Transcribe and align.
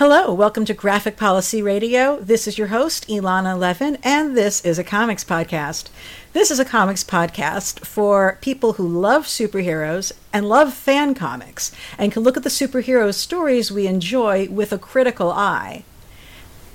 Hello, 0.00 0.32
welcome 0.32 0.64
to 0.64 0.72
Graphic 0.72 1.18
Policy 1.18 1.60
Radio. 1.60 2.18
This 2.20 2.48
is 2.48 2.56
your 2.56 2.68
host, 2.68 3.06
Elana 3.06 3.54
Levin, 3.54 3.98
and 4.02 4.34
this 4.34 4.64
is 4.64 4.78
a 4.78 4.82
comics 4.82 5.24
podcast. 5.24 5.90
This 6.32 6.50
is 6.50 6.58
a 6.58 6.64
comics 6.64 7.04
podcast 7.04 7.84
for 7.84 8.38
people 8.40 8.72
who 8.72 8.88
love 8.88 9.26
superheroes 9.26 10.10
and 10.32 10.48
love 10.48 10.72
fan 10.72 11.14
comics 11.14 11.70
and 11.98 12.10
can 12.10 12.22
look 12.22 12.38
at 12.38 12.44
the 12.44 12.48
superhero 12.48 13.12
stories 13.12 13.70
we 13.70 13.86
enjoy 13.86 14.48
with 14.48 14.72
a 14.72 14.78
critical 14.78 15.30
eye. 15.32 15.84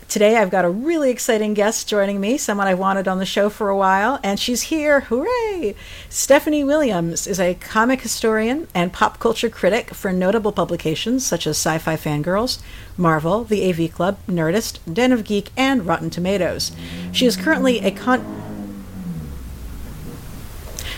Today, 0.08 0.38
I've 0.38 0.52
got 0.52 0.64
a 0.64 0.70
really 0.70 1.09
exciting 1.09 1.55
guest 1.55 1.90
joining 1.90 2.22
me, 2.22 2.38
someone 2.38 2.68
I've 2.68 2.80
wanted 2.80 3.08
on 3.08 3.18
the 3.18 3.26
show 3.26 3.50
for 3.50 3.70
a 3.70 3.76
while, 3.76 4.20
and 4.23 4.40
she's 4.40 4.64
here. 4.64 5.02
Hooray! 5.02 5.76
Stephanie 6.09 6.64
Williams 6.64 7.26
is 7.26 7.40
a 7.40 7.55
comic 7.55 8.02
historian 8.02 8.68
and 8.73 8.94
pop 8.94 9.20
culture 9.20 9.50
critic 9.50 9.94
for 9.94 10.14
notable 10.14 10.52
publications 10.52 11.26
such 11.26 11.48
as 11.48 11.58
SYFY 11.58 11.98
FANGRRLS, 11.98 12.59
Marvel, 12.95 13.44
The 13.44 13.68
AV 13.68 13.91
Club, 13.91 14.20
Nerdist, 14.28 14.78
Den 14.91 15.12
of 15.12 15.23
Geek, 15.26 15.50
and 15.58 15.86
Rotten 15.86 16.12
Tomatoes. 16.12 16.72
She 17.12 17.26
is 17.26 17.36
currently 17.36 17.80
a 17.80 17.92
con. 17.92 18.23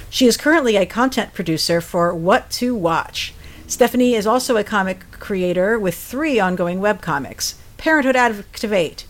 She 0.09 0.27
is 0.27 0.37
currently 0.37 0.75
a 0.75 0.85
content 0.85 1.33
producer 1.33 1.79
for 1.79 2.13
What 2.13 2.51
to 2.51 2.75
Watch. 2.75 3.33
Stephanie 3.67 4.15
is 4.15 4.27
also 4.27 4.57
a 4.57 4.63
comic 4.63 5.09
creator 5.11 5.79
with 5.79 5.95
three 5.95 6.39
ongoing 6.39 6.79
webcomics. 6.79 7.55
Parenthood 7.77 8.15
Activate, 8.15 9.05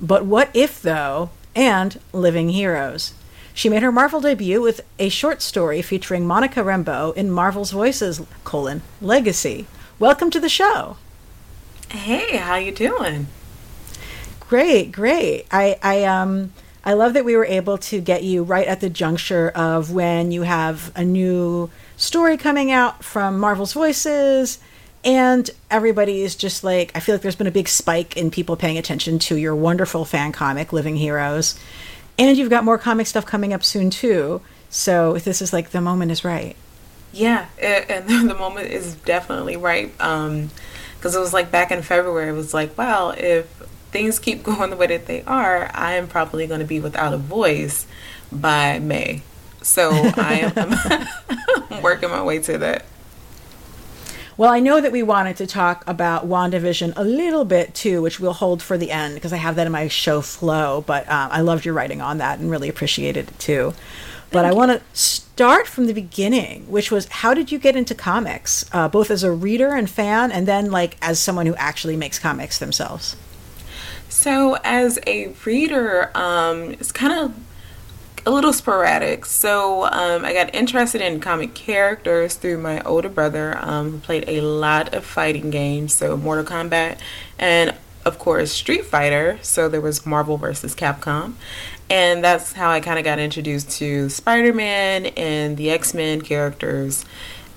But 0.00 0.24
What 0.24 0.50
If 0.54 0.80
Though, 0.80 1.30
and 1.54 2.00
Living 2.12 2.50
Heroes. 2.50 3.14
She 3.54 3.68
made 3.68 3.82
her 3.82 3.92
Marvel 3.92 4.20
debut 4.20 4.60
with 4.60 4.82
a 4.98 5.08
short 5.08 5.40
story 5.40 5.80
featuring 5.80 6.26
Monica 6.26 6.60
Rambeau 6.60 7.16
in 7.16 7.30
Marvel's 7.30 7.70
Voices, 7.70 8.20
colon, 8.44 8.82
Legacy. 9.00 9.66
Welcome 9.98 10.30
to 10.30 10.40
the 10.40 10.48
show. 10.48 10.98
Hey, 11.88 12.36
how 12.36 12.56
you 12.56 12.72
doing? 12.72 13.28
Great, 14.40 14.92
great. 14.92 15.46
I, 15.50 15.78
I 15.82 16.04
um 16.04 16.52
I 16.84 16.92
love 16.92 17.14
that 17.14 17.24
we 17.24 17.34
were 17.34 17.46
able 17.46 17.78
to 17.78 18.00
get 18.00 18.22
you 18.22 18.44
right 18.44 18.66
at 18.66 18.80
the 18.80 18.88
juncture 18.88 19.48
of 19.48 19.90
when 19.90 20.30
you 20.30 20.42
have 20.42 20.92
a 20.94 21.04
new 21.04 21.68
story 21.96 22.36
coming 22.36 22.70
out 22.70 23.02
from 23.02 23.40
Marvel's 23.40 23.72
Voices 23.72 24.60
and 25.06 25.48
everybody 25.70 26.20
is 26.20 26.34
just 26.34 26.64
like 26.64 26.90
i 26.94 27.00
feel 27.00 27.14
like 27.14 27.22
there's 27.22 27.36
been 27.36 27.46
a 27.46 27.52
big 27.52 27.68
spike 27.68 28.16
in 28.16 28.30
people 28.30 28.56
paying 28.56 28.76
attention 28.76 29.18
to 29.20 29.36
your 29.36 29.54
wonderful 29.54 30.04
fan 30.04 30.32
comic 30.32 30.72
living 30.72 30.96
heroes. 30.96 31.58
And 32.18 32.36
you've 32.36 32.50
got 32.50 32.64
more 32.64 32.78
comic 32.78 33.06
stuff 33.06 33.26
coming 33.26 33.52
up 33.52 33.62
soon 33.62 33.90
too. 33.90 34.40
So 34.70 35.18
this 35.18 35.42
is 35.42 35.52
like 35.52 35.70
the 35.70 35.82
moment 35.82 36.10
is 36.10 36.24
right. 36.24 36.56
Yeah 37.12 37.46
it, 37.56 37.88
and 37.88 38.08
the 38.30 38.34
moment 38.34 38.70
is 38.70 38.94
definitely 38.94 39.56
right 39.56 39.92
um 40.00 40.50
because 40.96 41.14
it 41.14 41.20
was 41.20 41.32
like 41.32 41.50
back 41.50 41.70
in 41.70 41.82
february 41.82 42.30
it 42.30 42.32
was 42.32 42.52
like 42.52 42.76
well 42.76 43.10
if 43.10 43.46
things 43.92 44.18
keep 44.18 44.42
going 44.42 44.70
the 44.70 44.76
way 44.76 44.88
that 44.88 45.06
they 45.06 45.22
are 45.22 45.70
i 45.72 45.92
am 45.92 46.08
probably 46.08 46.46
going 46.46 46.60
to 46.60 46.66
be 46.66 46.80
without 46.80 47.14
a 47.14 47.18
voice 47.18 47.86
by 48.32 48.78
may. 48.80 49.22
So 49.62 49.90
i 50.16 50.52
am 51.70 51.82
working 51.82 52.10
my 52.10 52.22
way 52.22 52.40
to 52.40 52.58
that 52.58 52.84
well, 54.36 54.52
I 54.52 54.60
know 54.60 54.80
that 54.80 54.92
we 54.92 55.02
wanted 55.02 55.36
to 55.38 55.46
talk 55.46 55.82
about 55.86 56.28
WandaVision 56.28 56.92
a 56.96 57.04
little 57.04 57.44
bit 57.44 57.74
too, 57.74 58.02
which 58.02 58.20
we'll 58.20 58.34
hold 58.34 58.62
for 58.62 58.76
the 58.76 58.90
end 58.90 59.14
because 59.14 59.32
I 59.32 59.36
have 59.36 59.56
that 59.56 59.66
in 59.66 59.72
my 59.72 59.88
show 59.88 60.20
flow. 60.20 60.84
But 60.86 61.08
um, 61.10 61.30
I 61.32 61.40
loved 61.40 61.64
your 61.64 61.74
writing 61.74 62.02
on 62.02 62.18
that 62.18 62.38
and 62.38 62.50
really 62.50 62.68
appreciated 62.68 63.28
it 63.28 63.38
too. 63.38 63.74
But 64.30 64.42
Thank 64.42 64.52
I 64.52 64.56
want 64.56 64.72
to 64.72 64.82
start 64.98 65.66
from 65.66 65.86
the 65.86 65.94
beginning, 65.94 66.70
which 66.70 66.90
was 66.90 67.06
how 67.08 67.32
did 67.32 67.50
you 67.50 67.58
get 67.58 67.76
into 67.76 67.94
comics, 67.94 68.68
uh, 68.72 68.88
both 68.88 69.10
as 69.10 69.22
a 69.22 69.30
reader 69.30 69.72
and 69.72 69.88
fan, 69.88 70.30
and 70.30 70.46
then 70.46 70.70
like 70.70 70.96
as 71.00 71.18
someone 71.18 71.46
who 71.46 71.54
actually 71.54 71.96
makes 71.96 72.18
comics 72.18 72.58
themselves? 72.58 73.16
So, 74.08 74.56
as 74.64 74.98
a 75.06 75.34
reader, 75.44 76.10
um, 76.16 76.72
it's 76.72 76.92
kind 76.92 77.12
of 77.12 77.34
a 78.26 78.30
little 78.30 78.52
sporadic. 78.52 79.24
So 79.24 79.84
um, 79.84 80.24
I 80.24 80.32
got 80.32 80.52
interested 80.52 81.00
in 81.00 81.20
comic 81.20 81.54
characters 81.54 82.34
through 82.34 82.58
my 82.58 82.82
older 82.82 83.08
brother, 83.08 83.56
um, 83.62 83.92
who 83.92 83.98
played 83.98 84.24
a 84.28 84.40
lot 84.40 84.92
of 84.92 85.04
fighting 85.04 85.50
games, 85.50 85.94
so 85.94 86.16
Mortal 86.16 86.44
Kombat, 86.44 86.98
and 87.38 87.72
of 88.04 88.18
course 88.18 88.50
Street 88.52 88.84
Fighter. 88.84 89.38
So 89.42 89.68
there 89.68 89.80
was 89.80 90.04
Marvel 90.04 90.36
versus 90.38 90.74
Capcom, 90.74 91.34
and 91.88 92.24
that's 92.24 92.54
how 92.54 92.70
I 92.70 92.80
kind 92.80 92.98
of 92.98 93.04
got 93.04 93.20
introduced 93.20 93.70
to 93.78 94.08
Spider 94.08 94.52
Man 94.52 95.06
and 95.06 95.56
the 95.56 95.70
X 95.70 95.94
Men 95.94 96.20
characters. 96.20 97.04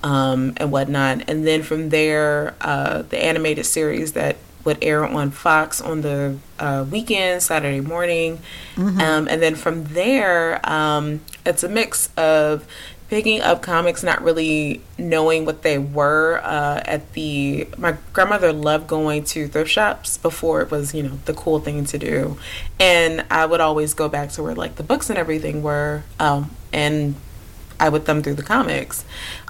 Um, 0.02 0.54
and 0.56 0.72
whatnot, 0.72 1.28
and 1.28 1.46
then 1.46 1.62
from 1.62 1.90
there, 1.90 2.54
uh, 2.62 3.02
the 3.02 3.22
animated 3.22 3.66
series 3.66 4.14
that 4.14 4.38
would 4.64 4.78
air 4.82 5.04
on 5.04 5.30
Fox 5.30 5.80
on 5.80 6.02
the 6.02 6.36
uh, 6.58 6.84
weekend, 6.90 7.42
Saturday 7.42 7.80
morning. 7.80 8.40
Mm-hmm. 8.76 9.00
Um, 9.00 9.28
and 9.28 9.42
then 9.42 9.54
from 9.54 9.84
there, 9.84 10.60
um, 10.68 11.20
it's 11.44 11.62
a 11.62 11.68
mix 11.68 12.10
of 12.16 12.66
picking 13.10 13.40
up 13.40 13.60
comics, 13.60 14.02
not 14.04 14.22
really 14.22 14.80
knowing 14.96 15.44
what 15.44 15.62
they 15.62 15.76
were. 15.78 16.40
Uh, 16.44 16.80
at 16.84 17.12
the 17.12 17.68
my 17.76 17.96
grandmother 18.12 18.52
loved 18.52 18.86
going 18.86 19.24
to 19.24 19.48
thrift 19.48 19.70
shops 19.70 20.16
before 20.16 20.62
it 20.62 20.70
was 20.70 20.94
you 20.94 21.02
know 21.02 21.18
the 21.24 21.34
cool 21.34 21.58
thing 21.58 21.84
to 21.84 21.98
do, 21.98 22.38
and 22.78 23.24
I 23.30 23.44
would 23.44 23.60
always 23.60 23.92
go 23.92 24.08
back 24.08 24.30
to 24.30 24.42
where 24.42 24.54
like 24.54 24.76
the 24.76 24.84
books 24.84 25.10
and 25.10 25.18
everything 25.18 25.62
were, 25.62 26.04
um, 26.18 26.50
and 26.72 27.16
I 27.80 27.88
would 27.88 28.04
thumb 28.04 28.22
through 28.22 28.34
the 28.34 28.42
comics. 28.42 29.04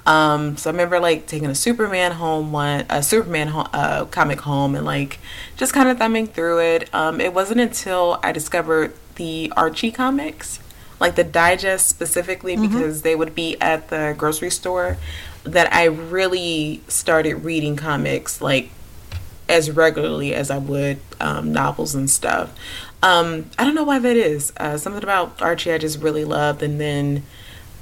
Um, 0.06 0.56
so 0.56 0.70
I 0.70 0.72
remember 0.72 0.98
like 0.98 1.26
taking 1.26 1.48
a 1.48 1.54
Superman 1.54 2.12
home 2.12 2.52
one, 2.52 2.86
a 2.88 3.02
Superman 3.02 3.48
ho- 3.48 3.68
uh, 3.72 4.04
comic 4.06 4.40
home, 4.40 4.74
and 4.74 4.84
like 4.84 5.18
just 5.56 5.72
kind 5.72 5.88
of 5.88 5.98
thumbing 5.98 6.26
through 6.26 6.60
it. 6.60 6.94
Um, 6.94 7.20
it 7.20 7.34
wasn't 7.34 7.60
until 7.60 8.18
I 8.22 8.32
discovered 8.32 8.94
the 9.16 9.52
Archie 9.56 9.90
comics, 9.90 10.60
like 10.98 11.16
the 11.16 11.24
digest 11.24 11.88
specifically, 11.88 12.56
mm-hmm. 12.56 12.74
because 12.74 13.02
they 13.02 13.14
would 13.14 13.34
be 13.34 13.60
at 13.60 13.88
the 13.88 14.14
grocery 14.16 14.50
store, 14.50 14.96
that 15.44 15.72
I 15.72 15.84
really 15.84 16.82
started 16.88 17.44
reading 17.44 17.76
comics 17.76 18.40
like 18.40 18.70
as 19.48 19.70
regularly 19.70 20.34
as 20.34 20.50
I 20.50 20.58
would 20.58 21.00
um, 21.20 21.52
novels 21.52 21.94
and 21.94 22.08
stuff. 22.08 22.54
Um, 23.02 23.50
I 23.58 23.64
don't 23.64 23.74
know 23.74 23.84
why 23.84 23.98
that 23.98 24.16
is. 24.16 24.52
Uh, 24.56 24.76
something 24.78 25.02
about 25.02 25.40
Archie 25.42 25.72
I 25.72 25.78
just 25.78 26.00
really 26.00 26.24
loved, 26.24 26.62
and 26.62 26.80
then 26.80 27.24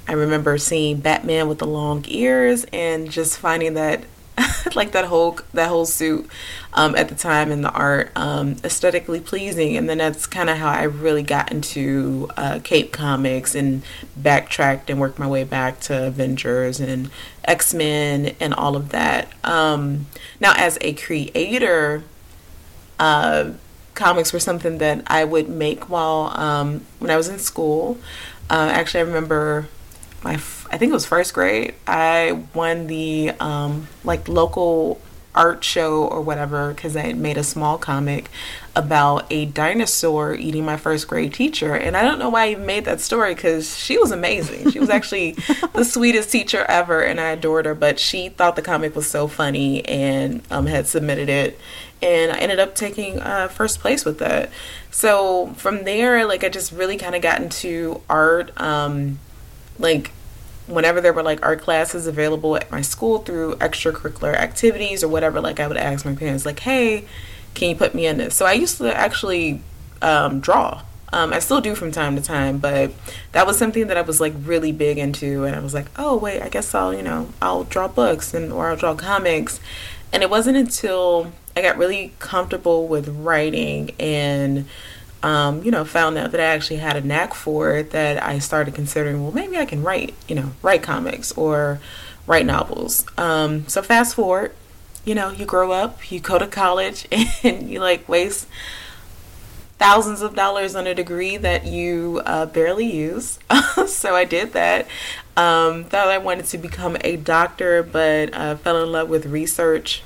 I 0.08 0.12
remember 0.12 0.56
seeing 0.58 1.00
Batman 1.00 1.48
with 1.48 1.58
the 1.58 1.66
long 1.66 2.04
ears 2.08 2.64
and 2.72 3.10
just 3.10 3.38
finding 3.38 3.74
that 3.74 4.04
like 4.74 4.92
that 4.92 5.04
whole 5.06 5.38
that 5.52 5.68
whole 5.68 5.86
suit 5.86 6.28
um, 6.72 6.94
at 6.94 7.08
the 7.08 7.14
time 7.14 7.50
in 7.50 7.62
the 7.62 7.70
art 7.70 8.10
um, 8.16 8.56
aesthetically 8.64 9.20
pleasing. 9.20 9.76
And 9.76 9.88
then 9.88 9.98
that's 9.98 10.26
kind 10.26 10.48
of 10.48 10.58
how 10.58 10.68
I 10.68 10.84
really 10.84 11.22
got 11.22 11.50
into 11.52 12.28
uh, 12.36 12.60
Cape 12.62 12.92
Comics 12.92 13.54
and 13.54 13.82
backtracked 14.16 14.90
and 14.90 15.00
worked 15.00 15.18
my 15.18 15.26
way 15.26 15.44
back 15.44 15.80
to 15.80 16.06
Avengers 16.06 16.80
and 16.80 17.10
X-Men 17.44 18.34
and 18.40 18.54
all 18.54 18.76
of 18.76 18.90
that. 18.90 19.28
Um, 19.44 20.06
now 20.40 20.54
as 20.56 20.78
a 20.80 20.94
creator 20.94 22.04
uh, 22.98 23.52
comics 23.94 24.32
were 24.32 24.40
something 24.40 24.78
that 24.78 25.02
I 25.06 25.24
would 25.24 25.48
make 25.48 25.88
while 25.88 26.32
um, 26.38 26.86
when 26.98 27.10
I 27.10 27.16
was 27.16 27.28
in 27.28 27.38
school. 27.38 27.98
Uh, 28.50 28.70
actually 28.72 29.00
I 29.00 29.04
remember 29.04 29.68
my 30.22 30.34
I 30.34 30.78
think 30.78 30.90
it 30.90 30.92
was 30.92 31.06
first 31.06 31.34
grade. 31.34 31.74
I 31.86 32.44
won 32.54 32.86
the 32.86 33.32
um, 33.40 33.88
like 34.04 34.28
local 34.28 35.00
art 35.38 35.62
show 35.62 36.04
or 36.04 36.20
whatever 36.20 36.74
because 36.74 36.96
I 36.96 37.12
made 37.12 37.36
a 37.38 37.44
small 37.44 37.78
comic 37.78 38.28
about 38.74 39.26
a 39.30 39.46
dinosaur 39.46 40.34
eating 40.34 40.64
my 40.64 40.76
first 40.76 41.06
grade 41.06 41.32
teacher. 41.32 41.74
And 41.74 41.96
I 41.96 42.02
don't 42.02 42.18
know 42.18 42.28
why 42.28 42.44
I 42.44 42.50
even 42.50 42.66
made 42.66 42.84
that 42.86 43.00
story 43.00 43.34
because 43.34 43.78
she 43.78 43.98
was 43.98 44.10
amazing. 44.10 44.70
She 44.72 44.80
was 44.80 44.90
actually 44.90 45.32
the 45.72 45.84
sweetest 45.84 46.30
teacher 46.30 46.64
ever 46.68 47.02
and 47.02 47.20
I 47.20 47.30
adored 47.30 47.66
her. 47.66 47.74
But 47.74 48.00
she 48.00 48.28
thought 48.28 48.56
the 48.56 48.62
comic 48.62 48.96
was 48.96 49.08
so 49.08 49.28
funny 49.28 49.84
and 49.86 50.42
um, 50.50 50.66
had 50.66 50.88
submitted 50.88 51.28
it. 51.28 51.58
And 52.02 52.32
I 52.32 52.38
ended 52.38 52.58
up 52.58 52.74
taking 52.74 53.20
uh, 53.20 53.48
first 53.48 53.80
place 53.80 54.04
with 54.04 54.18
that. 54.18 54.50
So 54.90 55.54
from 55.56 55.84
there, 55.84 56.26
like 56.26 56.42
I 56.42 56.48
just 56.48 56.72
really 56.72 56.96
kind 56.96 57.14
of 57.14 57.22
got 57.22 57.40
into 57.40 58.00
art. 58.08 58.50
Um, 58.60 59.18
like 59.78 60.12
whenever 60.66 61.00
there 61.00 61.12
were 61.12 61.22
like 61.22 61.44
art 61.44 61.60
classes 61.60 62.06
available 62.06 62.56
at 62.56 62.70
my 62.70 62.82
school 62.82 63.18
through 63.18 63.54
extracurricular 63.56 64.34
activities 64.34 65.02
or 65.02 65.08
whatever, 65.08 65.40
like 65.40 65.60
I 65.60 65.66
would 65.66 65.76
ask 65.76 66.04
my 66.04 66.14
parents, 66.14 66.44
like, 66.44 66.60
hey, 66.60 67.04
can 67.54 67.70
you 67.70 67.76
put 67.76 67.94
me 67.94 68.06
in 68.06 68.18
this? 68.18 68.34
So 68.34 68.46
I 68.46 68.52
used 68.52 68.78
to 68.78 68.94
actually 68.94 69.62
um, 70.02 70.40
draw. 70.40 70.82
Um, 71.10 71.32
I 71.32 71.38
still 71.38 71.62
do 71.62 71.74
from 71.74 71.90
time 71.90 72.16
to 72.16 72.22
time, 72.22 72.58
but 72.58 72.92
that 73.32 73.46
was 73.46 73.56
something 73.56 73.86
that 73.86 73.96
I 73.96 74.02
was 74.02 74.20
like 74.20 74.34
really 74.42 74.72
big 74.72 74.98
into, 74.98 75.44
and 75.44 75.56
I 75.56 75.60
was 75.60 75.72
like, 75.72 75.86
oh 75.96 76.18
wait, 76.18 76.42
I 76.42 76.50
guess 76.50 76.74
I'll 76.74 76.92
you 76.92 77.02
know 77.02 77.30
I'll 77.40 77.64
draw 77.64 77.88
books 77.88 78.34
and 78.34 78.52
or 78.52 78.68
I'll 78.68 78.76
draw 78.76 78.94
comics, 78.94 79.58
and 80.12 80.22
it 80.22 80.28
wasn't 80.28 80.58
until 80.58 81.32
I 81.56 81.62
got 81.62 81.78
really 81.78 82.12
comfortable 82.18 82.86
with 82.86 83.08
writing 83.08 83.92
and 83.98 84.66
um, 85.22 85.62
you 85.62 85.70
know, 85.70 85.84
found 85.84 86.16
out 86.16 86.30
that 86.32 86.40
I 86.40 86.44
actually 86.44 86.76
had 86.76 86.96
a 86.96 87.00
knack 87.00 87.34
for 87.34 87.76
it 87.76 87.90
that 87.90 88.22
I 88.22 88.38
started 88.38 88.74
considering, 88.74 89.22
well, 89.22 89.32
maybe 89.32 89.56
I 89.56 89.64
can 89.64 89.82
write, 89.82 90.14
you 90.28 90.34
know, 90.34 90.52
write 90.62 90.82
comics 90.82 91.32
or 91.32 91.80
write 92.26 92.46
novels. 92.46 93.04
Um, 93.16 93.66
so 93.66 93.82
fast 93.82 94.14
forward, 94.14 94.54
you 95.04 95.14
know, 95.14 95.30
you 95.30 95.44
grow 95.44 95.72
up, 95.72 96.10
you 96.10 96.20
go 96.20 96.38
to 96.38 96.46
college, 96.46 97.06
and 97.42 97.68
you 97.68 97.80
like 97.80 98.08
waste 98.08 98.46
thousands 99.78 100.22
of 100.22 100.34
dollars 100.34 100.74
on 100.74 100.86
a 100.86 100.94
degree 100.94 101.36
that 101.36 101.64
you 101.64 102.20
uh, 102.26 102.46
barely 102.46 102.86
use. 102.86 103.38
so 103.86 104.14
I 104.14 104.24
did 104.24 104.52
that. 104.52 104.86
Um, 105.36 105.84
thought 105.84 106.08
I 106.08 106.18
wanted 106.18 106.46
to 106.46 106.58
become 106.58 106.96
a 107.02 107.16
doctor, 107.16 107.82
but 107.82 108.34
uh, 108.34 108.56
fell 108.56 108.82
in 108.82 108.90
love 108.92 109.08
with 109.08 109.26
research. 109.26 110.02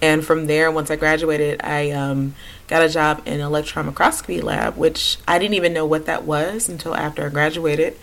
And 0.00 0.24
from 0.24 0.46
there, 0.46 0.70
once 0.70 0.90
I 0.90 0.96
graduated, 0.96 1.60
I 1.62 1.92
um, 1.92 2.34
got 2.72 2.82
a 2.82 2.88
job 2.88 3.20
in 3.26 3.40
electron 3.40 3.84
microscopy 3.84 4.40
lab, 4.40 4.78
which 4.78 5.18
I 5.28 5.38
didn't 5.38 5.54
even 5.54 5.74
know 5.74 5.84
what 5.84 6.06
that 6.06 6.24
was 6.24 6.70
until 6.70 6.94
after 6.94 7.26
I 7.26 7.28
graduated. 7.28 7.98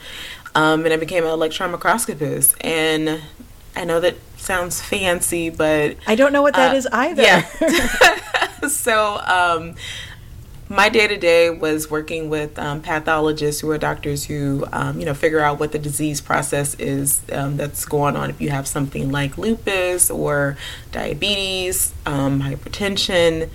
Um, 0.54 0.86
and 0.86 0.94
I 0.94 0.98
became 0.98 1.24
an 1.24 1.32
electron 1.32 1.72
microscopist. 1.72 2.56
And 2.62 3.20
I 3.76 3.86
know 3.86 4.00
that 4.00 4.16
sounds 4.38 4.80
fancy, 4.80 5.50
but 5.50 5.98
I 6.06 6.14
don't 6.14 6.32
know 6.32 6.44
what 6.44 6.54
that 6.54 6.76
uh, 6.76 6.78
is 6.78 6.88
either. 6.92 7.24
Yeah. 7.24 7.48
so 8.68 9.20
um, 9.26 9.74
my 10.70 10.88
day 10.88 11.08
to 11.08 11.18
day 11.18 11.50
was 11.50 11.90
working 11.90 12.30
with 12.30 12.60
um, 12.60 12.80
pathologists 12.84 13.62
who 13.62 13.72
are 13.72 13.80
doctors 13.80 14.26
who, 14.26 14.66
um, 14.72 15.00
you 15.00 15.06
know, 15.08 15.16
figure 15.16 15.40
out 15.40 15.60
what 15.60 15.72
the 15.72 15.80
disease 15.80 16.22
process 16.22 16.76
is 16.76 17.22
um, 17.32 17.58
that's 17.58 17.86
going 17.86 18.16
on. 18.16 18.30
If 18.30 18.40
you 18.40 18.52
have 18.52 18.68
something 18.68 19.12
like 19.12 19.36
lupus 19.36 20.12
or 20.12 20.58
diabetes, 20.92 21.92
um, 22.06 22.44
hypertension, 22.44 23.50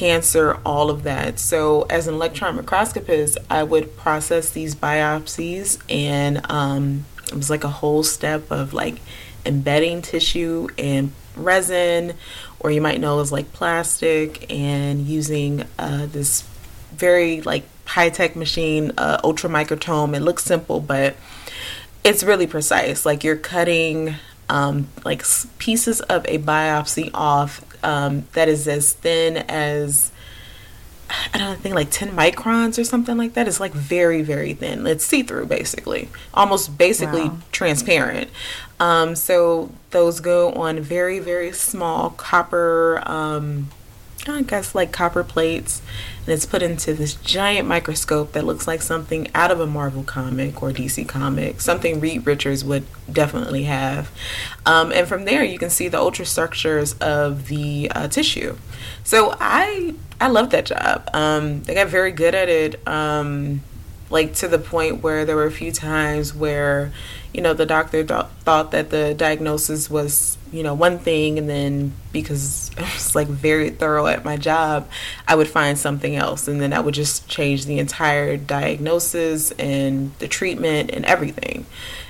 cancer, 0.00 0.58
all 0.64 0.88
of 0.88 1.02
that. 1.02 1.38
So, 1.38 1.82
as 1.82 2.06
an 2.06 2.14
electron 2.14 2.56
microscopist, 2.56 3.36
I 3.50 3.62
would 3.62 3.98
process 3.98 4.48
these 4.48 4.74
biopsies, 4.74 5.78
and 5.90 6.40
um, 6.50 7.04
it 7.28 7.34
was 7.34 7.50
like 7.50 7.64
a 7.64 7.68
whole 7.68 8.02
step 8.02 8.50
of 8.50 8.72
like 8.72 8.96
embedding 9.44 10.00
tissue 10.00 10.68
and 10.78 11.12
resin 11.36 12.14
or 12.58 12.70
you 12.70 12.80
might 12.80 13.00
know 13.00 13.20
as 13.20 13.32
like 13.32 13.52
plastic 13.52 14.50
and 14.52 15.06
using 15.06 15.64
uh, 15.78 16.06
this 16.06 16.42
very 16.92 17.40
like 17.42 17.64
high 17.86 18.08
tech 18.08 18.36
machine, 18.36 18.92
uh, 18.98 19.20
ultra 19.22 19.50
microtome. 19.50 20.16
It 20.16 20.20
looks 20.20 20.44
simple, 20.44 20.80
but 20.80 21.14
it's 22.04 22.22
really 22.22 22.46
precise. 22.46 23.04
Like 23.04 23.22
you're 23.22 23.36
cutting 23.36 24.14
um, 24.50 24.88
like 25.04 25.24
pieces 25.58 26.00
of 26.02 26.26
a 26.26 26.38
biopsy 26.38 27.10
off 27.14 27.64
um, 27.84 28.24
that 28.32 28.48
is 28.48 28.66
as 28.66 28.92
thin 28.92 29.36
as 29.36 30.10
I 31.34 31.38
don't 31.38 31.60
think 31.60 31.74
like 31.74 31.90
10 31.90 32.10
microns 32.10 32.78
or 32.78 32.84
something 32.84 33.16
like 33.16 33.34
that. 33.34 33.48
It's 33.48 33.60
like 33.60 33.72
very, 33.72 34.22
very 34.22 34.54
thin. 34.54 34.86
It's 34.86 35.04
see 35.04 35.22
through 35.22 35.46
basically, 35.46 36.08
almost 36.34 36.76
basically 36.76 37.28
wow. 37.28 37.38
transparent. 37.52 38.30
Um, 38.78 39.14
so 39.16 39.70
those 39.90 40.20
go 40.20 40.52
on 40.52 40.80
very, 40.80 41.18
very 41.18 41.52
small 41.52 42.10
copper, 42.10 43.02
um, 43.06 43.68
I 44.26 44.42
guess 44.42 44.74
like 44.74 44.92
copper 44.92 45.24
plates 45.24 45.80
and 46.26 46.34
it's 46.34 46.46
put 46.46 46.62
into 46.62 46.94
this 46.94 47.14
giant 47.14 47.66
microscope 47.66 48.32
that 48.32 48.44
looks 48.44 48.66
like 48.66 48.82
something 48.82 49.28
out 49.34 49.50
of 49.50 49.60
a 49.60 49.66
Marvel 49.66 50.02
comic 50.02 50.62
or 50.62 50.70
DC 50.70 51.08
comic, 51.08 51.60
something 51.60 52.00
Reed 52.00 52.26
Richards 52.26 52.64
would 52.64 52.84
definitely 53.10 53.64
have. 53.64 54.10
Um, 54.66 54.92
and 54.92 55.08
from 55.08 55.24
there, 55.24 55.42
you 55.42 55.58
can 55.58 55.70
see 55.70 55.88
the 55.88 55.98
ultrastructures 55.98 57.00
of 57.00 57.48
the 57.48 57.90
uh, 57.94 58.08
tissue. 58.08 58.56
So 59.04 59.34
I 59.40 59.94
I 60.20 60.28
love 60.28 60.50
that 60.50 60.66
job. 60.66 61.08
Um, 61.14 61.62
I 61.66 61.74
got 61.74 61.88
very 61.88 62.12
good 62.12 62.34
at 62.34 62.48
it. 62.48 62.86
Um, 62.86 63.62
like 64.10 64.34
to 64.34 64.48
the 64.48 64.58
point 64.58 65.02
where 65.02 65.24
there 65.24 65.36
were 65.36 65.46
a 65.46 65.52
few 65.52 65.72
times 65.72 66.34
where 66.34 66.92
you 67.32 67.40
know 67.40 67.54
the 67.54 67.66
doctor 67.66 68.04
th- 68.04 68.26
thought 68.40 68.72
that 68.72 68.90
the 68.90 69.14
diagnosis 69.14 69.88
was 69.88 70.36
you 70.52 70.62
know 70.62 70.74
one 70.74 70.98
thing 70.98 71.38
and 71.38 71.48
then 71.48 71.92
because 72.12 72.70
i 72.78 72.82
was 72.82 73.14
like 73.14 73.28
very 73.28 73.70
thorough 73.70 74.06
at 74.06 74.24
my 74.24 74.36
job 74.36 74.88
i 75.26 75.34
would 75.34 75.48
find 75.48 75.78
something 75.78 76.16
else 76.16 76.48
and 76.48 76.60
then 76.60 76.72
i 76.72 76.80
would 76.80 76.94
just 76.94 77.28
change 77.28 77.66
the 77.66 77.78
entire 77.78 78.36
diagnosis 78.36 79.50
and 79.52 80.12
the 80.18 80.28
treatment 80.28 80.90
and 80.90 81.04
everything 81.04 81.66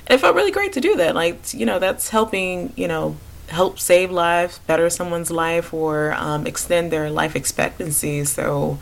and 0.06 0.16
it 0.16 0.20
felt 0.20 0.34
really 0.34 0.52
great 0.52 0.72
to 0.72 0.80
do 0.80 0.96
that 0.96 1.14
like 1.14 1.52
you 1.54 1.66
know 1.66 1.78
that's 1.78 2.08
helping 2.08 2.72
you 2.76 2.88
know 2.88 3.16
help 3.48 3.78
save 3.78 4.10
lives 4.10 4.58
better 4.66 4.88
someone's 4.88 5.30
life 5.30 5.74
or 5.74 6.12
um, 6.12 6.46
extend 6.46 6.92
their 6.92 7.10
life 7.10 7.34
expectancy 7.34 8.24
so 8.24 8.78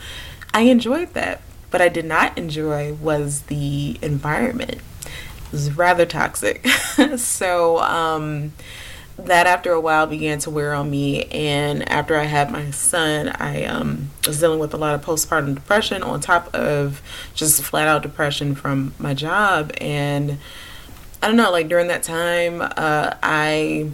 i 0.52 0.60
enjoyed 0.60 1.12
that 1.14 1.40
but 1.70 1.80
I 1.80 1.88
did 1.88 2.04
not 2.04 2.36
enjoy 2.38 2.94
was 2.94 3.42
the 3.42 3.98
environment. 4.02 4.74
It 4.74 5.52
was 5.52 5.72
rather 5.72 6.06
toxic. 6.06 6.66
so 7.16 7.78
um, 7.78 8.52
that 9.18 9.46
after 9.46 9.72
a 9.72 9.80
while 9.80 10.06
began 10.06 10.38
to 10.40 10.50
wear 10.50 10.74
on 10.74 10.90
me. 10.90 11.24
And 11.24 11.88
after 11.88 12.16
I 12.16 12.24
had 12.24 12.50
my 12.50 12.70
son, 12.70 13.28
I 13.28 13.64
um, 13.64 14.10
was 14.26 14.40
dealing 14.40 14.58
with 14.58 14.74
a 14.74 14.76
lot 14.76 14.94
of 14.94 15.04
postpartum 15.04 15.54
depression 15.54 16.02
on 16.02 16.20
top 16.20 16.54
of 16.54 17.02
just 17.34 17.62
flat 17.62 17.88
out 17.88 18.02
depression 18.02 18.54
from 18.54 18.94
my 18.98 19.14
job. 19.14 19.72
And 19.80 20.38
I 21.22 21.26
don't 21.26 21.36
know, 21.36 21.50
like 21.50 21.68
during 21.68 21.88
that 21.88 22.02
time, 22.02 22.62
uh, 22.62 23.14
I 23.22 23.90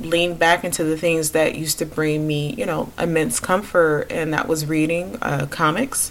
leaned 0.00 0.40
back 0.40 0.64
into 0.64 0.82
the 0.82 0.96
things 0.96 1.30
that 1.30 1.54
used 1.54 1.78
to 1.78 1.86
bring 1.86 2.26
me, 2.26 2.54
you 2.54 2.66
know, 2.66 2.92
immense 2.98 3.38
comfort, 3.38 4.08
and 4.10 4.34
that 4.34 4.48
was 4.48 4.66
reading 4.66 5.16
uh, 5.22 5.46
comics 5.46 6.10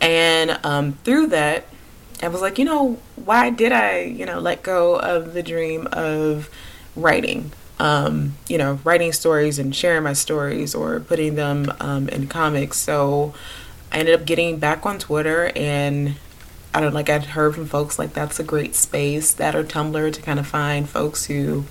and 0.00 0.58
um, 0.64 0.92
through 1.04 1.28
that, 1.28 1.66
I 2.22 2.28
was 2.28 2.40
like, 2.40 2.58
you 2.58 2.64
know, 2.64 2.98
why 3.16 3.50
did 3.50 3.72
I, 3.72 4.00
you 4.00 4.26
know, 4.26 4.38
let 4.38 4.62
go 4.62 4.96
of 4.98 5.34
the 5.34 5.42
dream 5.42 5.88
of 5.92 6.50
writing? 6.94 7.52
Um, 7.78 8.36
you 8.48 8.56
know, 8.56 8.80
writing 8.84 9.12
stories 9.12 9.58
and 9.58 9.74
sharing 9.74 10.02
my 10.02 10.14
stories 10.14 10.74
or 10.74 10.98
putting 11.00 11.34
them 11.34 11.72
um, 11.78 12.08
in 12.08 12.26
comics. 12.26 12.78
So 12.78 13.34
I 13.92 13.98
ended 13.98 14.18
up 14.18 14.26
getting 14.26 14.58
back 14.58 14.86
on 14.86 14.98
Twitter 14.98 15.52
and 15.54 16.14
I 16.72 16.80
don't 16.80 16.94
like 16.94 17.10
I'd 17.10 17.24
heard 17.24 17.54
from 17.54 17.66
folks 17.66 17.98
like 17.98 18.14
that's 18.14 18.40
a 18.40 18.44
great 18.44 18.74
space 18.74 19.32
that 19.34 19.54
or 19.54 19.62
Tumblr 19.62 20.12
to 20.12 20.22
kind 20.22 20.38
of 20.38 20.46
find 20.46 20.88
folks 20.88 21.26
who 21.26 21.64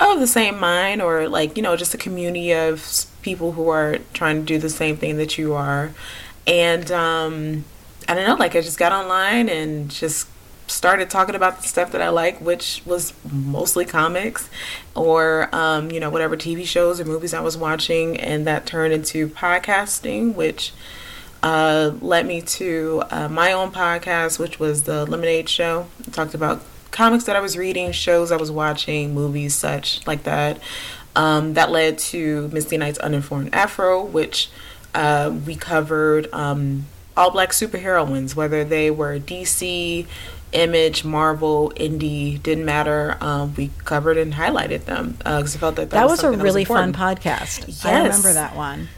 of 0.00 0.20
the 0.20 0.26
same 0.26 0.58
mind 0.58 1.00
or 1.02 1.28
like 1.28 1.56
you 1.56 1.62
know 1.62 1.76
just 1.76 1.94
a 1.94 1.98
community 1.98 2.52
of 2.52 3.06
people 3.22 3.52
who 3.52 3.68
are 3.68 3.98
trying 4.12 4.40
to 4.40 4.42
do 4.44 4.58
the 4.58 4.68
same 4.68 4.96
thing 4.96 5.16
that 5.16 5.38
you 5.38 5.54
are 5.54 5.92
and 6.46 6.90
um, 6.92 7.64
I 8.08 8.14
don't 8.14 8.26
know, 8.26 8.36
like 8.36 8.54
I 8.54 8.60
just 8.60 8.78
got 8.78 8.92
online 8.92 9.48
and 9.48 9.90
just 9.90 10.28
started 10.66 11.10
talking 11.10 11.34
about 11.34 11.62
the 11.62 11.68
stuff 11.68 11.92
that 11.92 12.02
I 12.02 12.08
like, 12.08 12.40
which 12.40 12.82
was 12.84 13.12
mostly 13.30 13.84
comics 13.84 14.48
or, 14.94 15.48
um, 15.54 15.90
you 15.90 16.00
know, 16.00 16.10
whatever 16.10 16.36
TV 16.36 16.64
shows 16.66 17.00
or 17.00 17.04
movies 17.04 17.34
I 17.34 17.40
was 17.40 17.56
watching. 17.56 18.18
And 18.18 18.46
that 18.46 18.66
turned 18.66 18.92
into 18.92 19.28
podcasting, 19.28 20.34
which 20.34 20.72
uh, 21.42 21.92
led 22.00 22.26
me 22.26 22.40
to 22.42 23.02
uh, 23.10 23.28
my 23.28 23.52
own 23.52 23.70
podcast, 23.70 24.38
which 24.38 24.58
was 24.58 24.82
the 24.82 25.06
Lemonade 25.06 25.48
Show. 25.48 25.86
I 26.06 26.10
talked 26.10 26.34
about 26.34 26.62
comics 26.90 27.24
that 27.24 27.36
I 27.36 27.40
was 27.40 27.56
reading, 27.56 27.92
shows 27.92 28.32
I 28.32 28.36
was 28.36 28.50
watching, 28.50 29.14
movies, 29.14 29.54
such 29.54 30.06
like 30.06 30.24
that. 30.24 30.60
Um, 31.14 31.54
that 31.54 31.70
led 31.70 31.98
to 31.98 32.48
Misty 32.48 32.76
Knight's 32.76 32.98
Uninformed 32.98 33.54
Afro, 33.54 34.04
which 34.04 34.50
uh, 34.94 35.34
we 35.46 35.54
covered 35.56 36.32
um, 36.32 36.86
all 37.16 37.30
black 37.30 37.50
superheroines, 37.50 38.34
whether 38.34 38.64
they 38.64 38.90
were 38.90 39.18
DC, 39.18 40.06
Image, 40.56 41.04
Marvel, 41.04 41.70
Indie, 41.76 42.42
didn't 42.42 42.64
matter. 42.64 43.16
Um, 43.20 43.54
we 43.54 43.70
covered 43.84 44.16
and 44.16 44.34
highlighted 44.34 44.86
them 44.86 45.12
because 45.18 45.54
uh, 45.54 45.58
I 45.58 45.60
felt 45.60 45.76
that 45.76 45.90
that, 45.90 45.96
that 45.96 46.08
was, 46.08 46.22
was 46.22 46.34
a 46.34 46.38
really 46.42 46.62
was 46.62 46.68
fun 46.68 46.92
podcast. 46.92 47.66
Yes. 47.68 47.84
I 47.84 48.02
remember 48.02 48.32
that 48.32 48.56
one. 48.56 48.88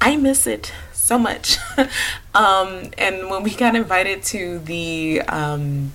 I 0.00 0.16
miss 0.16 0.46
it 0.46 0.72
so 0.92 1.18
much. 1.18 1.58
um, 2.34 2.90
and 2.96 3.28
when 3.28 3.42
we 3.42 3.54
got 3.54 3.74
invited 3.74 4.22
to 4.24 4.60
the 4.60 5.22
um, 5.22 5.90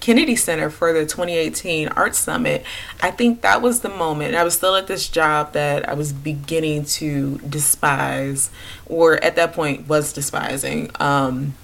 Kennedy 0.00 0.36
Center 0.36 0.68
for 0.68 0.92
the 0.92 1.06
2018 1.06 1.88
Art 1.88 2.14
Summit, 2.14 2.64
I 3.00 3.12
think 3.12 3.40
that 3.40 3.62
was 3.62 3.80
the 3.80 3.88
moment. 3.88 4.34
I 4.34 4.44
was 4.44 4.54
still 4.54 4.76
at 4.76 4.88
this 4.88 5.08
job 5.08 5.52
that 5.52 5.88
I 5.88 5.94
was 5.94 6.12
beginning 6.12 6.84
to 6.84 7.38
despise, 7.38 8.50
or 8.84 9.22
at 9.24 9.36
that 9.36 9.54
point 9.54 9.88
was 9.88 10.12
despising. 10.12 10.90
Um, 11.00 11.54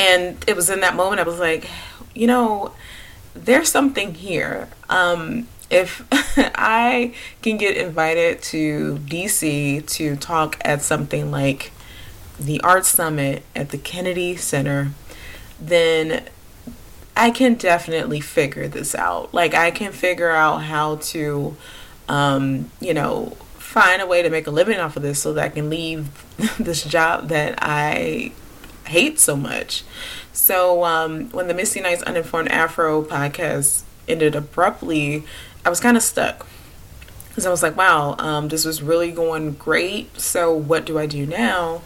and 0.00 0.42
it 0.46 0.56
was 0.56 0.70
in 0.70 0.80
that 0.80 0.96
moment 0.96 1.20
I 1.20 1.24
was 1.24 1.38
like, 1.38 1.68
you 2.14 2.26
know, 2.26 2.72
there's 3.34 3.70
something 3.70 4.14
here. 4.14 4.68
Um, 4.88 5.48
if 5.70 6.06
I 6.56 7.14
can 7.42 7.56
get 7.56 7.76
invited 7.76 8.42
to 8.44 8.98
DC 9.06 9.86
to 9.86 10.16
talk 10.16 10.58
at 10.64 10.82
something 10.82 11.30
like 11.30 11.72
the 12.38 12.60
Art 12.62 12.86
Summit 12.86 13.42
at 13.54 13.70
the 13.70 13.78
Kennedy 13.78 14.36
Center, 14.36 14.92
then 15.60 16.24
I 17.16 17.30
can 17.30 17.54
definitely 17.54 18.20
figure 18.20 18.68
this 18.68 18.94
out. 18.94 19.34
Like 19.34 19.54
I 19.54 19.70
can 19.70 19.92
figure 19.92 20.30
out 20.30 20.58
how 20.58 20.96
to, 20.96 21.56
um, 22.08 22.70
you 22.80 22.94
know, 22.94 23.36
find 23.56 24.00
a 24.00 24.06
way 24.06 24.22
to 24.22 24.30
make 24.30 24.46
a 24.46 24.50
living 24.50 24.78
off 24.78 24.96
of 24.96 25.02
this 25.02 25.20
so 25.20 25.32
that 25.34 25.44
I 25.44 25.48
can 25.48 25.68
leave 25.68 26.08
this 26.58 26.84
job 26.84 27.28
that 27.28 27.58
I 27.60 28.32
hate 28.88 29.18
so 29.20 29.36
much. 29.36 29.84
So 30.32 30.84
um, 30.84 31.30
when 31.30 31.48
the 31.48 31.54
Misty 31.54 31.80
Knight's 31.80 32.02
Uninformed 32.02 32.50
Afro 32.50 33.02
podcast 33.02 33.82
ended 34.06 34.34
abruptly, 34.34 35.24
I 35.64 35.68
was 35.70 35.80
kind 35.80 35.96
of 35.96 36.02
stuck. 36.02 36.46
So 37.36 37.48
I 37.48 37.52
was 37.52 37.62
like, 37.62 37.76
wow, 37.76 38.16
um, 38.18 38.48
this 38.48 38.64
was 38.64 38.82
really 38.82 39.12
going 39.12 39.52
great. 39.52 40.18
So 40.20 40.52
what 40.52 40.84
do 40.84 40.98
I 40.98 41.06
do 41.06 41.26
now? 41.26 41.82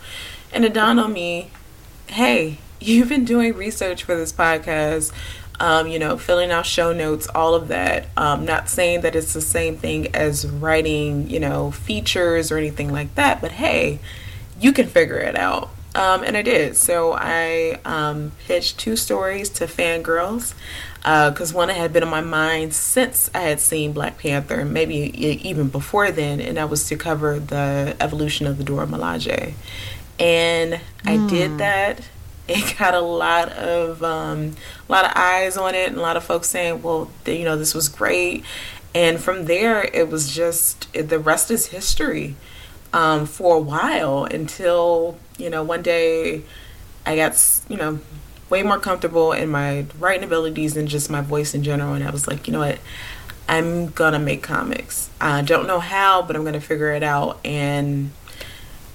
And 0.53 0.65
it 0.65 0.73
dawned 0.73 1.01
on 1.01 1.13
me, 1.13 1.51
hey, 2.09 2.59
you've 2.81 3.09
been 3.09 3.25
doing 3.25 3.55
research 3.55 4.05
for 4.05 4.17
this 4.17 4.33
podcast. 4.33 5.13
Um, 5.61 5.87
you 5.87 5.99
know, 5.99 6.17
filling 6.17 6.51
out 6.51 6.67
show 6.67 6.93
notes, 6.93 7.29
all 7.35 7.55
of 7.55 7.69
that. 7.69 8.07
Um, 8.17 8.45
not 8.45 8.69
saying 8.69 9.03
that 9.03 9.15
it's 9.15 9.33
the 9.33 9.41
same 9.41 9.77
thing 9.77 10.13
as 10.15 10.45
writing, 10.45 11.31
you 11.31 11.39
know, 11.39 11.71
features 11.71 12.51
or 12.51 12.57
anything 12.57 12.91
like 12.91 13.15
that, 13.15 13.41
but 13.41 13.53
hey, 13.53 14.01
you 14.59 14.73
can 14.73 14.89
figure 14.89 15.19
it 15.19 15.37
out. 15.39 15.71
Um, 15.95 16.23
and 16.23 16.37
I 16.37 16.43
did. 16.43 16.77
So 16.77 17.13
I 17.13 17.79
um, 17.85 18.33
pitched 18.47 18.79
two 18.79 18.97
stories 18.97 19.49
to 19.51 19.67
fangirls 19.67 20.55
because 21.03 21.53
uh, 21.53 21.57
one 21.57 21.69
had 21.69 21.93
been 21.93 22.03
on 22.03 22.11
my 22.11 22.21
mind 22.21 22.75
since 22.75 23.31
I 23.35 23.41
had 23.41 23.61
seen 23.61 23.93
Black 23.93 24.19
Panther, 24.19 24.65
maybe 24.65 24.97
even 25.49 25.69
before 25.69 26.13
then, 26.13 26.41
and 26.41 26.57
that 26.57 26.71
was 26.71 26.89
to 26.89 26.97
cover 26.97 27.39
the 27.39 27.97
evolution 28.01 28.47
of 28.47 28.57
the 28.57 28.65
Dora 28.65 28.87
Milaje. 28.87 29.55
And 30.19 30.81
I 31.05 31.17
mm. 31.17 31.29
did 31.29 31.59
that. 31.59 32.09
It 32.49 32.77
got 32.79 32.95
a 32.95 33.01
lot 33.01 33.51
of 33.51 34.03
um, 34.03 34.55
a 34.89 34.93
lot 34.93 35.05
of 35.05 35.13
eyes 35.15 35.57
on 35.57 35.75
it, 35.75 35.89
and 35.89 35.99
a 35.99 36.03
lot 36.03 36.17
of 36.17 36.25
folks 36.25 36.49
saying, 36.49 36.83
"Well, 36.83 37.11
you 37.27 37.45
know, 37.45 37.57
this 37.57 37.75
was 37.75 37.89
great." 37.89 38.45
And 38.95 39.19
from 39.19 39.47
there, 39.47 39.83
it 39.83 40.09
was 40.09 40.35
just 40.35 40.93
the 40.93 41.19
rest 41.19 41.51
is 41.51 41.67
history. 41.67 42.37
Um, 42.95 43.25
for 43.25 43.57
a 43.57 43.61
while 43.61 44.25
until 44.25 45.17
you 45.39 45.49
know 45.49 45.63
one 45.63 45.81
day 45.81 46.43
I 47.07 47.17
got 47.17 47.61
you 47.69 47.77
know 47.77 48.01
way 48.51 48.63
more 48.63 48.79
comfortable 48.79 49.33
in 49.33 49.49
my 49.49 49.87
writing 49.99 50.25
abilities 50.25 50.77
and 50.77 50.87
just 50.87 51.11
my 51.11 51.23
voice 51.23 51.55
in 51.55 51.63
general. 51.63 51.95
And 51.95 52.05
I 52.05 52.11
was 52.11 52.29
like, 52.29 52.47
you 52.47 52.53
know 52.53 52.59
what? 52.59 52.79
I'm 53.49 53.89
gonna 53.89 54.19
make 54.19 54.43
comics. 54.43 55.09
I 55.21 55.41
don't 55.41 55.67
know 55.67 55.81
how, 55.81 56.21
but 56.23 56.37
I'm 56.37 56.45
gonna 56.45 56.61
figure 56.61 56.91
it 56.91 57.03
out. 57.03 57.41
And 57.45 58.13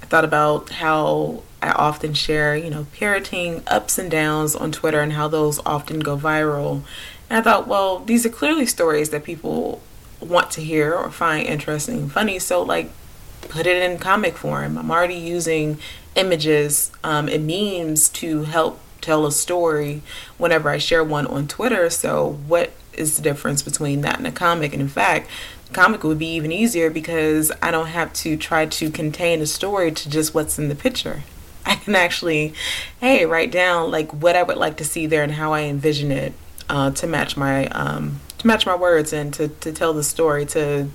I 0.04 0.06
thought 0.06 0.24
about 0.24 0.70
how 0.70 1.42
I 1.62 1.72
often 1.72 2.14
share, 2.14 2.56
you 2.56 2.70
know, 2.70 2.86
parenting 2.96 3.64
ups 3.68 3.98
and 3.98 4.12
downs 4.12 4.56
on 4.56 4.72
Twitter 4.72 5.02
and 5.02 5.14
how 5.14 5.28
those 5.28 5.60
often 5.66 6.00
go 6.00 6.16
viral. 6.16 6.84
And 7.30 7.40
I 7.40 7.42
thought, 7.42 7.68
well, 7.68 8.00
these 8.00 8.26
are 8.26 8.30
clearly 8.30 8.68
stories 8.68 9.10
that 9.10 9.24
people 9.24 9.82
want 10.20 10.52
to 10.52 10.62
hear 10.62 10.94
or 10.94 11.12
find 11.12 11.48
interesting 11.48 11.98
and 11.98 12.12
funny. 12.12 12.40
So, 12.40 12.62
like, 12.62 12.92
put 13.42 13.68
it 13.68 13.82
in 13.82 13.98
comic 13.98 14.38
form. 14.38 14.78
I'm 14.78 14.92
already 14.92 15.16
using 15.16 15.80
images 16.16 16.92
um, 17.04 17.28
and 17.28 17.48
memes 17.48 18.10
to 18.10 18.44
help 18.44 18.80
tell 19.02 19.26
a 19.26 19.32
story 19.32 20.02
whenever 20.38 20.70
I 20.70 20.78
share 20.78 21.04
one 21.04 21.28
on 21.28 21.48
Twitter. 21.48 21.90
So, 21.90 22.40
what 22.48 22.72
is 22.94 23.16
the 23.16 23.22
difference 23.22 23.62
between 23.62 24.02
that 24.02 24.18
and 24.18 24.28
a 24.28 24.32
comic? 24.32 24.74
And 24.74 24.82
in 24.82 24.90
fact, 24.90 25.30
comic 25.74 26.04
would 26.04 26.20
be 26.20 26.34
even 26.34 26.52
easier 26.52 26.90
because 26.90 27.52
I 27.62 27.72
don't 27.72 27.88
have 27.88 28.14
to 28.14 28.38
try 28.38 28.66
to 28.66 28.90
contain 28.90 29.42
a 29.42 29.46
story 29.46 29.92
to 29.92 30.10
just 30.10 30.34
what's 30.34 30.58
in 30.58 30.70
the 30.70 30.76
picture. 30.76 31.24
I 31.66 31.76
can 31.76 31.96
actually, 31.96 32.54
hey, 33.02 33.26
write 33.26 33.52
down 33.52 33.92
like 33.92 34.12
what 34.14 34.36
I 34.36 34.44
would 34.44 34.58
like 34.58 34.78
to 34.78 34.86
see 34.86 35.06
there 35.06 35.24
and 35.24 35.34
how 35.34 35.54
I 35.54 35.62
envision 35.62 36.12
it 36.12 36.34
uh, 36.70 36.92
to 36.92 37.08
match 37.08 37.38
my 37.38 37.68
um, 37.68 38.20
to 38.38 38.48
match 38.48 38.66
my 38.66 38.76
words 38.76 39.14
and 39.14 39.34
to, 39.34 39.48
to 39.48 39.72
tell 39.72 39.94
the 39.94 40.04
story 40.04 40.46
to 40.48 40.88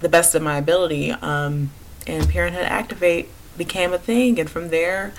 the 0.00 0.08
best 0.08 0.34
of 0.34 0.42
my 0.42 0.58
ability. 0.58 1.10
Um, 1.10 1.70
and 2.06 2.28
Parenthood 2.28 2.64
Activate 2.64 3.28
became 3.56 3.92
a 3.92 3.98
thing, 3.98 4.38
and 4.38 4.48
from 4.48 4.68
there, 4.68 5.12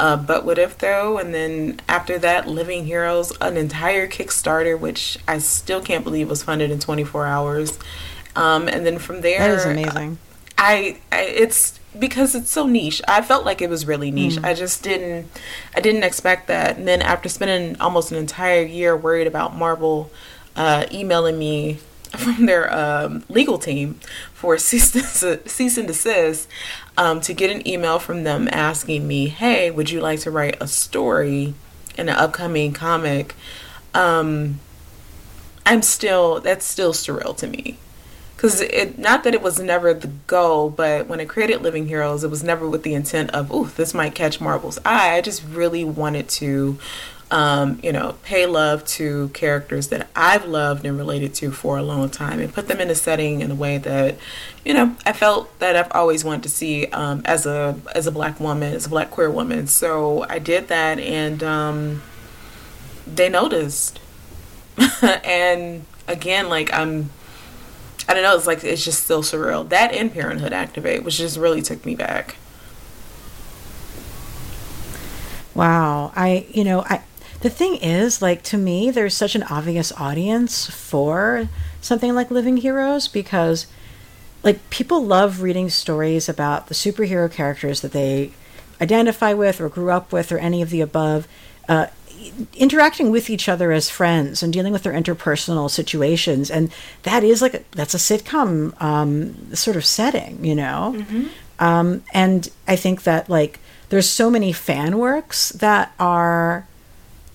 uh, 0.00 0.16
but 0.16 0.46
what 0.46 0.58
if 0.58 0.78
though? 0.78 1.18
And 1.18 1.34
then 1.34 1.78
after 1.86 2.18
that, 2.20 2.48
Living 2.48 2.86
Heroes, 2.86 3.36
an 3.38 3.58
entire 3.58 4.08
Kickstarter, 4.08 4.78
which 4.78 5.18
I 5.28 5.36
still 5.38 5.82
can't 5.82 6.04
believe 6.04 6.30
was 6.30 6.42
funded 6.42 6.70
in 6.70 6.78
24 6.78 7.26
hours. 7.26 7.78
Um, 8.34 8.66
and 8.66 8.86
then 8.86 8.98
from 8.98 9.20
there, 9.20 9.40
that 9.40 9.50
is 9.50 9.64
amazing. 9.66 10.16
I, 10.56 10.96
I, 11.12 11.20
it's 11.20 11.78
because 11.98 12.34
it's 12.34 12.50
so 12.50 12.66
niche. 12.66 13.02
I 13.06 13.20
felt 13.20 13.44
like 13.44 13.60
it 13.60 13.68
was 13.68 13.86
really 13.86 14.10
niche. 14.10 14.36
Mm. 14.36 14.44
I 14.44 14.54
just 14.54 14.82
didn't 14.82 15.30
I 15.76 15.80
didn't 15.80 16.04
expect 16.04 16.46
that. 16.46 16.78
And 16.78 16.88
then 16.88 17.02
after 17.02 17.28
spending 17.28 17.78
almost 17.78 18.10
an 18.10 18.16
entire 18.16 18.62
year 18.62 18.96
worried 18.96 19.26
about 19.26 19.54
Marvel 19.54 20.10
uh, 20.56 20.86
emailing 20.90 21.38
me 21.38 21.78
from 22.16 22.46
their 22.46 22.72
um, 22.74 23.24
legal 23.28 23.58
team 23.58 23.94
for 24.34 24.58
cease, 24.58 24.94
and 24.94 25.86
desist 25.86 26.48
um, 26.96 27.20
to 27.20 27.32
get 27.32 27.50
an 27.50 27.66
email 27.66 27.98
from 27.98 28.24
them 28.24 28.48
asking 28.52 29.06
me, 29.06 29.28
hey, 29.28 29.70
would 29.70 29.90
you 29.90 30.00
like 30.00 30.20
to 30.20 30.30
write 30.30 30.56
a 30.60 30.66
story 30.66 31.54
in 31.96 32.08
an 32.08 32.16
upcoming 32.16 32.72
comic? 32.72 33.34
Um, 33.94 34.60
I'm 35.64 35.82
still, 35.82 36.40
that's 36.40 36.64
still 36.64 36.92
surreal 36.92 37.36
to 37.38 37.46
me. 37.46 37.78
Because 38.36 38.62
it, 38.62 38.98
not 38.98 39.22
that 39.24 39.34
it 39.34 39.42
was 39.42 39.60
never 39.60 39.92
the 39.92 40.08
goal, 40.26 40.70
but 40.70 41.06
when 41.06 41.20
I 41.20 41.26
created 41.26 41.60
Living 41.60 41.88
Heroes, 41.88 42.24
it 42.24 42.30
was 42.30 42.42
never 42.42 42.66
with 42.66 42.84
the 42.84 42.94
intent 42.94 43.30
of, 43.32 43.52
oh, 43.52 43.64
this 43.64 43.92
might 43.92 44.14
catch 44.14 44.40
Marvel's 44.40 44.78
eye. 44.82 45.14
I 45.14 45.20
just 45.20 45.44
really 45.44 45.84
wanted 45.84 46.26
to 46.30 46.78
um, 47.30 47.78
you 47.82 47.92
know, 47.92 48.16
pay 48.24 48.46
love 48.46 48.84
to 48.86 49.28
characters 49.28 49.88
that 49.88 50.08
I've 50.16 50.44
loved 50.46 50.84
and 50.84 50.98
related 50.98 51.32
to 51.34 51.52
for 51.52 51.78
a 51.78 51.82
long 51.82 52.10
time 52.10 52.40
and 52.40 52.52
put 52.52 52.66
them 52.66 52.80
in 52.80 52.90
a 52.90 52.94
setting 52.94 53.40
in 53.40 53.52
a 53.52 53.54
way 53.54 53.78
that, 53.78 54.16
you 54.64 54.74
know, 54.74 54.96
I 55.06 55.12
felt 55.12 55.56
that 55.60 55.76
I've 55.76 55.92
always 55.92 56.24
wanted 56.24 56.42
to 56.44 56.48
see 56.48 56.86
um, 56.86 57.22
as 57.24 57.46
a 57.46 57.78
as 57.94 58.06
a 58.08 58.12
black 58.12 58.40
woman, 58.40 58.74
as 58.74 58.86
a 58.86 58.88
black 58.88 59.10
queer 59.10 59.30
woman. 59.30 59.68
So 59.68 60.26
I 60.28 60.40
did 60.40 60.68
that 60.68 60.98
and 60.98 61.42
um, 61.42 62.02
they 63.06 63.28
noticed. 63.28 64.00
and 65.02 65.84
again, 66.08 66.48
like 66.48 66.72
I'm 66.72 67.10
I 68.08 68.14
don't 68.14 68.24
know, 68.24 68.34
it's 68.34 68.46
like 68.48 68.64
it's 68.64 68.84
just 68.84 69.04
still 69.04 69.22
surreal. 69.22 69.68
That 69.68 69.92
and 69.92 70.12
Parenthood 70.12 70.52
Activate, 70.52 71.04
which 71.04 71.18
just 71.18 71.36
really 71.36 71.62
took 71.62 71.86
me 71.86 71.94
back. 71.94 72.36
Wow. 75.54 76.12
I 76.16 76.46
you 76.50 76.64
know, 76.64 76.82
I 76.82 77.02
the 77.40 77.50
thing 77.50 77.76
is, 77.76 78.20
like, 78.20 78.42
to 78.44 78.58
me, 78.58 78.90
there's 78.90 79.16
such 79.16 79.34
an 79.34 79.42
obvious 79.44 79.92
audience 79.92 80.68
for 80.68 81.48
something 81.80 82.14
like 82.14 82.30
Living 82.30 82.58
Heroes 82.58 83.08
because, 83.08 83.66
like, 84.42 84.68
people 84.70 85.04
love 85.04 85.40
reading 85.40 85.70
stories 85.70 86.28
about 86.28 86.66
the 86.66 86.74
superhero 86.74 87.30
characters 87.30 87.80
that 87.80 87.92
they 87.92 88.32
identify 88.80 89.32
with 89.32 89.60
or 89.60 89.68
grew 89.68 89.90
up 89.90 90.12
with 90.12 90.30
or 90.30 90.38
any 90.38 90.60
of 90.60 90.70
the 90.70 90.80
above. 90.80 91.26
Uh, 91.68 91.86
interacting 92.54 93.10
with 93.10 93.30
each 93.30 93.48
other 93.48 93.72
as 93.72 93.88
friends 93.88 94.42
and 94.42 94.52
dealing 94.52 94.72
with 94.72 94.82
their 94.82 94.92
interpersonal 94.92 95.70
situations 95.70 96.50
and 96.50 96.70
that 97.04 97.24
is 97.24 97.40
like 97.40 97.54
a, 97.54 97.64
that's 97.70 97.94
a 97.94 97.96
sitcom 97.96 98.78
um, 98.82 99.54
sort 99.54 99.74
of 99.74 99.86
setting 99.86 100.44
you 100.44 100.54
know 100.54 100.94
mm-hmm. 100.96 101.26
um, 101.60 102.02
and 102.12 102.50
i 102.68 102.76
think 102.76 103.04
that 103.04 103.30
like 103.30 103.58
there's 103.88 104.08
so 104.08 104.28
many 104.28 104.52
fan 104.52 104.98
works 104.98 105.50
that 105.50 105.94
are 105.98 106.66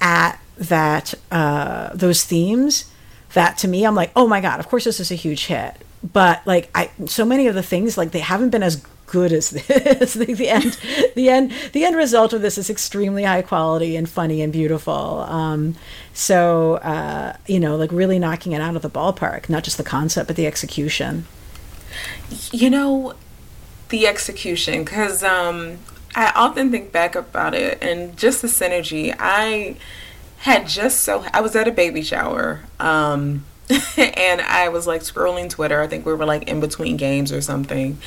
at 0.01 0.39
that 0.57 1.13
uh, 1.31 1.89
those 1.93 2.23
themes 2.23 2.91
that 3.33 3.57
to 3.59 3.67
me 3.67 3.85
I'm 3.85 3.95
like, 3.95 4.11
oh 4.15 4.27
my 4.27 4.41
god, 4.41 4.59
of 4.59 4.67
course 4.67 4.85
this 4.85 4.99
is 4.99 5.11
a 5.11 5.15
huge 5.15 5.47
hit. 5.47 5.75
But 6.13 6.45
like 6.45 6.69
I 6.75 6.91
so 7.05 7.25
many 7.25 7.47
of 7.47 7.55
the 7.55 7.63
things 7.63 7.97
like 7.97 8.11
they 8.11 8.19
haven't 8.19 8.51
been 8.51 8.63
as 8.63 8.83
good 9.07 9.31
as 9.31 9.49
this. 9.67 10.13
the, 10.13 10.33
the, 10.33 10.49
end 10.49 10.77
the 11.15 11.29
end 11.29 11.51
the 11.73 11.85
end 11.85 11.95
result 11.95 12.33
of 12.33 12.41
this 12.41 12.57
is 12.57 12.69
extremely 12.69 13.23
high 13.23 13.41
quality 13.41 13.95
and 13.95 14.09
funny 14.09 14.41
and 14.41 14.51
beautiful. 14.51 14.93
Um, 14.93 15.75
so 16.13 16.75
uh, 16.75 17.37
you 17.47 17.59
know, 17.59 17.75
like 17.75 17.91
really 17.91 18.19
knocking 18.19 18.51
it 18.53 18.61
out 18.61 18.75
of 18.75 18.81
the 18.81 18.89
ballpark, 18.89 19.49
not 19.49 19.63
just 19.63 19.77
the 19.77 19.83
concept 19.83 20.27
but 20.27 20.35
the 20.35 20.47
execution. 20.47 21.25
You 22.51 22.69
know, 22.69 23.13
the 23.89 24.07
execution 24.07 24.83
because 24.83 25.23
um, 25.23 25.77
I 26.15 26.31
often 26.33 26.71
think 26.71 26.91
back 26.91 27.15
about 27.15 27.53
it 27.53 27.83
and 27.83 28.17
just 28.17 28.41
the 28.41 28.47
synergy. 28.47 29.13
I 29.19 29.75
had 30.37 30.67
just 30.67 31.01
so 31.01 31.25
I 31.33 31.41
was 31.41 31.55
at 31.55 31.67
a 31.67 31.71
baby 31.71 32.01
shower. 32.01 32.61
Um, 32.79 33.45
and 33.97 34.41
I 34.41 34.69
was 34.69 34.87
like 34.87 35.01
scrolling 35.01 35.49
Twitter. 35.49 35.81
I 35.81 35.87
think 35.87 36.05
we 36.05 36.13
were 36.13 36.25
like 36.25 36.47
in 36.47 36.59
between 36.59 36.97
games 36.97 37.31
or 37.31 37.41
something. 37.41 37.97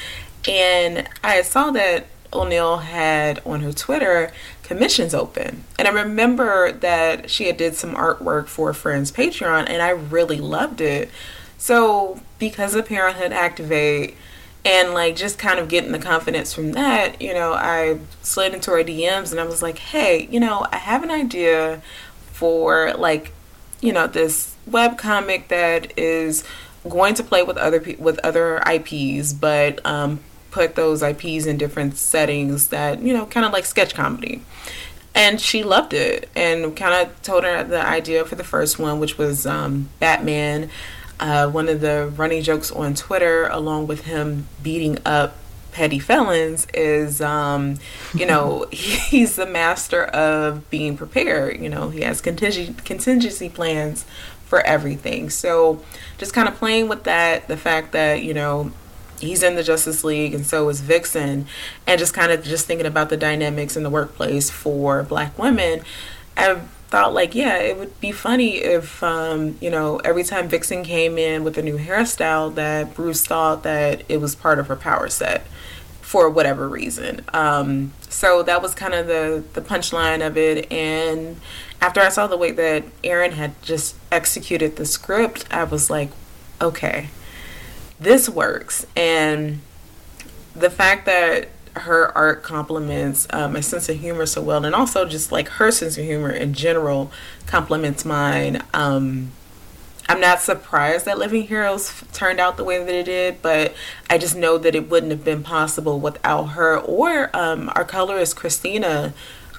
And 0.48 1.08
I 1.22 1.42
saw 1.42 1.70
that 1.72 2.06
O'Neill 2.32 2.78
had 2.78 3.42
on 3.44 3.60
her 3.60 3.72
Twitter 3.72 4.32
commissions 4.62 5.14
open. 5.14 5.64
And 5.78 5.88
I 5.88 5.90
remember 5.90 6.72
that 6.72 7.30
she 7.30 7.46
had 7.46 7.56
did 7.56 7.74
some 7.74 7.94
artwork 7.94 8.46
for 8.46 8.70
a 8.70 8.74
friend's 8.74 9.10
Patreon 9.10 9.68
and 9.68 9.82
I 9.82 9.90
really 9.90 10.38
loved 10.38 10.80
it. 10.80 11.10
So 11.56 12.20
because 12.38 12.74
of 12.74 12.86
Parenthood 12.86 13.32
Activate, 13.32 14.16
and 14.64 14.92
like 14.92 15.16
just 15.16 15.38
kind 15.38 15.58
of 15.58 15.68
getting 15.68 15.92
the 15.92 15.98
confidence 15.98 16.52
from 16.52 16.72
that, 16.72 17.20
you 17.22 17.32
know, 17.32 17.52
I 17.52 17.98
slid 18.22 18.54
into 18.54 18.70
her 18.72 18.84
DMs 18.84 19.30
and 19.30 19.40
I 19.40 19.44
was 19.44 19.62
like, 19.62 19.78
hey, 19.78 20.28
you 20.30 20.40
know, 20.40 20.66
I 20.72 20.76
have 20.76 21.02
an 21.02 21.10
idea 21.10 21.80
for 22.32 22.92
like, 22.94 23.32
you 23.80 23.92
know, 23.92 24.06
this 24.06 24.54
web 24.66 24.98
comic 24.98 25.48
that 25.48 25.96
is 25.98 26.44
going 26.88 27.14
to 27.14 27.22
play 27.22 27.42
with 27.42 27.56
other 27.56 27.80
pe- 27.80 27.96
with 27.96 28.18
other 28.20 28.60
IPs, 28.66 29.32
but 29.32 29.84
um, 29.86 30.20
put 30.50 30.74
those 30.74 31.02
IPs 31.02 31.46
in 31.46 31.56
different 31.56 31.96
settings 31.96 32.68
that 32.68 33.00
you 33.00 33.12
know, 33.12 33.26
kind 33.26 33.46
of 33.46 33.52
like 33.52 33.64
sketch 33.64 33.94
comedy. 33.94 34.42
And 35.14 35.40
she 35.40 35.64
loved 35.64 35.94
it, 35.94 36.28
and 36.36 36.76
kind 36.76 36.94
of 37.08 37.22
told 37.22 37.42
her 37.42 37.64
the 37.64 37.84
idea 37.84 38.24
for 38.24 38.36
the 38.36 38.44
first 38.44 38.78
one, 38.78 39.00
which 39.00 39.18
was 39.18 39.46
um, 39.46 39.88
Batman 39.98 40.70
uh, 41.20 41.48
one 41.48 41.68
of 41.68 41.80
the 41.80 42.12
running 42.16 42.42
jokes 42.42 42.70
on 42.70 42.94
Twitter, 42.94 43.46
along 43.48 43.86
with 43.86 44.04
him 44.04 44.46
beating 44.62 44.98
up 45.04 45.36
petty 45.72 45.98
felons, 45.98 46.66
is 46.74 47.20
um, 47.20 47.76
you 48.14 48.26
know 48.26 48.66
he's 48.72 49.36
the 49.36 49.46
master 49.46 50.04
of 50.04 50.68
being 50.70 50.96
prepared. 50.96 51.60
You 51.60 51.68
know 51.68 51.90
he 51.90 52.02
has 52.02 52.20
contingency 52.20 52.74
contingency 52.84 53.48
plans 53.48 54.04
for 54.44 54.60
everything. 54.60 55.28
So 55.30 55.82
just 56.16 56.32
kind 56.32 56.48
of 56.48 56.54
playing 56.54 56.88
with 56.88 57.04
that, 57.04 57.48
the 57.48 57.56
fact 57.56 57.92
that 57.92 58.22
you 58.22 58.34
know 58.34 58.72
he's 59.20 59.42
in 59.42 59.56
the 59.56 59.62
Justice 59.62 60.04
League 60.04 60.32
and 60.32 60.46
so 60.46 60.68
is 60.68 60.80
Vixen, 60.80 61.46
and 61.86 61.98
just 61.98 62.14
kind 62.14 62.32
of 62.32 62.44
just 62.44 62.66
thinking 62.66 62.86
about 62.86 63.08
the 63.08 63.16
dynamics 63.16 63.76
in 63.76 63.82
the 63.82 63.90
workplace 63.90 64.50
for 64.50 65.02
Black 65.02 65.38
women. 65.38 65.82
I 66.36 66.60
thought 66.88 67.12
like, 67.14 67.34
yeah, 67.34 67.56
it 67.58 67.78
would 67.78 68.00
be 68.00 68.12
funny 68.12 68.56
if 68.56 69.02
um, 69.02 69.56
you 69.60 69.70
know 69.70 69.98
every 69.98 70.24
time 70.24 70.48
Vixen 70.48 70.82
came 70.82 71.18
in 71.18 71.44
with 71.44 71.58
a 71.58 71.62
new 71.62 71.78
hairstyle 71.78 72.54
that 72.54 72.94
Bruce 72.94 73.26
thought 73.26 73.62
that 73.62 74.02
it 74.08 74.18
was 74.18 74.34
part 74.34 74.58
of 74.58 74.66
her 74.68 74.76
power 74.76 75.08
set 75.08 75.46
for 76.00 76.30
whatever 76.30 76.66
reason. 76.68 77.20
Um, 77.34 77.92
so 78.08 78.42
that 78.42 78.62
was 78.62 78.74
kind 78.74 78.94
of 78.94 79.06
the 79.06 79.44
the 79.52 79.60
punchline 79.60 80.26
of 80.26 80.36
it. 80.38 80.72
And 80.72 81.38
after 81.80 82.00
I 82.00 82.08
saw 82.08 82.26
the 82.26 82.36
way 82.36 82.50
that 82.52 82.84
Aaron 83.04 83.32
had 83.32 83.60
just 83.62 83.94
executed 84.10 84.76
the 84.76 84.86
script, 84.86 85.44
I 85.50 85.64
was 85.64 85.90
like, 85.90 86.10
okay, 86.60 87.10
this 88.00 88.28
works. 88.28 88.86
And 88.96 89.60
the 90.56 90.70
fact 90.70 91.06
that 91.06 91.50
her 91.78 92.16
art 92.16 92.42
complements 92.42 93.26
uh, 93.30 93.48
my 93.48 93.60
sense 93.60 93.88
of 93.88 93.98
humor 93.98 94.26
so 94.26 94.42
well, 94.42 94.64
and 94.64 94.74
also 94.74 95.04
just 95.04 95.32
like 95.32 95.48
her 95.48 95.70
sense 95.70 95.98
of 95.98 96.04
humor 96.04 96.30
in 96.30 96.54
general 96.54 97.10
complements 97.46 98.04
mine. 98.04 98.62
Um, 98.74 99.32
I'm 100.08 100.20
not 100.20 100.40
surprised 100.40 101.04
that 101.04 101.18
Living 101.18 101.42
Heroes 101.42 102.02
turned 102.14 102.40
out 102.40 102.56
the 102.56 102.64
way 102.64 102.82
that 102.82 102.94
it 102.94 103.04
did, 103.04 103.42
but 103.42 103.74
I 104.08 104.16
just 104.16 104.34
know 104.34 104.56
that 104.56 104.74
it 104.74 104.88
wouldn't 104.88 105.12
have 105.12 105.22
been 105.22 105.42
possible 105.42 106.00
without 106.00 106.44
her 106.46 106.78
or 106.78 107.34
um, 107.36 107.70
our 107.74 107.84
colorist 107.84 108.34
Christina. 108.34 109.12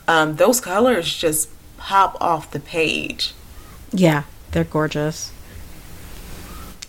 Um, 0.08 0.38
those 0.38 0.60
colors 0.60 1.16
just 1.16 1.50
pop 1.78 2.18
off 2.20 2.50
the 2.50 2.60
page. 2.60 3.34
Yeah, 3.92 4.24
they're 4.52 4.64
gorgeous. 4.64 5.32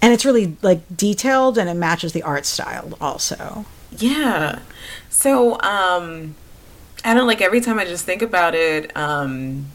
And 0.01 0.15
it's 0.15 0.25
really 0.25 0.57
like 0.63 0.81
detailed 0.97 1.59
and 1.59 1.69
it 1.69 1.75
matches 1.75 2.15
the 2.15 2.23
art 2.23 2.47
style 2.47 2.97
also. 2.99 3.67
Yeah. 3.97 4.61
So, 5.09 5.61
um, 5.61 6.35
I 7.05 7.15
don't 7.15 7.27
like 7.27 7.41
every 7.41 7.61
time 7.61 7.79
I 7.79 7.85
just 7.85 8.05
think 8.05 8.23
about 8.23 8.55
it, 8.55 8.97
um, 8.97 9.67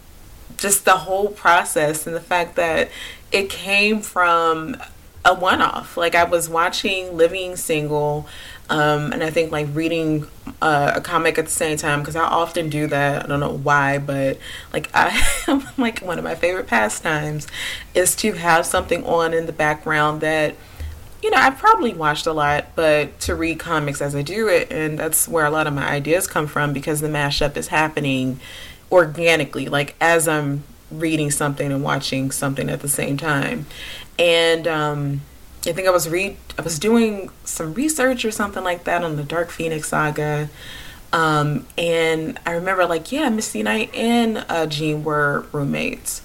just 0.58 0.86
the 0.86 0.98
whole 0.98 1.30
process 1.30 2.08
and 2.08 2.16
the 2.16 2.22
fact 2.22 2.56
that 2.56 2.90
it 3.32 3.50
came 3.50 4.02
from 4.02 4.78
a 5.26 5.34
one 5.34 5.62
off. 5.62 5.98
Like 5.98 6.16
I 6.16 6.24
was 6.24 6.48
watching 6.48 7.18
Living 7.18 7.56
Single, 7.56 8.28
um, 8.70 9.12
and 9.12 9.24
I 9.24 9.32
think 9.32 9.52
like 9.52 9.68
reading 9.74 10.28
uh, 10.62 10.94
a 10.96 11.02
comic 11.02 11.38
at 11.38 11.46
the 11.46 11.52
same 11.52 11.78
time 11.78 12.00
because 12.00 12.16
I 12.16 12.24
often 12.24 12.70
do 12.70 12.88
that. 12.88 13.26
I 13.26 13.28
don't 13.28 13.40
know 13.40 13.58
why, 13.58 13.98
but 13.98 14.38
like 14.72 14.90
I'm 14.94 15.64
like 15.78 16.00
one 16.00 16.18
of 16.20 16.24
my 16.24 16.36
favorite 16.36 16.68
pastimes 16.68 17.48
is 17.94 18.16
to 18.18 18.34
have 18.34 18.66
something 18.66 19.04
on 19.04 19.34
in 19.34 19.48
the 19.48 19.52
background 19.54 20.22
that 20.22 20.56
you 21.25 21.32
know, 21.32 21.38
I've 21.38 21.58
probably 21.58 21.91
watched 21.91 22.27
a 22.27 22.34
lot, 22.34 22.65
but 22.75 23.20
to 23.22 23.33
read 23.33 23.57
comics 23.57 24.00
as 24.00 24.16
I 24.16 24.22
do 24.22 24.48
it, 24.48 24.72
and 24.72 25.00
that's 25.00 25.27
where 25.27 25.44
a 25.44 25.50
lot 25.50 25.66
of 25.66 25.74
my 25.74 25.90
ideas 25.90 26.27
come 26.27 26.46
from 26.46 26.72
because 26.72 27.01
the 27.01 27.07
mashup 27.07 27.57
is 27.57 27.70
happening 27.70 28.40
organically, 28.92 29.68
like 29.68 29.96
as 30.00 30.27
I'm 30.27 30.64
reading 30.92 31.31
something 31.31 31.72
and 31.72 31.83
watching 31.83 32.29
something 32.29 32.70
at 32.70 32.81
the 32.81 32.88
same 32.88 33.18
time. 33.18 33.66
And 34.20 34.68
um, 34.68 35.22
I 35.66 35.72
think 35.72 35.88
I 35.88 35.90
was 35.90 36.07
read 36.07 36.38
I 36.59 36.61
was 36.61 36.77
doing 36.77 37.31
some 37.44 37.74
research 37.74 38.24
or 38.24 38.29
something 38.29 38.64
like 38.64 38.83
that 38.83 39.03
on 39.03 39.16
the 39.16 39.24
Dark 39.24 39.50
Phoenix 39.50 39.90
saga. 39.90 40.48
Um, 41.11 41.66
and 41.75 42.40
I 42.46 42.51
remember 42.51 42.85
like, 42.85 43.11
yeah, 43.11 43.29
Misty 43.29 43.64
Knight 43.64 43.92
and 43.96 44.46
uh, 44.48 44.68
Jean 44.68 45.03
were 45.03 45.48
roommates. 45.51 46.22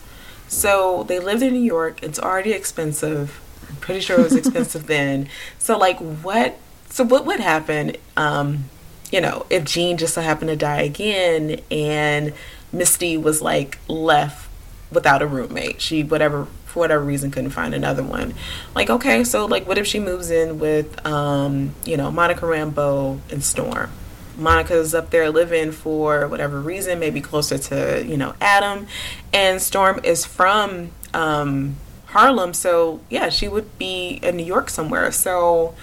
So 0.47 1.05
they 1.05 1.19
lived 1.21 1.43
in 1.43 1.55
New 1.55 1.61
York. 1.61 2.03
It's 2.03 2.19
already 2.19 2.53
expensive 2.53 3.41
pretty 3.81 4.01
sure 4.01 4.19
it 4.19 4.23
was 4.23 4.37
expensive 4.37 4.87
then. 4.89 5.29
So 5.59 5.79
like 5.79 5.99
what 5.99 6.59
so 6.89 7.05
what 7.05 7.25
would 7.27 7.41
happen 7.41 7.97
um 8.17 8.65
you 9.11 9.21
know, 9.21 9.45
if 9.51 9.65
Jean 9.65 9.97
just 9.97 10.15
so 10.15 10.21
happened 10.21 10.51
to 10.51 10.57
die 10.57 10.83
again 10.83 11.61
and 11.71 12.33
Misty 12.73 13.17
was 13.17 13.43
like 13.43 13.79
left 13.89 14.49
without 14.93 15.23
a 15.23 15.27
roommate. 15.27 15.81
She 15.81 16.03
whatever 16.03 16.47
for 16.67 16.81
whatever 16.81 17.05
reason 17.05 17.31
couldn't 17.31 17.51
find 17.51 17.75
another 17.75 18.03
one. 18.03 18.35
Like, 18.75 18.91
okay, 18.91 19.25
so 19.25 19.47
like 19.47 19.67
what 19.67 19.79
if 19.79 19.87
she 19.87 19.99
moves 19.99 20.31
in 20.31 20.59
with 20.59 21.05
um, 21.07 21.75
you 21.85 21.97
know, 21.97 22.11
Monica 22.11 22.47
Rambeau 22.47 23.21
and 23.31 23.43
Storm? 23.43 23.91
Monica's 24.37 24.95
up 24.95 25.11
there 25.11 25.31
living 25.31 25.73
for 25.73 26.27
whatever 26.27 26.61
reason, 26.61 26.99
maybe 26.99 27.21
closer 27.21 27.59
to, 27.59 28.05
you 28.07 28.17
know, 28.17 28.35
Adam. 28.41 28.87
And 29.33 29.61
Storm 29.61 30.01
is 30.05 30.25
from 30.25 30.91
um 31.13 31.77
Harlem. 32.11 32.55
So 32.55 33.01
yeah, 33.09 33.29
she 33.29 33.49
would 33.49 33.79
be 33.79 34.21
in 34.23 34.37
New 34.37 34.45
York 34.45 34.71
somewhere. 34.71 35.11
So 35.13 35.75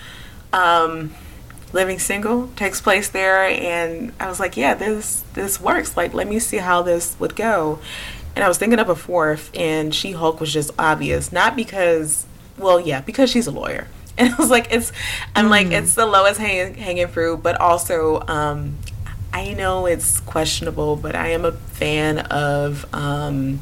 um, 0.54 1.14
living 1.74 2.00
single 2.00 2.48
takes 2.56 2.82
place 2.82 3.10
there, 3.10 3.44
and 3.46 4.14
I 4.20 4.28
was 4.28 4.40
like, 4.40 4.58
yeah, 4.58 4.74
this 4.74 5.24
this 5.34 5.60
works. 5.60 5.98
Like, 5.98 6.14
let 6.14 6.28
me 6.28 6.40
see 6.40 6.58
how 6.58 6.82
this 6.82 7.16
would 7.20 7.36
go. 7.36 7.80
And 8.36 8.44
I 8.44 8.48
was 8.48 8.58
thinking 8.58 8.80
of 8.80 8.90
a 8.90 8.96
fourth, 8.96 9.50
and 9.56 9.94
She 9.94 10.12
Hulk 10.12 10.40
was 10.40 10.54
just 10.54 10.72
obvious, 10.78 11.32
not 11.32 11.56
because, 11.56 12.26
well, 12.58 12.80
yeah, 12.80 13.02
because 13.02 13.32
she's 13.32 13.48
a 13.48 13.52
lawyer. 13.52 13.88
And 14.20 14.34
I 14.34 14.38
was 14.38 14.50
like, 14.50 14.70
it's, 14.72 14.92
I'm 15.36 15.46
mm. 15.46 15.50
like, 15.52 15.68
it's 15.68 15.94
the 15.94 16.08
lowest 16.08 16.40
hanging 16.40 16.74
hanging 16.74 17.08
fruit, 17.08 17.44
but 17.44 17.62
also, 17.62 18.24
um, 18.28 18.76
I 19.32 19.54
know 19.54 19.86
it's 19.86 20.20
questionable, 20.22 20.96
but 20.96 21.16
I 21.16 21.28
am 21.28 21.46
a 21.46 21.52
fan 21.52 22.18
of. 22.18 22.92
Um, 22.94 23.62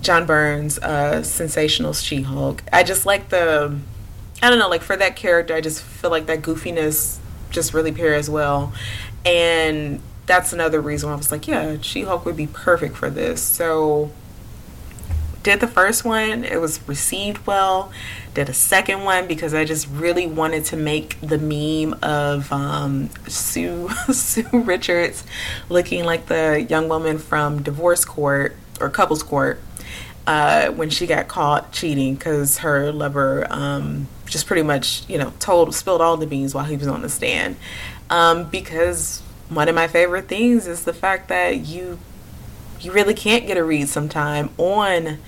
John 0.00 0.26
Byrne's, 0.26 0.78
uh, 0.78 1.22
sensational 1.22 1.92
She 1.92 2.22
Hulk. 2.22 2.62
I 2.72 2.82
just 2.82 3.06
like 3.06 3.28
the, 3.28 3.78
I 4.42 4.50
don't 4.50 4.58
know, 4.58 4.68
like 4.68 4.82
for 4.82 4.96
that 4.96 5.16
character, 5.16 5.54
I 5.54 5.60
just 5.60 5.82
feel 5.82 6.10
like 6.10 6.26
that 6.26 6.42
goofiness 6.42 7.18
just 7.50 7.74
really 7.74 7.92
pairs 7.92 8.30
well. 8.30 8.72
And 9.24 10.00
that's 10.26 10.52
another 10.52 10.80
reason 10.80 11.10
I 11.10 11.16
was 11.16 11.30
like, 11.30 11.46
yeah, 11.46 11.76
She 11.82 12.02
Hulk 12.02 12.24
would 12.24 12.36
be 12.36 12.46
perfect 12.46 12.96
for 12.96 13.10
this. 13.10 13.42
So, 13.42 14.10
did 15.42 15.60
the 15.60 15.66
first 15.66 16.04
one, 16.04 16.44
it 16.44 16.60
was 16.60 16.86
received 16.86 17.46
well. 17.46 17.90
Did 18.34 18.48
a 18.48 18.54
second 18.54 19.04
one 19.04 19.26
because 19.26 19.54
I 19.54 19.64
just 19.64 19.88
really 19.88 20.26
wanted 20.26 20.66
to 20.66 20.76
make 20.76 21.18
the 21.20 21.38
meme 21.38 21.98
of 22.02 22.52
um, 22.52 23.10
Sue 23.26 23.88
Sue 24.12 24.48
Richards 24.52 25.24
looking 25.68 26.04
like 26.04 26.26
the 26.26 26.64
young 26.68 26.88
woman 26.88 27.18
from 27.18 27.62
divorce 27.62 28.04
court 28.04 28.54
or 28.80 28.88
couples 28.88 29.22
court 29.22 29.60
uh, 30.30 30.70
when 30.70 30.88
she 30.90 31.08
got 31.08 31.26
caught 31.26 31.72
cheating 31.72 32.14
because 32.14 32.58
her 32.58 32.92
lover 32.92 33.44
um, 33.50 34.06
just 34.26 34.46
pretty 34.46 34.62
much, 34.62 35.02
you 35.08 35.18
know, 35.18 35.32
told, 35.40 35.74
spilled 35.74 36.00
all 36.00 36.16
the 36.16 36.26
beans 36.26 36.54
while 36.54 36.62
he 36.62 36.76
was 36.76 36.86
on 36.86 37.02
the 37.02 37.08
stand. 37.08 37.56
Um, 38.10 38.48
because 38.48 39.22
one 39.48 39.68
of 39.68 39.74
my 39.74 39.88
favorite 39.88 40.28
things 40.28 40.68
is 40.68 40.84
the 40.84 40.92
fact 40.92 41.30
that 41.30 41.66
you 41.66 41.98
you 42.80 42.92
really 42.92 43.12
can't 43.12 43.44
get 43.48 43.56
a 43.56 43.64
read 43.64 43.88
sometime 43.88 44.50
on 44.56 45.18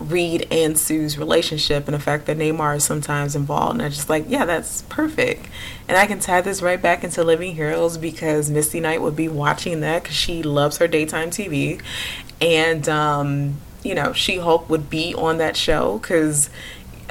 Reed 0.00 0.48
and 0.50 0.76
Sue's 0.76 1.16
relationship 1.16 1.86
and 1.86 1.94
the 1.94 2.00
fact 2.00 2.26
that 2.26 2.36
Namor 2.36 2.76
is 2.76 2.82
sometimes 2.82 3.36
involved. 3.36 3.74
And 3.74 3.82
I 3.82 3.88
just 3.88 4.10
like, 4.10 4.24
yeah, 4.26 4.46
that's 4.46 4.82
perfect. 4.88 5.46
And 5.86 5.96
I 5.96 6.06
can 6.06 6.18
tie 6.18 6.40
this 6.40 6.60
right 6.60 6.82
back 6.82 7.04
into 7.04 7.22
Living 7.22 7.54
Heroes 7.54 7.96
because 7.96 8.50
Misty 8.50 8.80
Knight 8.80 9.00
would 9.00 9.16
be 9.16 9.28
watching 9.28 9.80
that 9.80 10.02
because 10.02 10.16
she 10.16 10.42
loves 10.42 10.78
her 10.78 10.88
daytime 10.88 11.30
TV. 11.30 11.80
And 12.40 12.86
um, 12.88 13.56
you 13.82 13.94
know, 13.94 14.12
She 14.12 14.38
Hulk 14.38 14.68
would 14.68 14.90
be 14.90 15.14
on 15.14 15.38
that 15.38 15.56
show 15.56 15.98
because, 15.98 16.50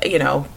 you 0.06 0.20
know, 0.20 0.48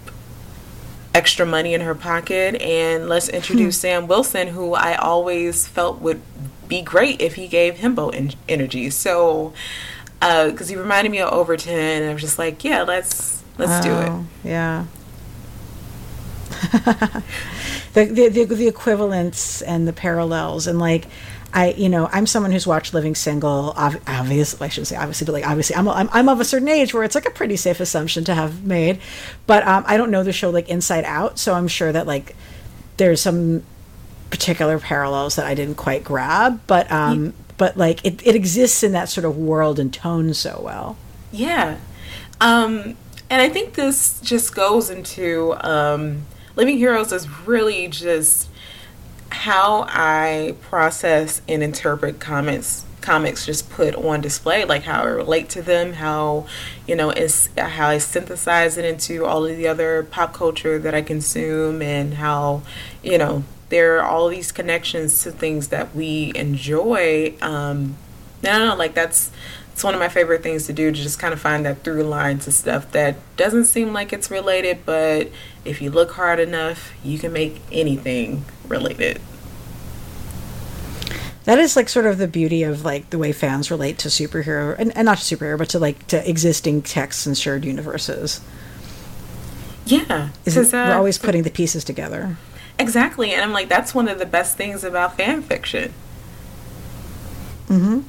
extra 1.14 1.44
money 1.46 1.74
in 1.74 1.80
her 1.82 1.94
pocket. 1.94 2.60
And 2.60 3.08
let's 3.08 3.28
introduce 3.28 3.76
hmm. 3.76 3.80
Sam 3.80 4.06
Wilson, 4.06 4.48
who 4.48 4.74
I 4.74 4.94
always 4.94 5.66
felt 5.66 6.00
would 6.00 6.20
be 6.68 6.82
great 6.82 7.20
if 7.20 7.34
he 7.34 7.48
gave 7.48 7.76
himbo 7.76 8.14
en- 8.14 8.32
energy. 8.48 8.90
So, 8.90 9.52
because 10.20 10.62
uh, 10.62 10.70
he 10.70 10.76
reminded 10.76 11.10
me 11.10 11.20
of 11.20 11.32
Overton, 11.32 11.74
and 11.74 12.10
I 12.10 12.12
was 12.12 12.22
just 12.22 12.38
like, 12.38 12.64
yeah, 12.64 12.82
let's 12.82 13.42
let's 13.58 13.84
oh, 13.84 13.88
do 13.88 13.94
it. 13.98 14.08
Oh, 14.08 14.26
yeah. 14.44 14.86
the, 17.94 18.04
the, 18.04 18.28
the 18.28 18.44
the 18.44 18.68
equivalents 18.68 19.62
and 19.62 19.88
the 19.88 19.92
parallels 19.92 20.66
and 20.66 20.78
like 20.78 21.06
I, 21.54 21.72
you 21.72 21.88
know, 21.88 22.08
I'm 22.12 22.26
someone 22.26 22.50
who's 22.52 22.66
watched 22.66 22.94
Living 22.94 23.14
Single. 23.14 23.74
Obviously, 23.76 24.64
I 24.64 24.68
shouldn't 24.68 24.88
say 24.88 24.96
obviously, 24.96 25.26
but 25.26 25.32
like 25.32 25.46
obviously, 25.46 25.76
I'm, 25.76 25.88
I'm, 25.88 26.08
I'm 26.12 26.28
of 26.28 26.40
a 26.40 26.44
certain 26.44 26.68
age 26.68 26.94
where 26.94 27.04
it's 27.04 27.14
like 27.14 27.26
a 27.26 27.30
pretty 27.30 27.56
safe 27.56 27.80
assumption 27.80 28.24
to 28.24 28.34
have 28.34 28.64
made. 28.64 29.00
But 29.46 29.66
um, 29.66 29.84
I 29.86 29.96
don't 29.96 30.10
know 30.10 30.22
the 30.22 30.32
show 30.32 30.50
like 30.50 30.68
inside 30.68 31.04
out, 31.04 31.38
so 31.38 31.54
I'm 31.54 31.68
sure 31.68 31.92
that 31.92 32.06
like 32.06 32.34
there's 32.96 33.20
some 33.20 33.62
particular 34.30 34.78
parallels 34.78 35.36
that 35.36 35.46
I 35.46 35.54
didn't 35.54 35.76
quite 35.76 36.04
grab. 36.04 36.60
But 36.66 36.90
um, 36.90 37.26
yeah. 37.26 37.32
but 37.58 37.76
like 37.76 38.04
it, 38.04 38.26
it 38.26 38.34
exists 38.34 38.82
in 38.82 38.92
that 38.92 39.08
sort 39.08 39.24
of 39.24 39.36
world 39.36 39.78
and 39.78 39.92
tone 39.92 40.34
so 40.34 40.60
well. 40.64 40.96
Yeah. 41.30 41.78
Um, 42.40 42.96
And 43.30 43.40
I 43.40 43.48
think 43.48 43.74
this 43.74 44.20
just 44.20 44.54
goes 44.54 44.90
into 44.90 45.54
um, 45.66 46.26
Living 46.54 46.76
Heroes 46.76 47.12
is 47.12 47.26
really 47.46 47.88
just 47.88 48.50
how 49.32 49.86
I 49.88 50.54
process 50.60 51.42
and 51.48 51.62
interpret 51.62 52.20
comments 52.20 52.84
comics 53.00 53.44
just 53.44 53.68
put 53.68 53.96
on 53.96 54.20
display 54.20 54.64
like 54.64 54.84
how 54.84 55.02
I 55.02 55.06
relate 55.06 55.48
to 55.50 55.62
them 55.62 55.94
how 55.94 56.46
you 56.86 56.94
know 56.94 57.10
is 57.10 57.48
how 57.58 57.88
I 57.88 57.98
synthesize 57.98 58.78
it 58.78 58.84
into 58.84 59.26
all 59.26 59.44
of 59.44 59.56
the 59.56 59.66
other 59.66 60.04
pop 60.04 60.32
culture 60.32 60.78
that 60.78 60.94
I 60.94 61.02
consume 61.02 61.82
and 61.82 62.14
how 62.14 62.62
you 63.02 63.18
know 63.18 63.42
there 63.70 63.98
are 63.98 64.04
all 64.04 64.28
these 64.28 64.52
connections 64.52 65.22
to 65.24 65.32
things 65.32 65.68
that 65.68 65.94
we 65.96 66.30
enjoy 66.36 67.34
um 67.42 67.96
no, 68.42 68.68
no, 68.68 68.76
like 68.76 68.94
that's 68.94 69.30
it's 69.72 69.82
one 69.82 69.94
of 69.94 70.00
my 70.00 70.08
favorite 70.08 70.42
things 70.42 70.66
to 70.66 70.72
do 70.72 70.92
to 70.92 71.02
just 71.02 71.18
kind 71.18 71.32
of 71.32 71.40
find 71.40 71.64
that 71.64 71.82
through 71.82 72.02
line 72.04 72.38
to 72.40 72.52
stuff 72.52 72.92
that 72.92 73.16
doesn't 73.36 73.64
seem 73.64 73.92
like 73.92 74.12
it's 74.12 74.30
related 74.30 74.84
but 74.84 75.28
if 75.64 75.80
you 75.80 75.90
look 75.90 76.12
hard 76.12 76.38
enough 76.38 76.92
you 77.02 77.18
can 77.18 77.32
make 77.32 77.60
anything 77.72 78.44
related. 78.72 79.20
That 81.44 81.58
is 81.58 81.76
like 81.76 81.88
sort 81.88 82.06
of 82.06 82.18
the 82.18 82.28
beauty 82.28 82.62
of 82.62 82.84
like 82.84 83.10
the 83.10 83.18
way 83.18 83.32
fans 83.32 83.70
relate 83.70 83.98
to 83.98 84.08
superhero 84.08 84.76
and, 84.78 84.96
and 84.96 85.06
not 85.06 85.18
to 85.18 85.36
superhero 85.36 85.58
but 85.58 85.68
to 85.70 85.78
like 85.78 86.06
to 86.08 86.28
existing 86.28 86.82
texts 86.82 87.26
and 87.26 87.36
shared 87.36 87.64
universes. 87.64 88.40
Yeah 89.84 90.30
is 90.44 90.56
it, 90.56 90.72
uh, 90.72 90.86
we're 90.88 90.94
always 90.94 91.18
putting 91.18 91.42
the 91.42 91.50
pieces 91.50 91.84
together. 91.84 92.36
Exactly 92.78 93.32
and 93.32 93.42
i'm 93.42 93.52
like 93.52 93.68
that's 93.68 93.94
one 93.94 94.08
of 94.08 94.18
the 94.18 94.26
best 94.26 94.56
things 94.56 94.84
about 94.84 95.16
fan 95.16 95.42
fiction. 95.42 95.92
Mm-hmm. 97.66 98.00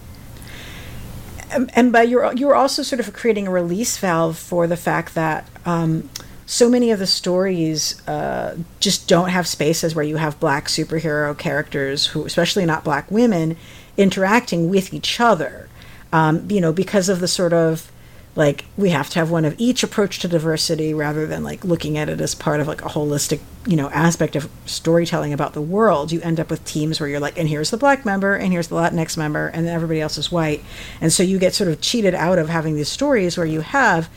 And, 1.52 1.71
and 1.73 1.91
by 1.91 2.04
you're 2.04 2.34
you're 2.34 2.56
also 2.56 2.84
sort 2.84 2.99
of 2.99 3.13
creating 3.13 3.47
a 3.47 3.52
release 3.52 3.97
valve 3.97 4.38
for 4.38 4.67
the 4.67 4.78
fact 4.78 5.15
that 5.15 5.47
um, 5.65 6.10
so 6.53 6.69
many 6.69 6.91
of 6.91 6.99
the 6.99 7.07
stories 7.07 8.07
uh, 8.07 8.55
just 8.79 9.07
don't 9.07 9.29
have 9.29 9.47
spaces 9.47 9.95
where 9.95 10.05
you 10.05 10.17
have 10.17 10.39
black 10.39 10.67
superhero 10.67 11.35
characters 11.35 12.05
who, 12.05 12.27
especially 12.27 12.63
not 12.63 12.83
black 12.83 13.09
women, 13.09 13.57
interacting 13.97 14.69
with 14.69 14.93
each 14.93 15.19
other. 15.19 15.67
Um, 16.11 16.47
you 16.51 16.61
know, 16.61 16.71
because 16.71 17.09
of 17.09 17.21
the 17.21 17.27
sort 17.27 17.53
of 17.53 17.91
like 18.35 18.65
we 18.77 18.89
have 18.89 19.09
to 19.09 19.19
have 19.19 19.31
one 19.31 19.45
of 19.45 19.55
each 19.57 19.81
approach 19.81 20.19
to 20.19 20.27
diversity 20.27 20.93
rather 20.93 21.25
than 21.25 21.43
like 21.43 21.63
looking 21.63 21.97
at 21.97 22.07
it 22.07 22.21
as 22.21 22.35
part 22.35 22.59
of 22.59 22.67
like 22.67 22.81
a 22.81 22.89
holistic 22.89 23.39
you 23.65 23.75
know 23.75 23.89
aspect 23.89 24.35
of 24.35 24.49
storytelling 24.65 25.33
about 25.33 25.53
the 25.53 25.61
world 25.61 26.11
you 26.11 26.19
end 26.21 26.39
up 26.39 26.49
with 26.49 26.65
teams 26.65 26.99
where 26.99 27.07
you're 27.07 27.19
like 27.19 27.37
and 27.37 27.47
here's 27.47 27.69
the 27.69 27.77
black 27.77 28.05
member 28.05 28.35
and 28.35 28.51
here's 28.51 28.69
the 28.69 28.75
latinx 28.75 29.15
member 29.17 29.47
and 29.49 29.67
everybody 29.67 30.01
else 30.01 30.17
is 30.17 30.31
white 30.31 30.63
and 30.99 31.13
so 31.13 31.21
you 31.21 31.37
get 31.37 31.53
sort 31.53 31.69
of 31.69 31.79
cheated 31.79 32.15
out 32.15 32.39
of 32.39 32.49
having 32.49 32.75
these 32.75 32.89
stories 32.89 33.37
where 33.37 33.45
you 33.45 33.61
have 33.61 34.09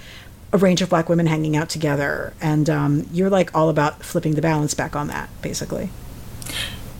a 0.53 0.59
range 0.59 0.83
of 0.83 0.89
black 0.89 1.09
women 1.09 1.27
hanging 1.27 1.57
out 1.57 1.69
together 1.69 2.33
and 2.41 2.71
um, 2.71 3.07
you're 3.13 3.31
like 3.31 3.55
all 3.55 3.69
about 3.69 4.03
flipping 4.03 4.35
the 4.35 4.43
balance 4.43 4.75
back 4.75 4.95
on 4.97 5.09
that 5.09 5.29
basically. 5.43 5.91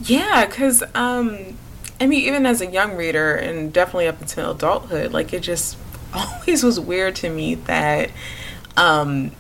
Yeah 0.03 0.47
because 0.47 0.83
um, 0.95 1.57
i 2.01 2.07
mean 2.07 2.23
even 2.23 2.45
as 2.47 2.61
a 2.61 2.67
young 2.67 2.95
reader 2.97 3.35
and 3.35 3.73
definitely 3.73 4.07
up 4.07 4.21
until 4.21 4.51
adulthood 4.53 5.13
like 5.13 5.33
it 5.33 5.41
just 5.41 5.77
always 6.15 6.63
was 6.63 6.79
weird 6.79 7.17
to 7.17 7.31
me 7.31 7.55
that 7.55 8.11
um, 8.77 9.33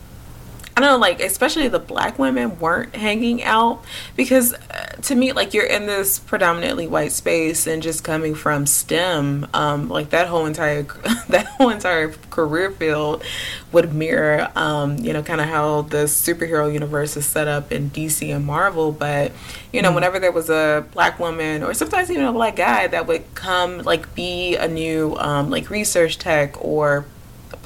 I 0.77 0.83
don't 0.83 0.91
know, 0.91 0.99
like 0.99 1.21
especially 1.21 1.69
the 1.69 1.79
black 1.79 2.19
women 2.19 2.61
weren't 2.61 2.95
hanging 2.95 3.43
out 3.43 3.83
because 4.15 4.53
uh, 4.53 4.97
to 5.05 5.15
me, 5.15 5.33
like 5.33 5.55
you're 5.55 5.65
in 5.65 5.87
this 5.87 6.19
predominantly 6.19 6.87
white 6.87 7.12
space 7.12 7.67
and 7.67 7.83
just 7.83 8.05
coming 8.05 8.35
from 8.35 8.67
STEM, 8.67 9.47
um, 9.55 9.89
like 9.89 10.11
that 10.11 10.29
whole 10.29 10.45
entire 10.45 10.83
that 11.31 11.47
whole 11.57 11.71
entire 11.71 12.11
career 12.29 12.71
field 12.71 13.25
would 13.73 13.95
mirror, 13.95 14.51
um, 14.55 14.99
you 14.99 15.15
know, 15.15 15.23
kind 15.23 15.41
of 15.41 15.49
how 15.49 15.81
the 15.81 16.05
superhero 16.05 16.71
universe 16.71 17.17
is 17.17 17.25
set 17.25 17.49
up 17.49 17.73
in 17.73 17.89
DC 17.89 18.37
and 18.37 18.45
Marvel. 18.45 18.93
But 18.93 19.33
you 19.73 19.81
know, 19.81 19.89
mm-hmm. 19.89 19.95
whenever 19.95 20.19
there 20.19 20.33
was 20.33 20.51
a 20.51 20.85
black 20.93 21.19
woman 21.19 21.62
or 21.62 21.73
sometimes 21.73 22.11
even 22.11 22.27
a 22.27 22.33
black 22.35 22.57
guy 22.57 22.87
that 22.89 23.07
would 23.07 23.35
come, 23.35 23.79
like, 23.79 24.15
be 24.15 24.57
a 24.57 24.69
new 24.69 25.17
um, 25.17 25.49
like 25.49 25.71
research 25.71 26.19
tech 26.19 26.62
or 26.62 27.07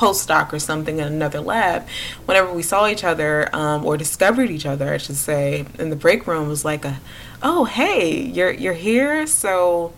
postdoc 0.00 0.50
or 0.54 0.58
something 0.58 0.98
in 0.98 1.06
another 1.06 1.40
lab, 1.40 1.86
whenever 2.24 2.50
we 2.50 2.62
saw 2.62 2.86
each 2.86 3.04
other 3.04 3.54
um, 3.54 3.84
or 3.84 3.98
discovered 3.98 4.50
each 4.50 4.64
other, 4.64 4.94
I 4.94 4.96
should 4.96 5.16
say, 5.16 5.66
in 5.78 5.90
the 5.90 5.96
break 5.96 6.26
room 6.26 6.48
was 6.48 6.64
like 6.64 6.86
a, 6.86 6.98
oh 7.42 7.66
hey, 7.66 8.22
you're 8.22 8.50
you're 8.50 8.72
here, 8.72 9.26
so 9.26 9.92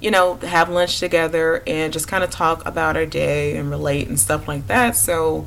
you 0.00 0.10
know, 0.10 0.34
have 0.38 0.68
lunch 0.68 0.98
together 0.98 1.62
and 1.66 1.92
just 1.92 2.08
kind 2.08 2.24
of 2.24 2.30
talk 2.30 2.66
about 2.66 2.96
our 2.96 3.06
day 3.06 3.56
and 3.56 3.70
relate 3.70 4.08
and 4.08 4.18
stuff 4.18 4.48
like 4.48 4.66
that. 4.66 4.96
So 4.96 5.46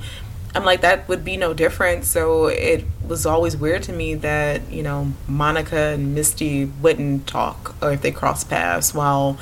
I'm 0.56 0.64
like, 0.64 0.82
that 0.82 1.08
would 1.08 1.24
be 1.24 1.38
no 1.38 1.54
different. 1.54 2.06
So 2.06 2.48
it 2.48 2.86
was 3.08 3.26
always 3.26 3.56
weird 3.56 3.84
to 3.84 3.94
me 3.94 4.16
that, 4.16 4.72
you 4.72 4.82
know, 4.82 5.12
Monica 5.28 5.78
and 5.78 6.16
Misty 6.16 6.66
wouldn't 6.66 7.28
talk 7.28 7.76
or 7.82 7.92
if 7.92 8.02
they 8.02 8.12
cross 8.12 8.44
paths 8.44 8.94
while 8.94 9.38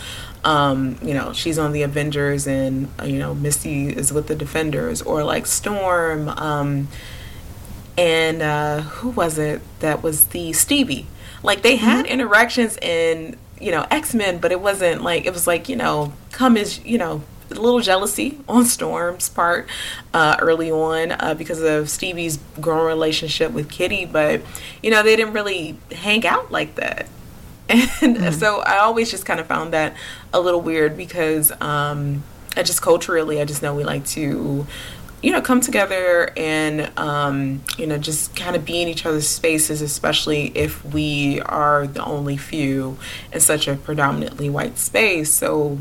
um, 0.46 0.98
you 1.02 1.14
know, 1.16 1.34
she's 1.34 1.58
on 1.58 1.72
the 1.72 1.82
Avengers 1.82 2.48
and, 2.48 2.88
you 3.04 3.18
know, 3.18 3.34
Misty 3.34 3.88
is 3.88 4.14
with 4.14 4.28
the 4.28 4.36
Defenders 4.36 5.02
or 5.02 5.24
like 5.24 5.48
Storm. 5.48 6.30
Um, 6.30 6.88
and 7.98 8.42
uh, 8.42 8.82
who 8.82 9.10
was 9.10 9.40
it 9.40 9.62
that 9.80 10.04
was 10.04 10.26
the 10.26 10.54
Stevie? 10.54 11.08
Like 11.42 11.64
they 11.64 11.78
had 11.78 12.06
mm-hmm. 12.06 12.14
interactions 12.14 12.78
in, 12.78 13.38
you 13.60 13.72
know, 13.72 13.88
X 13.90 14.14
Men, 14.14 14.38
but 14.38 14.52
it 14.52 14.62
wasn't 14.62 15.02
like, 15.02 15.26
it 15.26 15.34
was 15.34 15.48
like, 15.48 15.68
you 15.68 15.76
know, 15.76 16.14
come 16.32 16.58
as, 16.58 16.84
you 16.86 17.00
know, 17.00 17.24
a 17.50 17.56
little 17.56 17.80
jealousy 17.80 18.38
on 18.48 18.66
Storm's 18.66 19.30
part 19.30 19.68
uh, 20.14 20.36
early 20.40 20.70
on 20.72 21.12
uh, 21.12 21.34
because 21.36 21.62
of 21.62 21.90
Stevie's 21.90 22.40
growing 22.60 22.88
relationship 22.88 23.52
with 23.52 23.70
Kitty, 23.70 24.06
but 24.06 24.42
you 24.82 24.90
know 24.90 25.04
they 25.04 25.16
didn't 25.16 25.34
really 25.34 25.78
hang 25.92 26.26
out 26.26 26.52
like 26.52 26.76
that. 26.76 27.08
And 28.02 28.18
mm-hmm. 28.18 28.32
so 28.32 28.62
I 28.62 28.78
always 28.80 29.12
just 29.12 29.26
kind 29.26 29.40
of 29.40 29.48
found 29.48 29.74
that 29.74 29.96
a 30.34 30.40
little 30.40 30.62
weird 30.62 30.96
because 30.96 31.52
um, 31.62 32.24
I 32.56 32.64
just 32.64 32.82
culturally, 32.82 33.42
I 33.42 33.46
just 33.46 33.62
know 33.62 33.76
we 33.76 33.84
like 33.84 34.06
to, 34.08 34.66
you 35.22 35.32
know, 35.32 35.42
come 35.42 35.62
together 35.62 36.32
and, 36.38 36.92
um, 36.98 37.64
you 37.78 37.88
know, 37.88 37.98
just 37.98 38.36
kind 38.36 38.56
of 38.56 38.64
be 38.66 38.82
in 38.82 38.88
each 38.88 39.06
other's 39.06 39.28
spaces, 39.28 39.82
especially 39.82 40.52
if 40.56 40.84
we 40.86 41.42
are 41.42 41.88
the 41.88 42.04
only 42.04 42.38
few 42.38 42.98
in 43.34 43.40
such 43.40 43.68
a 43.68 43.76
predominantly 43.76 44.50
white 44.50 44.78
space. 44.78 45.32
So 45.32 45.80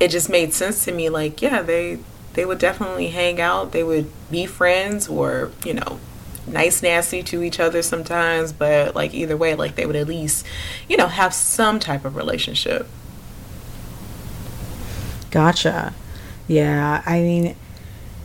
it 0.00 0.08
just 0.08 0.28
made 0.28 0.52
sense 0.52 0.84
to 0.84 0.92
me 0.92 1.08
like, 1.08 1.42
yeah, 1.42 1.62
they, 1.62 1.98
they 2.34 2.44
would 2.44 2.58
definitely 2.58 3.08
hang 3.08 3.40
out, 3.40 3.72
they 3.72 3.82
would 3.82 4.10
be 4.30 4.46
friends 4.46 5.08
or, 5.08 5.50
you 5.64 5.74
know, 5.74 6.00
nice 6.46 6.82
nasty 6.82 7.22
to 7.24 7.42
each 7.42 7.60
other 7.60 7.82
sometimes, 7.82 8.52
but 8.52 8.94
like 8.94 9.14
either 9.14 9.36
way, 9.36 9.54
like 9.54 9.74
they 9.74 9.86
would 9.86 9.96
at 9.96 10.06
least, 10.06 10.46
you 10.88 10.96
know, 10.96 11.08
have 11.08 11.34
some 11.34 11.78
type 11.78 12.04
of 12.04 12.16
relationship. 12.16 12.88
Gotcha. 15.30 15.92
Yeah, 16.48 17.02
I 17.04 17.20
mean, 17.20 17.56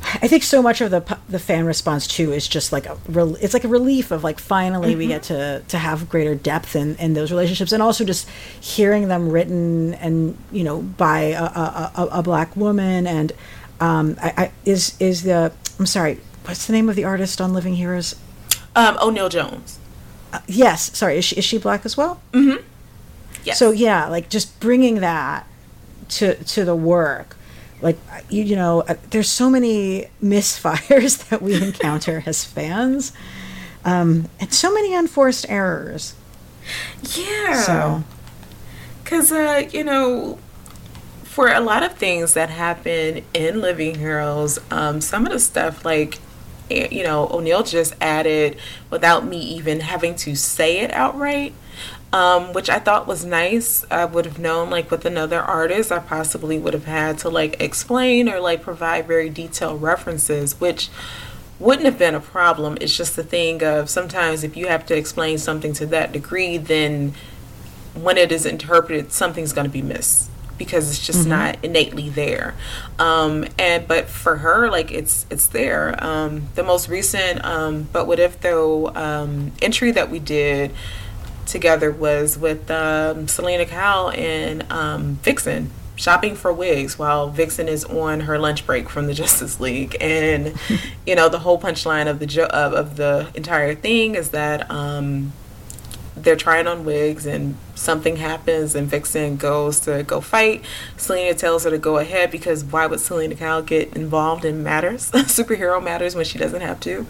I 0.03 0.27
think 0.27 0.43
so 0.43 0.61
much 0.61 0.81
of 0.81 0.91
the 0.91 1.17
the 1.29 1.39
fan 1.39 1.65
response 1.65 2.07
too 2.07 2.33
is 2.33 2.47
just 2.47 2.71
like 2.71 2.85
a 2.85 2.97
it's 3.39 3.53
like 3.53 3.63
a 3.63 3.67
relief 3.67 4.11
of 4.11 4.23
like 4.23 4.39
finally 4.39 4.91
mm-hmm. 4.91 4.99
we 4.99 5.07
get 5.07 5.23
to 5.23 5.61
to 5.67 5.77
have 5.77 6.09
greater 6.09 6.35
depth 6.35 6.75
in 6.75 6.95
in 6.95 7.13
those 7.13 7.31
relationships 7.31 7.71
and 7.71 7.83
also 7.83 8.03
just 8.03 8.27
hearing 8.59 9.07
them 9.07 9.29
written 9.29 9.93
and 9.95 10.37
you 10.51 10.63
know 10.63 10.81
by 10.81 11.19
a 11.19 11.43
a, 11.43 11.91
a, 11.95 12.07
a 12.13 12.23
black 12.23 12.55
woman 12.55 13.05
and 13.05 13.31
um 13.79 14.17
I, 14.21 14.33
I 14.37 14.51
is 14.65 14.95
is 14.99 15.23
the 15.23 15.51
I'm 15.77 15.85
sorry 15.85 16.19
what's 16.45 16.65
the 16.67 16.73
name 16.73 16.89
of 16.89 16.95
the 16.95 17.03
artist 17.03 17.39
on 17.41 17.53
Living 17.53 17.75
Heroes? 17.75 18.15
Um, 18.75 18.97
O'Neill 19.01 19.29
Jones. 19.29 19.79
Uh, 20.33 20.39
yes, 20.47 20.95
sorry. 20.97 21.17
Is 21.17 21.25
she 21.25 21.35
is 21.35 21.45
she 21.45 21.57
black 21.57 21.85
as 21.85 21.97
well? 21.97 22.21
Mm-hmm. 22.31 22.63
Yes. 23.43 23.59
So 23.59 23.71
yeah, 23.71 24.07
like 24.07 24.29
just 24.29 24.59
bringing 24.59 24.95
that 24.95 25.47
to 26.09 26.35
to 26.35 26.65
the 26.65 26.75
work, 26.75 27.35
like 27.81 27.97
you, 28.29 28.43
you 28.43 28.55
know, 28.55 28.81
uh, 28.81 28.95
there's 29.09 29.29
so 29.29 29.49
many 29.49 30.07
misfires 30.23 31.27
that 31.29 31.41
we 31.41 31.55
encounter 31.55 32.23
as 32.25 32.45
fans, 32.45 33.11
um, 33.83 34.29
and 34.39 34.53
so 34.53 34.73
many 34.73 34.93
unforced 34.93 35.45
errors. 35.49 36.15
Yeah. 37.15 37.61
So, 37.63 38.03
because 39.03 39.31
uh, 39.31 39.67
you 39.71 39.83
know, 39.83 40.37
for 41.23 41.51
a 41.51 41.59
lot 41.59 41.83
of 41.83 41.93
things 41.95 42.33
that 42.35 42.49
happen 42.49 43.23
in 43.33 43.61
Living 43.61 43.95
Heroes, 43.95 44.59
um, 44.69 45.01
some 45.01 45.25
of 45.25 45.31
the 45.31 45.39
stuff 45.39 45.83
like 45.83 46.19
you 46.91 47.03
know, 47.03 47.27
O'Neill 47.31 47.63
just 47.63 47.93
added 48.01 48.57
without 48.89 49.25
me 49.25 49.39
even 49.39 49.81
having 49.81 50.15
to 50.15 50.35
say 50.35 50.79
it 50.79 50.91
outright. 50.91 51.53
Um, 52.13 52.51
which 52.51 52.69
I 52.69 52.77
thought 52.77 53.07
was 53.07 53.23
nice. 53.23 53.85
I 53.89 54.03
would 54.03 54.25
have 54.25 54.37
known, 54.37 54.69
like, 54.69 54.91
with 54.91 55.05
another 55.05 55.39
artist, 55.39 55.93
I 55.93 55.99
possibly 55.99 56.59
would 56.59 56.73
have 56.73 56.83
had 56.83 57.17
to, 57.19 57.29
like, 57.29 57.61
explain 57.61 58.27
or, 58.27 58.41
like, 58.41 58.61
provide 58.61 59.07
very 59.07 59.29
detailed 59.29 59.81
references, 59.81 60.59
which 60.59 60.89
wouldn't 61.57 61.85
have 61.85 61.97
been 61.97 62.13
a 62.13 62.19
problem. 62.19 62.77
It's 62.81 62.97
just 62.97 63.15
the 63.15 63.23
thing 63.23 63.63
of 63.63 63.89
sometimes 63.89 64.43
if 64.43 64.57
you 64.57 64.67
have 64.67 64.85
to 64.87 64.97
explain 64.97 65.37
something 65.37 65.71
to 65.75 65.85
that 65.85 66.11
degree, 66.11 66.57
then 66.57 67.13
when 67.93 68.17
it 68.17 68.29
is 68.29 68.45
interpreted, 68.45 69.13
something's 69.13 69.53
going 69.53 69.67
to 69.67 69.71
be 69.71 69.81
missed 69.81 70.29
because 70.63 70.91
it's 70.91 71.03
just 71.03 71.21
mm-hmm. 71.21 71.29
not 71.29 71.57
innately 71.63 72.09
there. 72.09 72.53
Um, 72.99 73.47
and 73.57 73.87
but 73.87 74.07
for 74.07 74.37
her, 74.37 74.69
like 74.69 74.91
it's 74.91 75.25
it's 75.31 75.47
there. 75.47 75.95
Um, 76.03 76.49
the 76.53 76.61
most 76.61 76.87
recent, 76.87 77.43
um, 77.43 77.89
but 77.91 78.05
what 78.05 78.19
if 78.19 78.39
though 78.41 78.93
um, 78.93 79.53
entry 79.59 79.89
that 79.89 80.11
we 80.11 80.19
did 80.19 80.71
together 81.47 81.91
was 81.91 82.37
with 82.37 82.69
um, 82.69 83.27
Selina 83.27 83.65
Kyle 83.65 84.11
and 84.11 84.71
um, 84.71 85.15
Vixen 85.23 85.71
shopping 85.95 86.35
for 86.35 86.53
wigs 86.53 86.97
while 86.97 87.29
Vixen 87.29 87.67
is 87.67 87.83
on 87.85 88.21
her 88.21 88.37
lunch 88.37 88.67
break 88.67 88.87
from 88.87 89.07
the 89.07 89.13
Justice 89.21 89.59
League, 89.59 89.97
and 89.99 90.55
you 91.07 91.15
know 91.15 91.27
the 91.27 91.39
whole 91.39 91.59
punchline 91.59 92.07
of 92.07 92.19
the 92.19 92.27
jo- 92.27 92.45
of, 92.45 92.73
of 92.73 92.97
the 92.97 93.29
entire 93.33 93.73
thing 93.73 94.13
is 94.13 94.29
that 94.29 94.69
um, 94.69 95.33
they're 96.23 96.35
trying 96.35 96.67
on 96.67 96.85
wigs 96.85 97.25
and 97.25 97.55
something 97.75 98.17
happens 98.17 98.75
and 98.75 98.87
Vixen 98.87 99.37
goes 99.37 99.79
to 99.81 100.03
go 100.03 100.21
fight. 100.21 100.63
Selina 100.97 101.33
tells 101.33 101.63
her 101.63 101.69
to 101.69 101.77
go 101.77 101.97
ahead 101.97 102.31
because 102.31 102.63
why 102.63 102.85
would 102.85 102.99
Selina 102.99 103.35
Kyle 103.35 103.61
get 103.61 103.95
involved 103.95 104.45
in 104.45 104.63
matters, 104.63 105.11
superhero 105.11 105.83
matters, 105.83 106.15
when 106.15 106.25
she 106.25 106.37
doesn't 106.37 106.61
have 106.61 106.79
to? 106.81 107.05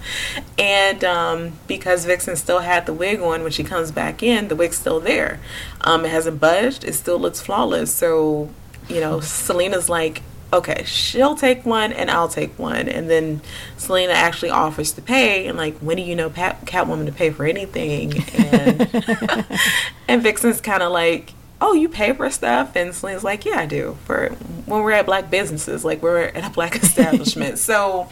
And 0.58 1.04
um, 1.04 1.54
because 1.67 2.06
Vixen 2.06 2.36
still 2.36 2.60
had 2.60 2.86
the 2.86 2.93
wig 2.93 3.19
on 3.19 3.43
when 3.43 3.52
she 3.52 3.63
comes 3.63 3.91
back 3.91 4.24
in, 4.24 4.47
the 4.47 4.56
wig's 4.56 4.78
still 4.78 5.00
there. 5.00 5.39
Um, 5.82 6.06
it 6.06 6.12
hasn't 6.12 6.39
budged. 6.39 6.84
It 6.84 6.93
still 6.93 7.19
looks 7.19 7.41
flawless. 7.41 7.93
So, 7.93 8.50
you 8.88 9.00
know, 9.00 9.19
Selina's 9.19 9.89
like, 9.89 10.21
okay, 10.54 10.84
she'll 10.86 11.36
take 11.36 11.66
one 11.66 11.94
and 11.94 12.12
I'll 12.12 12.28
take 12.28 12.58
one. 12.60 12.90
And 12.90 13.10
then 13.10 13.42
Selina 13.78 14.14
actually 14.14 14.52
offers 14.52 14.92
to 14.94 15.02
pay. 15.02 15.48
And 15.48 15.58
like, 15.58 15.78
when 15.80 15.98
do 15.98 16.04
you 16.04 16.16
know 16.16 16.30
Pat, 16.30 16.66
Catwoman 16.66 17.06
to 17.06 17.12
pay 17.12 17.30
for 17.30 17.46
anything? 17.46 18.24
And, 18.34 18.82
and 20.08 20.22
Vixen's 20.22 20.62
kind 20.62 20.84
of 20.84 20.92
like, 20.92 21.34
oh, 21.62 21.74
you 21.74 21.88
pay 21.88 22.12
for 22.14 22.30
stuff? 22.30 22.76
And 22.76 22.94
Selina's 22.94 23.24
like, 23.24 23.46
yeah, 23.46 23.60
I 23.60 23.66
do. 23.66 23.98
For 24.06 24.30
when 24.66 24.82
we're 24.84 24.92
at 24.92 25.06
black 25.06 25.30
businesses, 25.30 25.86
like 25.86 26.02
we're 26.02 26.24
at 26.24 26.46
a 26.46 26.54
black 26.54 26.76
establishment. 26.84 27.58
so 27.60 28.10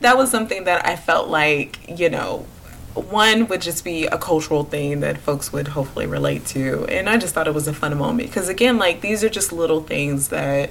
that 0.00 0.16
was 0.16 0.30
something 0.30 0.64
that 0.64 0.86
I 0.86 0.96
felt 0.96 1.28
like, 1.28 1.98
you 1.98 2.10
know, 2.10 2.46
one 2.94 3.46
would 3.48 3.62
just 3.62 3.84
be 3.84 4.04
a 4.06 4.18
cultural 4.18 4.64
thing 4.64 5.00
that 5.00 5.16
folks 5.16 5.52
would 5.52 5.68
hopefully 5.68 6.06
relate 6.06 6.44
to 6.44 6.84
and 6.86 7.08
i 7.08 7.16
just 7.16 7.34
thought 7.34 7.48
it 7.48 7.54
was 7.54 7.66
a 7.66 7.72
fun 7.72 7.96
moment 7.96 8.28
because 8.28 8.48
again 8.48 8.78
like 8.78 9.00
these 9.00 9.24
are 9.24 9.30
just 9.30 9.52
little 9.52 9.82
things 9.82 10.28
that 10.28 10.70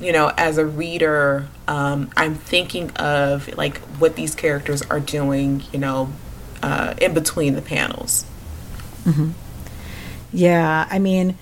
you 0.00 0.12
know 0.12 0.32
as 0.36 0.58
a 0.58 0.66
reader 0.66 1.46
um, 1.68 2.10
i'm 2.16 2.34
thinking 2.34 2.90
of 2.96 3.48
like 3.56 3.78
what 3.98 4.16
these 4.16 4.34
characters 4.34 4.82
are 4.82 5.00
doing 5.00 5.62
you 5.72 5.78
know 5.78 6.10
uh, 6.62 6.94
in 7.00 7.14
between 7.14 7.54
the 7.54 7.62
panels 7.62 8.24
mm-hmm. 9.04 9.30
yeah 10.32 10.88
i 10.90 10.98
mean 10.98 11.38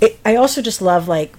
it, 0.00 0.18
i 0.24 0.34
also 0.34 0.62
just 0.62 0.80
love 0.80 1.08
like 1.08 1.34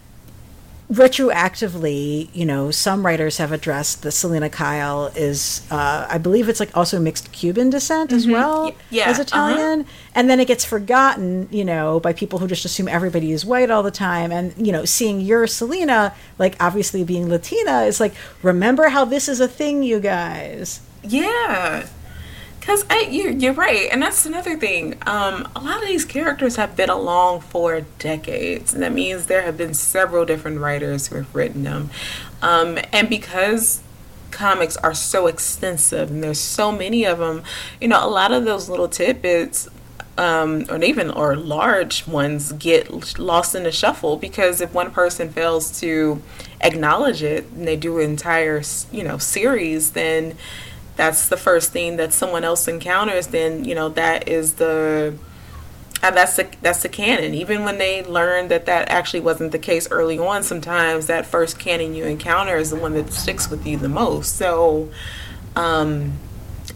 retroactively, 0.91 2.29
you 2.33 2.45
know, 2.45 2.69
some 2.71 3.05
writers 3.05 3.37
have 3.37 3.51
addressed 3.51 4.03
that 4.03 4.11
Selina 4.11 4.49
Kyle 4.49 5.07
is, 5.15 5.65
uh, 5.71 6.07
I 6.09 6.17
believe 6.19 6.47
it's 6.47 6.59
like 6.59 6.75
also 6.77 6.99
mixed 6.99 7.31
Cuban 7.31 7.69
descent 7.69 8.11
mm-hmm. 8.11 8.17
as 8.17 8.27
well 8.27 8.75
yeah. 8.91 9.09
as. 9.09 9.19
Italian, 9.25 9.81
uh-huh. 9.81 10.11
and 10.13 10.29
then 10.29 10.39
it 10.39 10.47
gets 10.47 10.63
forgotten, 10.63 11.47
you 11.51 11.65
know, 11.65 11.99
by 11.99 12.13
people 12.13 12.39
who 12.39 12.47
just 12.47 12.65
assume 12.65 12.87
everybody 12.87 13.31
is 13.31 13.43
white 13.45 13.71
all 13.71 13.81
the 13.81 13.91
time, 13.91 14.31
and 14.31 14.53
you 14.57 14.71
know, 14.71 14.85
seeing 14.85 15.19
your 15.19 15.47
Selina, 15.47 16.13
like 16.37 16.55
obviously 16.59 17.03
being 17.03 17.29
Latina, 17.29 17.83
is 17.83 17.99
like, 17.99 18.13
remember 18.43 18.89
how 18.89 19.05
this 19.05 19.27
is 19.27 19.39
a 19.39 19.47
thing, 19.47 19.83
you 19.83 19.99
guys. 19.99 20.81
Yeah, 21.03 21.87
because 22.65 22.83
you're, 23.13 23.29
you're 23.29 23.53
right, 23.53 23.89
and 23.91 24.01
that's 24.01 24.25
another 24.25 24.57
thing. 24.57 24.95
Um, 25.05 25.47
a 25.55 25.59
lot 25.59 25.83
of 25.83 25.87
these 25.87 26.03
characters 26.03 26.55
have 26.55 26.75
been 26.75 26.89
along 26.89 27.41
for 27.41 27.81
decades, 27.99 28.73
and 28.73 28.81
that 28.81 28.91
means 28.91 29.27
there 29.27 29.43
have 29.43 29.55
been 29.55 29.75
several 29.75 30.25
different 30.25 30.59
writers 30.59 31.07
who 31.07 31.17
have 31.17 31.35
written 31.35 31.63
them. 31.63 31.91
Um, 32.41 32.79
and 32.91 33.07
because 33.07 33.83
comics 34.31 34.77
are 34.77 34.95
so 34.95 35.27
extensive 35.27 36.09
and 36.09 36.23
there's 36.23 36.39
so 36.39 36.71
many 36.71 37.05
of 37.05 37.19
them, 37.19 37.43
you 37.79 37.87
know, 37.87 38.03
a 38.03 38.09
lot 38.09 38.31
of 38.31 38.45
those 38.45 38.67
little 38.67 38.87
tidbits 38.87 39.69
um, 40.17 40.65
or 40.67 40.81
even 40.83 41.11
or 41.11 41.35
large 41.35 42.07
ones 42.07 42.51
get 42.53 43.19
lost 43.19 43.53
in 43.53 43.63
the 43.63 43.71
shuffle 43.71 44.17
because 44.17 44.59
if 44.59 44.73
one 44.73 44.89
person 44.89 45.29
fails 45.29 45.79
to 45.81 46.21
acknowledge 46.61 47.21
it 47.21 47.45
and 47.51 47.67
they 47.67 47.75
do 47.75 47.99
an 47.99 48.09
entire 48.09 48.61
you 48.91 49.03
know 49.03 49.17
series, 49.17 49.91
then 49.91 50.35
that's 50.95 51.29
the 51.29 51.37
first 51.37 51.71
thing 51.71 51.97
that 51.97 52.13
someone 52.13 52.43
else 52.43 52.67
encounters, 52.67 53.27
then 53.27 53.65
you 53.65 53.75
know 53.75 53.89
that 53.89 54.27
is 54.27 54.53
the 54.55 55.17
uh, 56.03 56.11
that's 56.11 56.35
the 56.35 56.47
that's 56.61 56.83
the 56.83 56.89
canon. 56.89 57.33
Even 57.33 57.63
when 57.63 57.77
they 57.77 58.03
learn 58.03 58.47
that 58.49 58.65
that 58.65 58.89
actually 58.89 59.21
wasn't 59.21 59.51
the 59.51 59.59
case 59.59 59.89
early 59.89 60.19
on, 60.19 60.43
sometimes 60.43 61.07
that 61.07 61.25
first 61.25 61.57
canon 61.57 61.95
you 61.95 62.05
encounter 62.05 62.57
is 62.57 62.69
the 62.69 62.75
one 62.75 62.93
that 62.93 63.11
sticks 63.11 63.49
with 63.49 63.65
you 63.65 63.77
the 63.77 63.89
most. 63.89 64.35
So, 64.35 64.89
um, 65.55 66.13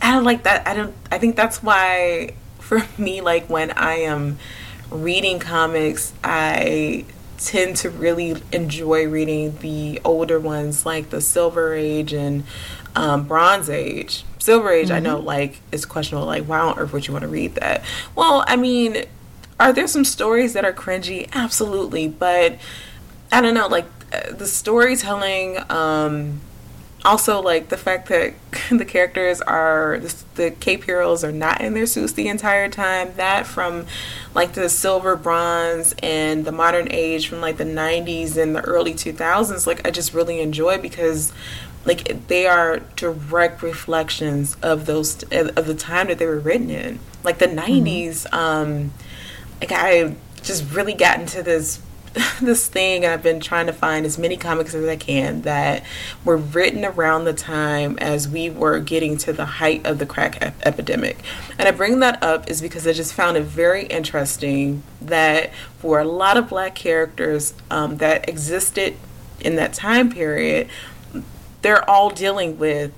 I 0.01 0.11
don't 0.11 0.23
like 0.23 0.43
that. 0.43 0.67
I 0.67 0.73
don't. 0.73 0.95
I 1.11 1.17
think 1.17 1.35
that's 1.35 1.61
why 1.61 2.33
for 2.59 2.83
me, 2.97 3.21
like 3.21 3.49
when 3.49 3.71
I 3.71 3.95
am 3.95 4.39
reading 4.89 5.39
comics, 5.39 6.13
I 6.23 7.05
tend 7.39 7.77
to 7.77 7.89
really 7.89 8.35
enjoy 8.51 9.07
reading 9.07 9.57
the 9.59 9.99
older 10.03 10.39
ones 10.39 10.85
like 10.85 11.09
the 11.09 11.21
Silver 11.21 11.73
Age 11.73 12.13
and 12.13 12.43
um, 12.95 13.27
Bronze 13.27 13.69
Age. 13.69 14.25
Silver 14.39 14.69
Age, 14.69 14.87
mm-hmm. 14.87 14.95
I 14.95 14.99
know, 14.99 15.19
like, 15.19 15.61
it's 15.71 15.85
questionable. 15.85 16.27
Like, 16.27 16.43
why 16.43 16.59
on 16.59 16.77
earth 16.77 16.93
would 16.93 17.07
you 17.07 17.13
want 17.13 17.23
to 17.23 17.29
read 17.29 17.55
that? 17.55 17.83
Well, 18.15 18.43
I 18.47 18.55
mean, 18.55 19.05
are 19.59 19.73
there 19.73 19.87
some 19.87 20.03
stories 20.05 20.53
that 20.53 20.65
are 20.65 20.73
cringy? 20.73 21.29
Absolutely. 21.33 22.07
But 22.07 22.57
I 23.31 23.41
don't 23.41 23.53
know, 23.53 23.67
like, 23.67 23.85
uh, 24.11 24.33
the 24.33 24.47
storytelling, 24.47 25.59
um, 25.69 26.41
also 27.05 27.41
like 27.41 27.69
the 27.69 27.77
fact 27.77 28.09
that 28.09 28.33
the 28.71 28.85
characters 28.85 29.41
are 29.41 29.99
the, 29.99 30.15
the, 30.35 30.51
cape 30.51 30.83
heroes 30.83 31.23
are 31.23 31.31
not 31.31 31.61
in 31.61 31.73
their 31.73 31.85
suits 31.85 32.13
the 32.13 32.27
entire 32.27 32.69
time 32.69 33.13
that 33.15 33.47
from 33.47 33.85
like 34.33 34.53
the 34.53 34.69
silver 34.69 35.15
bronze 35.15 35.95
and 36.03 36.45
the 36.45 36.51
modern 36.51 36.87
age 36.91 37.27
from 37.27 37.39
like 37.39 37.57
the 37.57 37.63
90s 37.63 38.37
and 38.37 38.55
the 38.55 38.61
early 38.61 38.93
2000s 38.93 39.65
like 39.65 39.85
i 39.87 39.91
just 39.91 40.13
really 40.13 40.41
enjoy 40.41 40.77
because 40.77 41.31
like 41.85 42.27
they 42.27 42.45
are 42.45 42.79
direct 42.95 43.61
reflections 43.61 44.57
of 44.61 44.85
those 44.85 45.23
of 45.31 45.65
the 45.65 45.75
time 45.75 46.07
that 46.07 46.19
they 46.19 46.25
were 46.25 46.39
written 46.39 46.69
in 46.69 46.99
like 47.23 47.37
the 47.37 47.47
90s 47.47 48.27
mm-hmm. 48.27 48.35
um 48.35 48.91
like 49.61 49.71
i 49.71 50.13
just 50.41 50.69
really 50.73 50.93
got 50.93 51.19
into 51.19 51.41
this 51.41 51.81
this 52.41 52.67
thing 52.67 53.05
and 53.05 53.13
I've 53.13 53.23
been 53.23 53.39
trying 53.39 53.67
to 53.67 53.73
find 53.73 54.05
as 54.05 54.17
many 54.17 54.37
comics 54.37 54.73
as 54.73 54.87
I 54.87 54.95
can 54.95 55.41
that 55.41 55.83
were 56.25 56.37
written 56.37 56.85
around 56.85 57.25
the 57.25 57.33
time 57.33 57.97
as 57.99 58.27
we 58.27 58.49
were 58.49 58.79
getting 58.79 59.17
to 59.17 59.33
the 59.33 59.45
height 59.45 59.85
of 59.85 59.99
the 59.99 60.05
crack 60.05 60.37
ep- 60.41 60.55
epidemic. 60.65 61.19
And 61.57 61.67
I 61.67 61.71
bring 61.71 61.99
that 61.99 62.21
up 62.23 62.49
is 62.49 62.61
because 62.61 62.87
I 62.87 62.93
just 62.93 63.13
found 63.13 63.37
it 63.37 63.43
very 63.43 63.85
interesting 63.85 64.83
that 65.01 65.53
for 65.77 65.99
a 65.99 66.05
lot 66.05 66.37
of 66.37 66.49
black 66.49 66.75
characters 66.75 67.53
um, 67.69 67.97
that 67.97 68.27
existed 68.27 68.95
in 69.39 69.55
that 69.55 69.73
time 69.73 70.11
period, 70.11 70.67
they're 71.61 71.87
all 71.89 72.09
dealing 72.09 72.57
with 72.57 72.91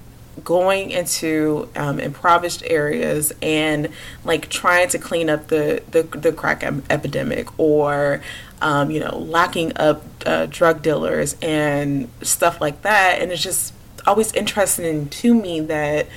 going 0.44 0.92
into 0.92 1.70
um, 1.76 2.00
impoverished 2.00 2.64
areas 2.66 3.34
and 3.42 3.90
like 4.24 4.50
trying 4.50 4.88
to 4.88 4.98
clean 4.98 5.30
up 5.30 5.48
the 5.48 5.84
the, 5.92 6.04
the 6.04 6.32
crack 6.32 6.64
em- 6.64 6.84
epidemic 6.90 7.48
or 7.60 8.22
um, 8.62 8.92
you 8.92 9.00
know 9.00 9.18
locking 9.18 9.72
up 9.76 10.04
uh, 10.26 10.46
drug 10.48 10.82
dealers 10.82 11.36
and 11.42 12.10
stuff 12.22 12.62
like 12.62 12.82
that 12.84 13.22
and 13.22 13.32
it's 13.32 13.42
just 13.42 13.74
always 14.06 14.34
interesting 14.34 15.08
to 15.10 15.34
me 15.34 15.60
that 15.60 16.08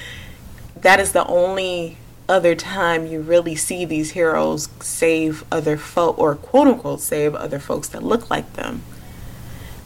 that 0.81 1.01
is 1.01 1.13
the 1.13 1.27
only 1.27 1.99
other 2.29 2.55
time 2.55 3.07
you 3.07 3.21
really 3.21 3.55
see 3.55 3.85
these 3.85 4.13
heroes 4.13 4.69
save 4.81 5.45
other 5.53 5.77
folk 5.77 6.19
or 6.19 6.35
quote 6.35 6.67
unquote 6.67 7.01
save 7.01 7.35
other 7.35 7.59
folks 7.59 7.89
that 7.89 8.03
look 8.03 8.31
like 8.31 8.55
them 8.55 8.83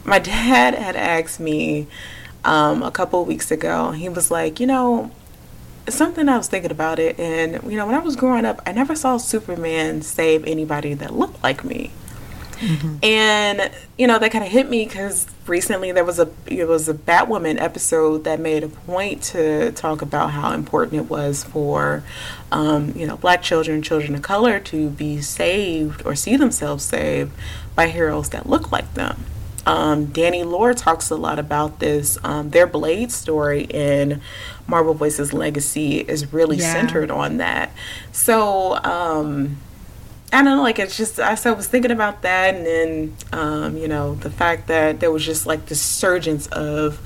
my 0.04 0.18
dad 0.20 0.74
had 0.74 0.96
asked 0.96 1.40
me 1.40 1.86
um, 2.44 2.82
a 2.82 2.90
couple 2.90 3.24
weeks 3.24 3.50
ago. 3.50 3.92
He 3.92 4.08
was 4.08 4.30
like, 4.30 4.60
you 4.60 4.66
know, 4.66 5.10
something 5.88 6.28
I 6.28 6.36
was 6.36 6.48
thinking 6.48 6.70
about 6.70 6.98
it, 6.98 7.18
and 7.18 7.62
you 7.70 7.76
know, 7.76 7.86
when 7.86 7.94
I 7.94 8.00
was 8.00 8.16
growing 8.16 8.44
up, 8.44 8.60
I 8.66 8.72
never 8.72 8.94
saw 8.94 9.16
Superman 9.16 10.02
save 10.02 10.44
anybody 10.46 10.94
that 10.94 11.14
looked 11.14 11.42
like 11.42 11.64
me. 11.64 11.90
Mm-hmm. 12.58 12.96
And 13.02 13.70
you 13.96 14.06
know 14.06 14.18
that 14.18 14.30
kind 14.30 14.44
of 14.44 14.50
hit 14.50 14.68
me 14.68 14.84
because 14.84 15.26
recently 15.46 15.92
there 15.92 16.04
was 16.04 16.18
a 16.18 16.28
it 16.46 16.66
was 16.66 16.88
a 16.88 16.94
Batwoman 16.94 17.60
episode 17.60 18.24
that 18.24 18.40
made 18.40 18.64
a 18.64 18.68
point 18.68 19.22
to 19.24 19.72
talk 19.72 20.02
about 20.02 20.30
how 20.30 20.52
important 20.52 21.02
it 21.02 21.10
was 21.10 21.44
for 21.44 22.02
um, 22.52 22.92
you 22.96 23.06
know 23.06 23.16
black 23.16 23.42
children, 23.42 23.82
children 23.82 24.14
of 24.14 24.22
color, 24.22 24.58
to 24.60 24.90
be 24.90 25.20
saved 25.20 26.04
or 26.04 26.14
see 26.14 26.36
themselves 26.36 26.84
saved 26.84 27.32
by 27.74 27.88
heroes 27.88 28.30
that 28.30 28.48
look 28.48 28.72
like 28.72 28.94
them. 28.94 29.24
Um, 29.68 30.06
Danny 30.06 30.44
Lore 30.44 30.72
talks 30.72 31.10
a 31.10 31.16
lot 31.16 31.38
about 31.38 31.78
this. 31.78 32.16
Um, 32.24 32.50
their 32.50 32.66
Blade 32.66 33.12
story 33.12 33.64
in 33.64 34.22
Marvel 34.66 34.94
Voices 34.94 35.34
Legacy 35.34 35.98
is 35.98 36.32
really 36.32 36.56
yeah. 36.56 36.72
centered 36.72 37.10
on 37.10 37.36
that. 37.36 37.70
So, 38.10 38.82
um, 38.82 39.58
I 40.32 40.42
don't 40.42 40.56
know, 40.56 40.62
like 40.62 40.78
it's 40.78 40.96
just 40.96 41.18
I, 41.18 41.34
so 41.36 41.52
I 41.52 41.56
was 41.56 41.68
thinking 41.68 41.90
about 41.90 42.22
that, 42.22 42.54
and 42.54 42.66
then 42.66 43.16
um, 43.32 43.76
you 43.78 43.88
know 43.88 44.14
the 44.16 44.30
fact 44.30 44.66
that 44.68 45.00
there 45.00 45.10
was 45.10 45.24
just 45.24 45.46
like 45.46 45.66
the 45.66 45.74
surgence 45.74 46.46
of 46.48 47.00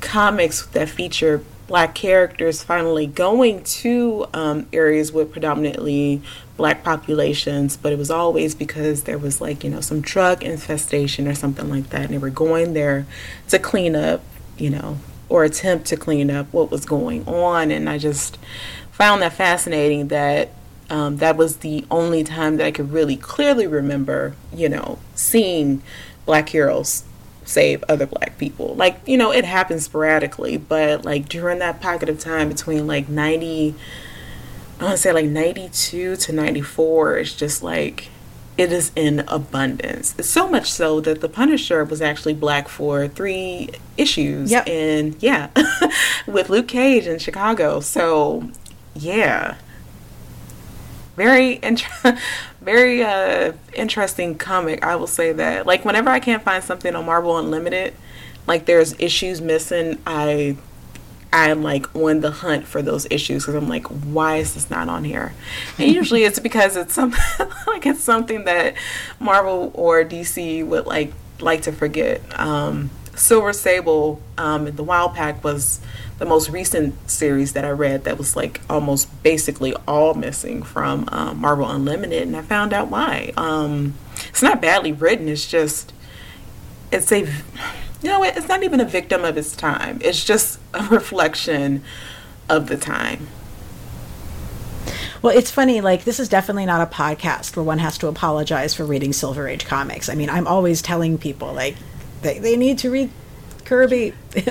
comics 0.00 0.66
that 0.66 0.88
feature 0.88 1.42
black 1.66 1.94
characters 1.94 2.62
finally 2.62 3.06
going 3.06 3.62
to 3.64 4.26
um, 4.34 4.66
areas 4.72 5.12
with 5.12 5.32
predominantly 5.32 6.22
black 6.56 6.84
populations, 6.84 7.76
but 7.76 7.92
it 7.92 7.98
was 7.98 8.10
always 8.10 8.54
because 8.54 9.04
there 9.04 9.18
was 9.18 9.40
like, 9.40 9.64
you 9.64 9.70
know, 9.70 9.80
some 9.80 10.00
drug 10.00 10.42
infestation 10.42 11.26
or 11.26 11.34
something 11.34 11.68
like 11.70 11.90
that. 11.90 12.02
And 12.02 12.10
they 12.10 12.18
were 12.18 12.30
going 12.30 12.74
there 12.74 13.06
to 13.48 13.58
clean 13.58 13.96
up, 13.96 14.22
you 14.58 14.70
know, 14.70 14.98
or 15.28 15.44
attempt 15.44 15.86
to 15.86 15.96
clean 15.96 16.30
up 16.30 16.52
what 16.52 16.70
was 16.70 16.84
going 16.84 17.26
on. 17.26 17.70
And 17.70 17.88
I 17.88 17.98
just 17.98 18.38
found 18.92 19.22
that 19.22 19.32
fascinating 19.32 20.08
that 20.08 20.50
um, 20.90 21.16
that 21.18 21.36
was 21.36 21.58
the 21.58 21.84
only 21.90 22.24
time 22.24 22.56
that 22.56 22.66
I 22.66 22.70
could 22.70 22.92
really 22.92 23.16
clearly 23.16 23.66
remember, 23.66 24.34
you 24.52 24.68
know, 24.68 24.98
seeing 25.14 25.82
black 26.26 26.50
heroes 26.50 27.04
save 27.44 27.84
other 27.88 28.06
black 28.06 28.38
people. 28.38 28.74
Like, 28.74 29.00
you 29.06 29.16
know, 29.16 29.30
it 29.32 29.44
happens 29.44 29.84
sporadically, 29.84 30.56
but 30.56 31.04
like 31.04 31.28
during 31.28 31.58
that 31.58 31.80
pocket 31.80 32.08
of 32.08 32.18
time 32.18 32.48
between 32.48 32.86
like 32.86 33.08
90, 33.08 33.74
I 34.80 34.84
want 34.84 34.96
to 34.96 34.98
say 34.98 35.12
like 35.12 35.26
92 35.26 36.16
to 36.16 36.32
94, 36.32 37.18
it's 37.18 37.34
just 37.34 37.62
like, 37.62 38.08
it 38.56 38.72
is 38.72 38.92
in 38.94 39.24
abundance. 39.26 40.14
So 40.20 40.48
much 40.48 40.70
so 40.70 41.00
that 41.00 41.20
the 41.20 41.28
Punisher 41.28 41.84
was 41.84 42.00
actually 42.00 42.34
black 42.34 42.68
for 42.68 43.08
three 43.08 43.70
issues. 43.96 44.50
Yep. 44.50 44.68
And 44.68 45.16
yeah, 45.20 45.50
with 46.26 46.50
Luke 46.50 46.68
Cage 46.68 47.06
in 47.06 47.18
Chicago. 47.18 47.80
So 47.80 48.48
yeah. 48.94 49.56
Very 51.16 51.60
int- 51.62 51.84
very 52.60 53.02
uh, 53.02 53.52
interesting 53.72 54.36
comic. 54.36 54.84
I 54.84 54.96
will 54.96 55.06
say 55.06 55.32
that. 55.32 55.66
Like 55.66 55.84
whenever 55.84 56.10
I 56.10 56.20
can't 56.20 56.42
find 56.42 56.62
something 56.62 56.94
on 56.94 57.06
Marvel 57.06 57.38
Unlimited, 57.38 57.94
like 58.46 58.66
there's 58.66 58.98
issues 58.98 59.40
missing, 59.40 60.00
I 60.06 60.56
I'm 61.34 61.64
like 61.64 61.92
on 61.96 62.20
the 62.20 62.30
hunt 62.30 62.64
for 62.64 62.80
those 62.80 63.08
issues 63.10 63.42
because 63.42 63.56
I'm 63.56 63.68
like, 63.68 63.86
why 63.86 64.36
is 64.36 64.54
this 64.54 64.70
not 64.70 64.88
on 64.88 65.02
here? 65.02 65.32
And 65.78 65.92
usually 65.92 66.22
it's 66.22 66.38
because 66.38 66.76
it's 66.76 66.94
something 66.94 67.20
like 67.66 67.86
it's 67.86 68.00
something 68.00 68.44
that 68.44 68.74
Marvel 69.18 69.72
or 69.74 70.04
DC 70.04 70.64
would 70.64 70.86
like 70.86 71.12
like 71.40 71.62
to 71.62 71.72
forget. 71.72 72.22
Um, 72.38 72.90
Silver 73.16 73.52
Sable, 73.52 74.20
um, 74.38 74.66
the 74.76 74.82
Wild 74.84 75.14
Pack 75.14 75.42
was 75.42 75.80
the 76.18 76.24
most 76.24 76.48
recent 76.48 77.10
series 77.10 77.52
that 77.54 77.64
I 77.64 77.70
read 77.70 78.04
that 78.04 78.18
was 78.18 78.36
like 78.36 78.60
almost 78.70 79.22
basically 79.22 79.74
all 79.86 80.14
missing 80.14 80.62
from 80.62 81.08
um, 81.10 81.40
Marvel 81.40 81.68
Unlimited, 81.68 82.22
and 82.22 82.36
I 82.36 82.42
found 82.42 82.72
out 82.72 82.88
why. 82.88 83.32
Um, 83.36 83.94
it's 84.28 84.42
not 84.42 84.62
badly 84.62 84.92
written. 84.92 85.28
It's 85.28 85.48
just 85.48 85.92
it's 86.92 87.10
a 87.10 87.20
you 87.20 88.10
know 88.10 88.22
it's 88.22 88.48
not 88.48 88.62
even 88.62 88.80
a 88.80 88.84
victim 88.84 89.24
of 89.24 89.36
its 89.36 89.56
time. 89.56 89.98
It's 90.02 90.24
just 90.24 90.60
a 90.72 90.82
reflection 90.90 91.82
of 92.48 92.68
the 92.68 92.76
time. 92.76 93.28
Well, 95.22 95.34
it's 95.34 95.50
funny, 95.50 95.80
like, 95.80 96.04
this 96.04 96.20
is 96.20 96.28
definitely 96.28 96.66
not 96.66 96.86
a 96.86 96.94
podcast 96.94 97.56
where 97.56 97.64
one 97.64 97.78
has 97.78 97.96
to 97.96 98.08
apologize 98.08 98.74
for 98.74 98.84
reading 98.84 99.14
Silver 99.14 99.48
Age 99.48 99.64
comics. 99.64 100.10
I 100.10 100.14
mean, 100.14 100.28
I'm 100.28 100.46
always 100.46 100.82
telling 100.82 101.16
people, 101.16 101.54
like, 101.54 101.76
they, 102.20 102.38
they 102.40 102.58
need 102.58 102.76
to 102.80 102.90
read 102.90 103.10
Kirby. 103.64 104.14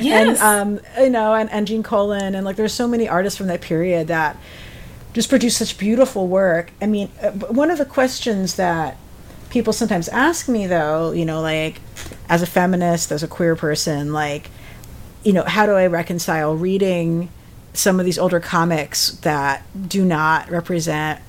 Yes. 0.00 0.40
and, 0.40 0.78
um, 0.78 0.80
you 0.98 1.10
know, 1.10 1.34
and, 1.34 1.50
and 1.50 1.66
Gene 1.66 1.82
Colan. 1.82 2.34
And, 2.34 2.44
like, 2.44 2.56
there's 2.56 2.72
so 2.72 2.86
many 2.88 3.08
artists 3.08 3.36
from 3.36 3.48
that 3.48 3.60
period 3.60 4.08
that 4.08 4.36
just 5.12 5.28
produce 5.28 5.56
such 5.56 5.76
beautiful 5.76 6.26
work. 6.26 6.72
I 6.80 6.86
mean, 6.86 7.10
uh, 7.22 7.30
one 7.30 7.70
of 7.70 7.78
the 7.78 7.84
questions 7.84 8.54
that 8.56 8.96
people 9.50 9.72
sometimes 9.72 10.08
ask 10.08 10.48
me, 10.48 10.66
though, 10.66 11.12
you 11.12 11.24
know, 11.24 11.40
like, 11.40 11.80
as 12.28 12.42
a 12.42 12.46
feminist, 12.46 13.12
as 13.12 13.22
a 13.22 13.28
queer 13.28 13.56
person, 13.56 14.12
like, 14.12 14.50
you 15.24 15.32
know, 15.32 15.42
how 15.44 15.66
do 15.66 15.72
I 15.72 15.86
reconcile 15.86 16.54
reading 16.56 17.28
some 17.74 17.98
of 18.00 18.06
these 18.06 18.18
older 18.18 18.40
comics 18.40 19.12
that 19.22 19.62
do 19.88 20.04
not 20.04 20.50
represent 20.50 21.20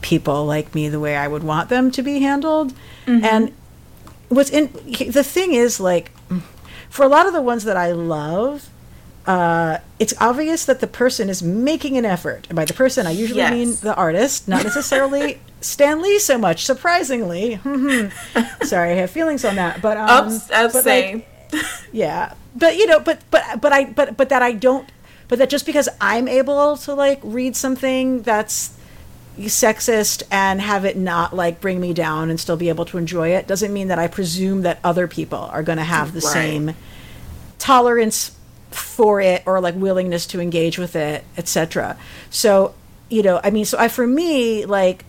people 0.00 0.44
like 0.44 0.74
me 0.74 0.88
the 0.88 1.00
way 1.00 1.16
I 1.16 1.28
would 1.28 1.42
want 1.44 1.68
them 1.68 1.90
to 1.92 2.02
be 2.02 2.20
handled? 2.20 2.72
And 3.24 3.52
what's 4.28 4.50
in 4.50 4.72
the 5.08 5.24
thing 5.24 5.54
is, 5.54 5.78
like, 5.80 6.10
for 6.90 7.04
a 7.04 7.08
lot 7.08 7.26
of 7.26 7.32
the 7.32 7.42
ones 7.42 7.64
that 7.64 7.76
I 7.76 7.92
love, 7.92 8.68
uh, 9.26 9.78
it's 9.98 10.14
obvious 10.20 10.64
that 10.64 10.80
the 10.80 10.86
person 10.86 11.28
is 11.28 11.42
making 11.42 11.96
an 11.98 12.04
effort. 12.04 12.46
And 12.48 12.56
by 12.56 12.64
the 12.64 12.72
person, 12.72 13.06
I 13.06 13.10
usually 13.10 13.40
Yes. 13.40 13.52
mean 13.52 13.74
the 13.82 13.94
artist, 13.94 14.48
not 14.48 14.64
necessarily 14.64 15.40
Stan 15.60 16.00
Lee 16.00 16.18
so 16.18 16.38
much. 16.38 16.64
Surprisingly, 16.64 17.60
sorry, 18.62 18.92
I 18.92 18.94
have 18.94 19.10
feelings 19.10 19.44
on 19.44 19.56
that. 19.56 19.82
But 19.82 19.96
um, 19.98 20.08
ups, 20.08 20.48
but, 20.48 20.74
like, 20.74 20.82
same. 20.82 21.22
yeah, 21.92 22.32
but 22.56 22.76
you 22.76 22.86
know, 22.86 23.00
but 23.00 23.20
but 23.30 23.60
but 23.60 23.72
I 23.72 23.84
but 23.84 24.16
but 24.16 24.28
that 24.30 24.42
I 24.42 24.52
don't. 24.52 24.88
But 25.28 25.38
that 25.40 25.50
just 25.50 25.66
because 25.66 25.88
I'm 26.00 26.26
able 26.26 26.76
to 26.78 26.94
like 26.94 27.20
read 27.22 27.54
something 27.54 28.22
that's 28.22 28.77
sexist 29.46 30.22
and 30.30 30.60
have 30.60 30.84
it 30.84 30.96
not 30.96 31.34
like 31.34 31.60
bring 31.60 31.80
me 31.80 31.92
down 31.94 32.30
and 32.30 32.38
still 32.38 32.56
be 32.56 32.68
able 32.68 32.84
to 32.86 32.98
enjoy 32.98 33.28
it 33.30 33.46
doesn't 33.46 33.72
mean 33.72 33.88
that 33.88 33.98
I 33.98 34.06
presume 34.08 34.62
that 34.62 34.78
other 34.84 35.06
people 35.08 35.38
are 35.38 35.62
going 35.62 35.78
to 35.78 35.84
have 35.84 36.12
the 36.12 36.20
Right. 36.20 36.32
same 36.32 36.74
tolerance 37.58 38.32
for 38.70 39.20
it 39.20 39.42
or 39.46 39.60
like 39.60 39.74
willingness 39.76 40.26
to 40.26 40.40
engage 40.40 40.78
with 40.78 40.94
it, 40.96 41.24
etc. 41.36 41.96
So, 42.30 42.74
you 43.08 43.22
know, 43.22 43.40
I 43.42 43.50
mean, 43.50 43.64
so 43.64 43.78
I 43.78 43.88
for 43.88 44.06
me 44.06 44.66
like 44.66 45.04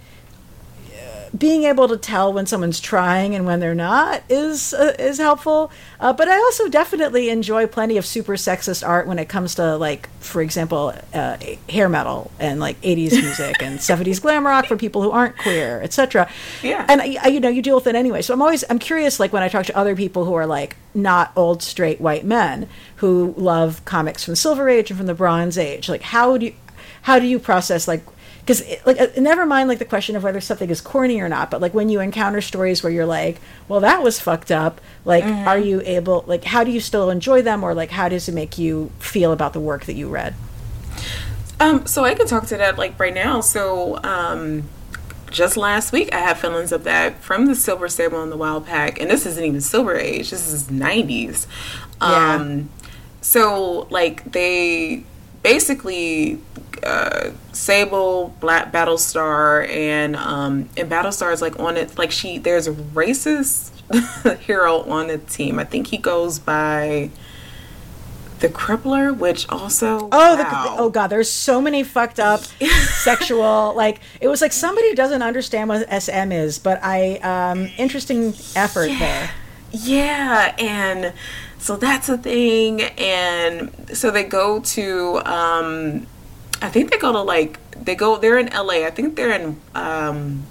being 1.38 1.63
able 1.63 1.88
to 1.88 1.98
tell 1.98 2.34
when 2.34 2.46
someone's 2.46 2.80
trying 2.80 3.36
and 3.36 3.46
when 3.46 3.60
they're 3.60 3.76
not 3.76 4.24
is 4.30 4.74
uh, 4.74 4.96
is 4.98 5.18
helpful. 5.18 5.72
Uh, 6.00 6.13
but 6.13 6.28
I 6.28 6.36
also 6.38 6.68
definitely 6.68 7.30
enjoy 7.30 7.68
plenty 7.68 7.98
of 7.98 8.06
super 8.06 8.34
sexist 8.34 8.88
art 8.88 9.08
when 9.08 9.20
it 9.20 9.30
comes 9.30 9.56
to 9.56 9.78
like, 9.78 10.10
for 10.20 10.42
example, 10.42 10.94
uh, 11.13 11.38
hair 11.70 11.89
metal 11.89 12.32
and 12.39 12.60
like 12.60 12.80
'80s 12.82 13.12
music 13.12 13.62
and 13.62 13.80
'70s 13.80 14.22
glam 14.22 14.46
rock 14.46 14.65
for 14.65 14.78
people 14.78 15.02
who 15.02 15.12
aren't 15.12 15.38
queer, 15.38 15.82
etc. 15.82 16.30
Yeah. 16.63 16.86
And 16.89 17.02
I, 17.02 17.28
you 17.28 17.39
know, 17.39 17.50
you 17.50 17.62
deal 17.62 17.76
with 17.76 17.88
it 17.88 17.96
anyway. 17.96 18.22
So 18.22 18.34
I'm 18.34 18.42
always 18.42 18.63
I'm 18.70 18.80
curious, 18.80 19.20
like 19.20 19.32
when 19.32 19.44
I 19.44 19.50
talk 19.50 19.65
to 19.68 19.78
other 19.78 19.96
people 19.96 20.26
who 20.26 20.34
are 20.34 20.48
like 20.48 20.78
not 20.94 21.32
old 21.36 21.62
straight 21.62 22.02
white 22.02 22.26
men 22.26 22.68
who 22.98 23.34
love 23.38 23.86
comics 23.86 24.24
from 24.24 24.32
the 24.34 24.38
Silver 24.38 24.68
Age 24.68 24.89
and 24.89 24.98
from 24.98 25.08
the 25.08 25.13
Bronze 25.13 25.58
Age, 25.58 25.89
like 25.89 26.02
how 26.02 26.38
do 26.38 26.48
you 26.48 26.54
how 27.04 27.20
do 27.20 27.26
you 27.26 27.39
process 27.39 27.88
like 27.88 28.04
because 28.50 28.64
like 28.84 29.00
uh, 29.00 29.08
never 29.18 29.46
mind 29.46 29.70
like 29.70 29.78
the 29.78 29.86
question 29.86 30.16
of 30.16 30.24
whether 30.24 30.42
something 30.42 30.72
is 30.72 30.82
corny 30.82 31.22
or 31.22 31.30
not 31.30 31.52
but 31.52 31.62
like 31.62 31.72
when 31.76 31.88
you 31.88 32.00
encounter 32.00 32.42
stories 32.42 32.82
where 32.82 32.92
you're 32.92 33.06
like 33.06 33.40
well 33.68 33.80
that 33.80 34.02
was 34.02 34.20
fucked 34.20 34.52
up 34.52 34.82
like 35.06 35.24
are 35.24 35.60
you 35.60 35.82
able 35.86 36.24
like 36.26 36.44
how 36.46 36.64
do 36.64 36.72
you 36.72 36.80
still 36.80 37.12
enjoy 37.12 37.44
them 37.44 37.64
or 37.64 37.76
like 37.76 37.92
how 37.92 38.10
does 38.10 38.28
it 38.28 38.34
make 38.34 38.58
you 38.58 38.92
feel 38.98 39.32
about 39.32 39.54
the 39.54 39.60
work 39.60 39.86
that 39.86 39.94
you 39.94 40.10
read 40.10 40.34
Um, 41.60 41.86
so 41.86 42.06
I 42.06 42.16
can 42.16 42.26
talk 42.26 42.46
to 42.48 42.58
that 42.58 42.78
like 42.78 42.98
right 43.00 43.14
now. 43.14 43.42
So, 43.42 44.02
um, 44.04 44.70
just 45.30 45.58
last 45.58 45.92
week 45.92 46.14
I 46.14 46.20
had 46.20 46.38
feelings 46.38 46.72
of 46.72 46.86
that 46.86 47.22
from 47.22 47.46
the 47.48 47.56
Silver 47.56 47.90
Sable 47.90 48.24
and 48.24 48.32
the 48.32 48.38
Wild 48.38 48.66
Pack, 48.66 49.00
and 49.00 49.12
this 49.12 49.26
isn't 49.26 49.44
even 49.44 49.62
Silver 49.62 49.96
Age. 49.96 50.32
This 50.32 50.48
is 50.52 50.70
'90s. 50.70 51.48
Yeah. 52.02 52.36
Um, 52.36 52.70
so 53.22 53.88
like 53.90 54.32
they 54.32 55.04
basically 55.43 56.39
uh, 56.84 57.32
Sable, 57.52 58.36
Black 58.39 58.71
Battlestar, 58.71 59.67
and 59.69 60.15
um, 60.15 60.69
and 60.78 60.89
Battlestar 60.89 61.34
is 61.34 61.41
like 61.41 61.60
on 61.60 61.78
it. 61.78 61.97
Like 61.97 62.12
she, 62.12 62.38
there's 62.38 62.67
a 62.67 62.71
racist 62.73 63.71
hero 64.39 64.82
on 64.82 65.07
the 65.07 65.18
team. 65.18 65.59
I 65.59 65.66
think 65.66 65.88
he 65.88 65.97
goes 65.97 66.39
by 66.39 67.09
the 68.39 68.49
Crippler, 68.49 69.16
which 69.16 69.47
also 69.49 70.09
Oh, 70.11 70.38
the, 70.38 70.45
oh 70.49 70.89
god, 70.89 71.07
there's 71.07 71.30
so 71.30 71.61
many 71.61 71.84
fucked 71.84 72.20
up 72.20 72.39
sexual 73.03 73.74
like 73.76 73.99
it 74.22 74.28
was 74.28 74.41
like 74.41 74.53
somebody 74.53 74.95
doesn't 74.95 75.22
understand 75.22 75.70
what 75.70 75.88
SM 75.89 76.32
is, 76.32 76.59
but 76.59 76.80
I 76.82 77.18
um 77.18 77.70
interesting 77.78 78.34
effort 78.55 78.88
there. 78.97 79.32
Yeah, 79.72 80.55
and 80.57 81.14
so 81.60 81.76
that's 81.76 82.10
a 82.10 82.18
thing. 82.18 82.82
And 82.82 83.72
so 83.93 84.12
they 84.12 84.24
go 84.24 84.62
to, 84.62 85.18
um, 85.26 86.07
I 86.62 86.70
think 86.70 86.89
they 86.91 86.97
go 86.97 87.12
to 87.12 87.22
like, 87.22 87.60
they 87.72 87.95
go, 87.95 88.18
they're 88.18 88.39
in 88.39 88.47
LA. 88.47 88.86
I 88.86 88.89
think 88.89 89.16
they're 89.16 89.32
in 89.32 89.60
um, 89.76 90.43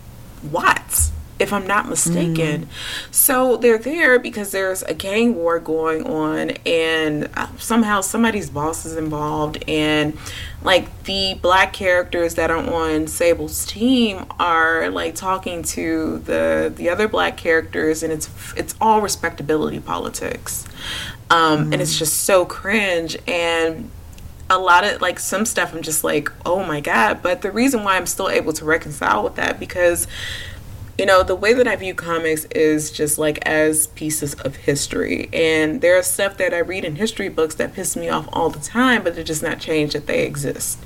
Watts, 0.53 1.11
if 1.39 1.53
I'm 1.53 1.67
not 1.67 1.89
mistaken. 1.89 2.69
So 3.11 3.57
they're 3.57 3.79
there 3.79 4.19
because 4.19 4.51
there's 4.51 4.83
a 4.83 4.95
gang 4.95 5.37
war 5.37 5.59
going 5.59 6.05
on, 6.05 6.51
and 6.67 7.29
uh, 7.35 7.49
somehow 7.59 8.01
somebody's 8.01 8.51
boss 8.51 8.85
is 8.85 8.97
involved. 8.97 9.63
And 9.69 10.17
like 10.63 11.05
the 11.05 11.39
black 11.41 11.73
characters 11.73 12.35
that 12.35 12.51
are 12.51 12.59
on 12.59 13.07
Sable's 13.07 13.65
team 13.67 14.27
are 14.39 14.91
like 14.91 15.15
talking 15.15 15.63
to 15.63 16.19
the 16.19 16.73
the 16.75 16.89
other 16.89 17.09
black 17.09 17.37
characters, 17.37 18.03
and 18.03 18.13
it's 18.13 18.29
it's 18.57 18.75
all 18.81 19.01
respectability 19.01 19.81
politics, 19.81 20.67
um, 21.31 21.73
and 21.73 21.81
it's 21.81 21.99
just 21.99 22.25
so 22.25 22.45
cringe. 22.45 23.17
And 23.27 23.91
a 24.51 24.59
lot 24.59 24.85
of 24.85 25.01
like 25.01 25.19
some 25.19 25.45
stuff 25.45 25.75
I'm 25.75 25.83
just 25.83 26.05
like, 26.05 26.31
oh 26.47 26.65
my 26.65 26.81
god. 26.81 27.23
But 27.23 27.43
the 27.43 27.51
reason 27.51 27.85
why 27.85 27.97
I'm 27.97 28.07
still 28.07 28.29
able 28.29 28.53
to 28.55 28.65
reconcile 28.65 29.23
with 29.23 29.37
that 29.37 29.61
because 29.61 30.07
you 30.99 31.07
know, 31.07 31.23
the 31.23 31.37
way 31.37 31.55
that 31.55 31.69
I 31.69 31.77
view 31.77 31.95
comics 31.95 32.45
is 32.47 32.91
just 32.91 33.19
like 33.19 33.39
as 33.47 33.87
pieces 33.89 34.35
of 34.35 34.57
history. 34.57 35.29
And 35.33 35.81
there's 35.81 36.09
stuff 36.09 36.37
that 36.39 36.53
I 36.53 36.59
read 36.59 36.85
in 36.85 36.97
history 36.97 37.29
books 37.29 37.55
that 37.55 37.73
piss 37.73 37.97
me 37.97 38.09
off 38.09 38.29
all 38.33 38.51
the 38.51 38.59
time, 38.59 39.05
but 39.05 39.17
it 39.17 39.25
does 39.25 39.41
not 39.41 39.61
change 39.61 39.93
that 39.93 40.09
they 40.09 40.27
exist. 40.27 40.85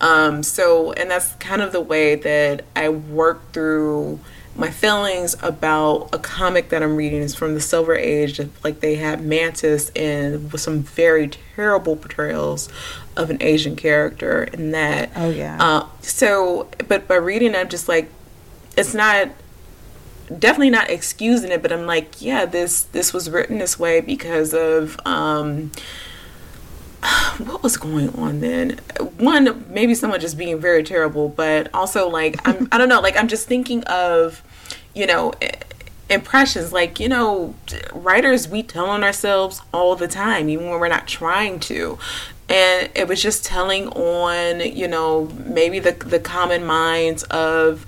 Um, 0.00 0.42
so, 0.42 0.92
and 0.92 1.10
that's 1.10 1.34
kind 1.34 1.60
of 1.60 1.72
the 1.72 1.82
way 1.82 2.14
that 2.14 2.64
I 2.74 2.88
work 2.88 3.52
through 3.52 4.20
my 4.56 4.70
feelings 4.70 5.36
about 5.42 6.08
a 6.14 6.18
comic 6.18 6.70
that 6.70 6.82
I'm 6.82 6.96
reading 6.96 7.20
is 7.20 7.34
from 7.34 7.52
the 7.52 7.60
Silver 7.60 7.94
Age. 7.94 8.40
Like 8.64 8.80
they 8.80 8.96
had 8.96 9.22
Mantis 9.22 9.90
and 9.90 10.50
with 10.50 10.62
some 10.62 10.82
very 10.82 11.28
terrible 11.28 11.96
portrayals 11.96 12.70
of 13.18 13.28
an 13.28 13.42
Asian 13.42 13.76
character 13.76 14.44
in 14.44 14.70
that. 14.70 15.10
Oh 15.14 15.28
yeah. 15.28 15.58
Uh, 15.60 15.86
so, 16.00 16.68
but 16.88 17.06
by 17.06 17.16
reading, 17.16 17.54
I'm 17.54 17.68
just 17.68 17.86
like, 17.86 18.10
it's 18.76 18.94
not 18.94 19.28
definitely 20.38 20.70
not 20.70 20.90
excusing 20.90 21.50
it, 21.50 21.62
but 21.62 21.72
I'm 21.72 21.86
like, 21.86 22.20
yeah, 22.20 22.44
this 22.44 22.82
this 22.84 23.12
was 23.12 23.30
written 23.30 23.58
this 23.58 23.78
way 23.78 24.00
because 24.00 24.54
of 24.54 24.98
um 25.04 25.70
what 27.38 27.62
was 27.62 27.76
going 27.76 28.10
on 28.16 28.40
then? 28.40 28.78
One, 29.18 29.64
maybe 29.68 29.94
someone 29.94 30.20
just 30.20 30.38
being 30.38 30.60
very 30.60 30.82
terrible, 30.82 31.28
but 31.28 31.68
also 31.74 32.08
like 32.08 32.46
I'm 32.46 32.68
I 32.72 32.78
don't 32.78 32.88
know, 32.88 33.00
like 33.00 33.16
I'm 33.16 33.28
just 33.28 33.46
thinking 33.46 33.82
of, 33.84 34.42
you 34.94 35.06
know, 35.06 35.32
impressions. 36.08 36.72
Like 36.72 37.00
you 37.00 37.08
know 37.08 37.54
writers 37.92 38.48
we 38.48 38.62
tell 38.62 38.86
on 38.86 39.02
ourselves 39.02 39.62
all 39.72 39.96
the 39.96 40.08
time 40.08 40.48
even 40.48 40.68
when 40.68 40.78
we're 40.80 40.88
not 40.88 41.08
trying 41.08 41.60
to. 41.60 41.98
And 42.48 42.90
it 42.94 43.08
was 43.08 43.22
just 43.22 43.44
telling 43.44 43.88
on 43.88 44.60
you 44.60 44.86
know 44.86 45.26
maybe 45.44 45.78
the 45.78 45.92
the 45.92 46.20
common 46.20 46.64
minds 46.64 47.22
of 47.24 47.86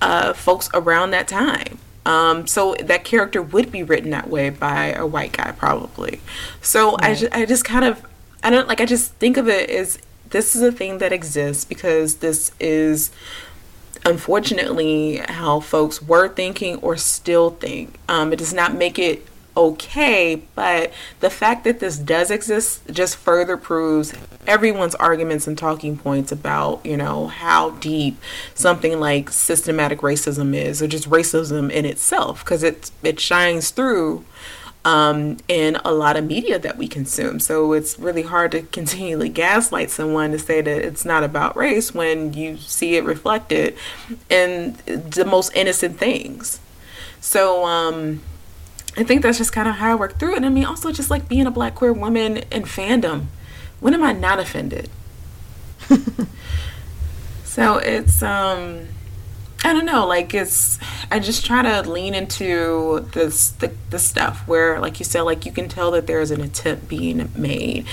uh, 0.00 0.32
folks 0.32 0.68
around 0.74 1.10
that 1.12 1.28
time 1.28 1.78
um, 2.06 2.46
so 2.46 2.76
that 2.80 3.02
character 3.02 3.42
would 3.42 3.72
be 3.72 3.82
written 3.82 4.10
that 4.10 4.30
way 4.30 4.48
by 4.48 4.92
a 4.92 5.04
white 5.04 5.32
guy, 5.32 5.50
probably. 5.50 6.20
So 6.62 6.92
right. 6.92 7.10
I, 7.10 7.14
ju- 7.16 7.28
I 7.32 7.44
just 7.44 7.64
kind 7.64 7.84
of, 7.84 8.00
I 8.44 8.50
don't 8.50 8.68
like, 8.68 8.80
I 8.80 8.86
just 8.86 9.12
think 9.14 9.36
of 9.36 9.48
it 9.48 9.68
as 9.68 9.98
this 10.30 10.54
is 10.54 10.62
a 10.62 10.70
thing 10.70 10.98
that 10.98 11.12
exists 11.12 11.64
because 11.64 12.16
this 12.16 12.52
is 12.60 13.10
unfortunately 14.04 15.16
how 15.28 15.58
folks 15.58 16.00
were 16.00 16.28
thinking 16.28 16.76
or 16.76 16.96
still 16.96 17.50
think. 17.50 17.98
Um, 18.08 18.32
it 18.32 18.36
does 18.36 18.54
not 18.54 18.72
make 18.72 19.00
it 19.00 19.26
okay, 19.56 20.42
but 20.54 20.92
the 21.20 21.30
fact 21.30 21.64
that 21.64 21.80
this 21.80 21.96
does 21.96 22.30
exist 22.30 22.82
just 22.90 23.16
further 23.16 23.56
proves 23.56 24.12
everyone's 24.46 24.94
arguments 24.96 25.46
and 25.46 25.56
talking 25.56 25.96
points 25.96 26.30
about, 26.30 26.84
you 26.84 26.96
know, 26.96 27.28
how 27.28 27.70
deep 27.70 28.20
something 28.54 29.00
like 29.00 29.30
systematic 29.30 30.00
racism 30.00 30.54
is 30.54 30.82
or 30.82 30.86
just 30.86 31.08
racism 31.08 31.70
in 31.70 31.84
itself 31.84 32.44
because 32.44 32.62
it 32.62 32.90
it 33.02 33.18
shines 33.18 33.70
through 33.70 34.24
um, 34.86 35.38
in 35.48 35.76
a 35.84 35.92
lot 35.92 36.16
of 36.16 36.24
media 36.24 36.60
that 36.60 36.78
we 36.78 36.86
consume. 36.86 37.40
So 37.40 37.72
it's 37.72 37.98
really 37.98 38.22
hard 38.22 38.52
to 38.52 38.62
continually 38.72 39.28
gaslight 39.28 39.90
someone 39.90 40.30
to 40.30 40.38
say 40.38 40.60
that 40.60 40.84
it's 40.86 41.04
not 41.04 41.24
about 41.24 41.56
race 41.56 41.92
when 41.92 42.32
you 42.34 42.56
see 42.58 42.96
it 42.96 43.04
reflected 43.04 43.76
in 44.30 44.76
the 44.86 45.24
most 45.24 45.54
innocent 45.56 45.98
things. 45.98 46.60
So, 47.20 47.64
um, 47.64 48.22
I 48.96 49.04
think 49.04 49.22
that's 49.22 49.38
just 49.38 49.52
kind 49.52 49.68
of 49.68 49.76
how 49.76 49.92
I 49.92 49.94
work 49.94 50.18
through 50.18 50.32
it. 50.32 50.36
And 50.38 50.46
I 50.46 50.48
mean, 50.48 50.64
also 50.64 50.90
just 50.90 51.10
like 51.10 51.28
being 51.28 51.46
a 51.46 51.50
black 51.50 51.74
queer 51.74 51.92
woman 51.92 52.38
in 52.50 52.62
fandom. 52.62 53.26
When 53.80 53.92
am 53.92 54.02
I 54.02 54.12
not 54.12 54.38
offended? 54.38 54.88
so 57.44 57.76
it's 57.76 58.22
um 58.22 58.88
I 59.64 59.72
don't 59.72 59.84
know, 59.84 60.06
like 60.06 60.32
it's 60.32 60.78
I 61.10 61.18
just 61.18 61.44
try 61.44 61.62
to 61.62 61.88
lean 61.90 62.14
into 62.14 63.06
this 63.12 63.50
the, 63.50 63.72
the 63.90 63.98
stuff 63.98 64.46
where 64.48 64.80
like 64.80 64.98
you 64.98 65.04
said, 65.04 65.22
like 65.22 65.44
you 65.44 65.52
can 65.52 65.68
tell 65.68 65.90
that 65.90 66.06
there's 66.06 66.30
an 66.30 66.40
attempt 66.40 66.88
being 66.88 67.30
made. 67.36 67.86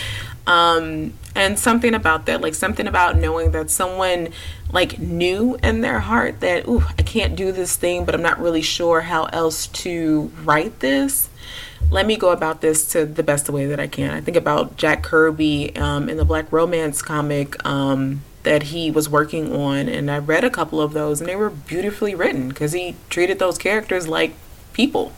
Um 0.47 1.13
and 1.35 1.57
something 1.57 1.93
about 1.93 2.25
that, 2.27 2.41
like 2.41 2.53
something 2.53 2.87
about 2.87 3.17
knowing 3.17 3.51
that 3.51 3.69
someone 3.69 4.29
like 4.71 4.99
knew 4.99 5.57
in 5.63 5.81
their 5.81 5.99
heart 5.99 6.39
that, 6.41 6.67
ooh, 6.67 6.83
I 6.97 7.03
can't 7.03 7.35
do 7.35 7.51
this 7.51 7.75
thing, 7.75 8.05
but 8.05 8.15
I'm 8.15 8.21
not 8.21 8.39
really 8.39 8.61
sure 8.61 9.01
how 9.01 9.25
else 9.25 9.67
to 9.67 10.31
write 10.43 10.79
this. 10.79 11.29
Let 11.89 12.05
me 12.05 12.17
go 12.17 12.29
about 12.29 12.61
this 12.61 12.87
to 12.89 13.05
the 13.05 13.23
best 13.23 13.49
way 13.49 13.65
that 13.67 13.79
I 13.79 13.87
can. 13.87 14.11
I 14.11 14.21
think 14.21 14.37
about 14.37 14.77
Jack 14.77 15.03
Kirby 15.03 15.75
um, 15.75 16.09
in 16.09 16.17
the 16.17 16.25
Black 16.25 16.51
Romance 16.51 17.01
comic 17.01 17.63
um, 17.65 18.21
that 18.43 18.63
he 18.63 18.89
was 18.89 19.09
working 19.09 19.55
on, 19.55 19.87
and 19.89 20.09
I 20.09 20.17
read 20.17 20.43
a 20.43 20.49
couple 20.49 20.81
of 20.81 20.93
those, 20.93 21.19
and 21.19 21.29
they 21.29 21.35
were 21.35 21.49
beautifully 21.49 22.15
written 22.15 22.49
because 22.49 22.71
he 22.71 22.95
treated 23.09 23.37
those 23.39 23.57
characters 23.57 24.07
like 24.07 24.33
people. 24.73 25.11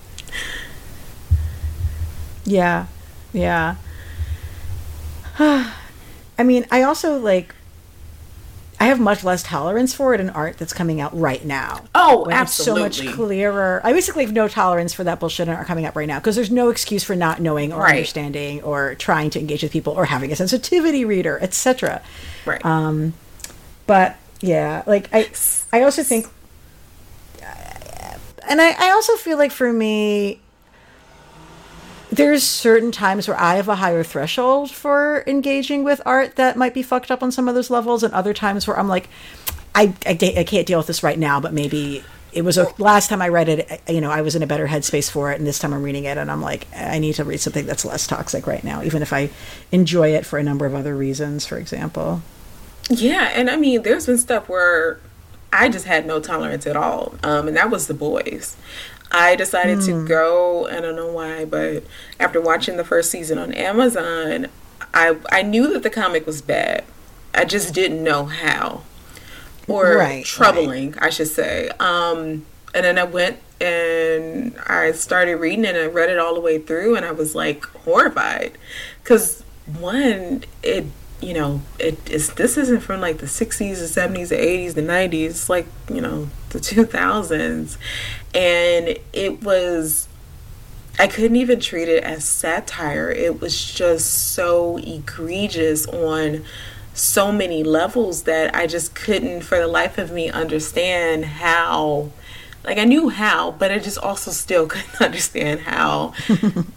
Yeah, 2.45 2.87
yeah. 3.31 3.75
I 6.37 6.43
mean, 6.43 6.65
I 6.71 6.83
also 6.83 7.17
like 7.17 7.53
I 8.79 8.85
have 8.85 8.99
much 8.99 9.23
less 9.23 9.41
tolerance 9.41 9.93
for 9.93 10.13
it 10.13 10.19
in 10.19 10.29
art 10.29 10.57
that's 10.57 10.73
coming 10.73 10.99
out 10.99 11.17
right 11.17 11.43
now. 11.45 11.85
Oh, 11.95 12.27
absolutely. 12.29 12.87
It's 12.87 12.97
so 12.97 13.03
much 13.05 13.15
clearer. 13.15 13.81
I 13.83 13.93
basically 13.93 14.25
have 14.25 14.33
no 14.33 14.47
tolerance 14.47 14.93
for 14.93 15.03
that 15.05 15.19
bullshit 15.19 15.47
in 15.47 15.53
art 15.53 15.65
coming 15.65 15.85
up 15.85 15.95
right 15.95 16.07
now 16.07 16.19
because 16.19 16.35
there's 16.35 16.51
no 16.51 16.69
excuse 16.69 17.03
for 17.03 17.15
not 17.15 17.39
knowing 17.39 17.71
or 17.71 17.81
right. 17.81 17.91
understanding 17.91 18.61
or 18.63 18.95
trying 18.95 19.29
to 19.31 19.39
engage 19.39 19.63
with 19.63 19.71
people 19.71 19.93
or 19.93 20.05
having 20.05 20.31
a 20.31 20.35
sensitivity 20.35 21.05
reader, 21.05 21.39
etc. 21.41 22.01
Right. 22.45 22.63
Um, 22.65 23.13
but 23.87 24.17
yeah, 24.41 24.83
like 24.85 25.09
I, 25.13 25.29
I 25.71 25.83
also 25.83 26.03
think, 26.03 26.27
and 28.47 28.61
I, 28.61 28.75
I 28.77 28.91
also 28.91 29.15
feel 29.15 29.37
like 29.37 29.51
for 29.51 29.71
me, 29.71 30.41
there's 32.11 32.43
certain 32.43 32.91
times 32.91 33.27
where 33.27 33.39
I 33.39 33.55
have 33.55 33.67
a 33.67 33.75
higher 33.75 34.03
threshold 34.03 34.71
for 34.71 35.23
engaging 35.27 35.83
with 35.83 36.01
art 36.05 36.35
that 36.35 36.57
might 36.57 36.73
be 36.73 36.83
fucked 36.83 37.11
up 37.11 37.23
on 37.23 37.31
some 37.31 37.47
of 37.47 37.55
those 37.55 37.69
levels, 37.69 38.03
and 38.03 38.13
other 38.13 38.33
times 38.33 38.67
where 38.67 38.77
I'm 38.77 38.87
like, 38.87 39.09
I, 39.73 39.93
I, 40.05 40.17
I 40.37 40.43
can't 40.43 40.65
deal 40.65 40.79
with 40.79 40.87
this 40.87 41.03
right 41.03 41.19
now, 41.19 41.39
but 41.39 41.53
maybe 41.53 42.03
it 42.31 42.43
was 42.43 42.57
a, 42.57 42.67
last 42.77 43.09
time 43.09 43.21
I 43.21 43.29
read 43.29 43.49
it, 43.49 43.81
you 43.87 44.01
know, 44.01 44.11
I 44.11 44.21
was 44.21 44.35
in 44.35 44.43
a 44.43 44.47
better 44.47 44.67
headspace 44.67 45.09
for 45.09 45.31
it, 45.31 45.37
and 45.37 45.47
this 45.47 45.57
time 45.57 45.73
I'm 45.73 45.83
reading 45.83 46.03
it, 46.03 46.17
and 46.17 46.29
I'm 46.29 46.41
like, 46.41 46.67
I 46.75 46.99
need 46.99 47.15
to 47.15 47.23
read 47.23 47.39
something 47.39 47.65
that's 47.65 47.85
less 47.85 48.05
toxic 48.07 48.45
right 48.45 48.63
now, 48.63 48.83
even 48.83 49.01
if 49.01 49.13
I 49.13 49.29
enjoy 49.71 50.09
it 50.09 50.25
for 50.25 50.37
a 50.37 50.43
number 50.43 50.65
of 50.65 50.75
other 50.75 50.95
reasons, 50.95 51.45
for 51.45 51.57
example. 51.57 52.21
Yeah, 52.89 53.31
and 53.33 53.49
I 53.49 53.55
mean, 53.55 53.83
there's 53.83 54.05
been 54.05 54.17
stuff 54.17 54.47
where 54.49 54.99
I 55.51 55.69
just 55.69 55.85
had 55.85 56.05
no 56.05 56.19
tolerance 56.19 56.67
at 56.67 56.75
all, 56.75 57.15
um, 57.23 57.47
and 57.47 57.55
that 57.55 57.69
was 57.69 57.87
the 57.87 57.93
boys. 57.93 58.57
I 59.11 59.35
decided 59.35 59.79
mm. 59.79 59.85
to 59.85 59.99
hmm. 59.99 60.05
go. 60.05 60.67
I 60.67 60.81
don't 60.81 60.95
know 60.95 61.11
why, 61.11 61.45
but 61.45 61.83
after 62.19 62.41
watching 62.41 62.77
the 62.77 62.83
first 62.83 63.11
season 63.11 63.37
on 63.37 63.53
Amazon, 63.53 64.47
I 64.93 65.17
I 65.31 65.41
knew 65.41 65.71
that 65.73 65.83
the 65.83 65.89
comic 65.89 66.25
was 66.25 66.41
bad. 66.41 66.83
I 67.33 67.45
just 67.45 67.73
didn't 67.73 68.03
know 68.03 68.25
how, 68.25 68.83
or 69.67 69.97
right, 69.97 70.25
troubling, 70.25 70.91
right. 70.91 71.03
I 71.03 71.09
should 71.09 71.27
say. 71.27 71.69
Um, 71.79 72.45
and 72.73 72.85
then 72.85 72.97
I 72.97 73.03
went 73.03 73.39
and 73.61 74.57
I 74.67 74.91
started 74.93 75.35
reading 75.35 75.65
it 75.65 75.75
and 75.75 75.77
I 75.77 75.87
read 75.87 76.09
it 76.09 76.17
all 76.17 76.33
the 76.33 76.41
way 76.41 76.59
through, 76.59 76.95
and 76.95 77.05
I 77.05 77.11
was 77.11 77.35
like 77.35 77.65
horrified, 77.65 78.57
because 79.03 79.43
one, 79.65 80.43
it 80.63 80.85
you 81.21 81.33
know, 81.33 81.61
it 81.79 82.09
is 82.09 82.33
this 82.33 82.57
isn't 82.57 82.81
from 82.81 83.01
like 83.01 83.17
the 83.17 83.25
60s, 83.25 83.57
the 83.57 84.01
70s, 84.01 84.29
the 84.29 84.35
80s, 84.35 84.73
the 84.73 84.81
90s, 84.81 85.25
it's 85.25 85.49
like, 85.49 85.65
you 85.89 86.01
know, 86.01 86.29
the 86.49 86.59
2000s. 86.59 87.77
And 88.35 88.97
it 89.13 89.41
was 89.41 90.07
I 90.97 91.07
couldn't 91.07 91.35
even 91.37 91.59
treat 91.59 91.89
it 91.89 92.03
as 92.03 92.23
satire. 92.23 93.11
It 93.11 93.41
was 93.41 93.73
just 93.73 94.33
so 94.33 94.77
egregious 94.77 95.85
on 95.87 96.43
so 96.93 97.31
many 97.31 97.63
levels 97.63 98.23
that 98.23 98.55
I 98.55 98.67
just 98.67 98.95
couldn't 98.95 99.41
for 99.41 99.57
the 99.57 99.67
life 99.67 99.97
of 99.97 100.11
me 100.11 100.29
understand 100.29 101.25
how 101.25 102.11
like 102.65 102.77
I 102.77 102.83
knew 102.83 103.09
how, 103.09 103.51
but 103.51 103.71
I 103.71 103.79
just 103.79 103.97
also 103.97 104.31
still 104.31 104.67
couldn't 104.67 105.01
understand 105.01 105.61
how 105.61 106.13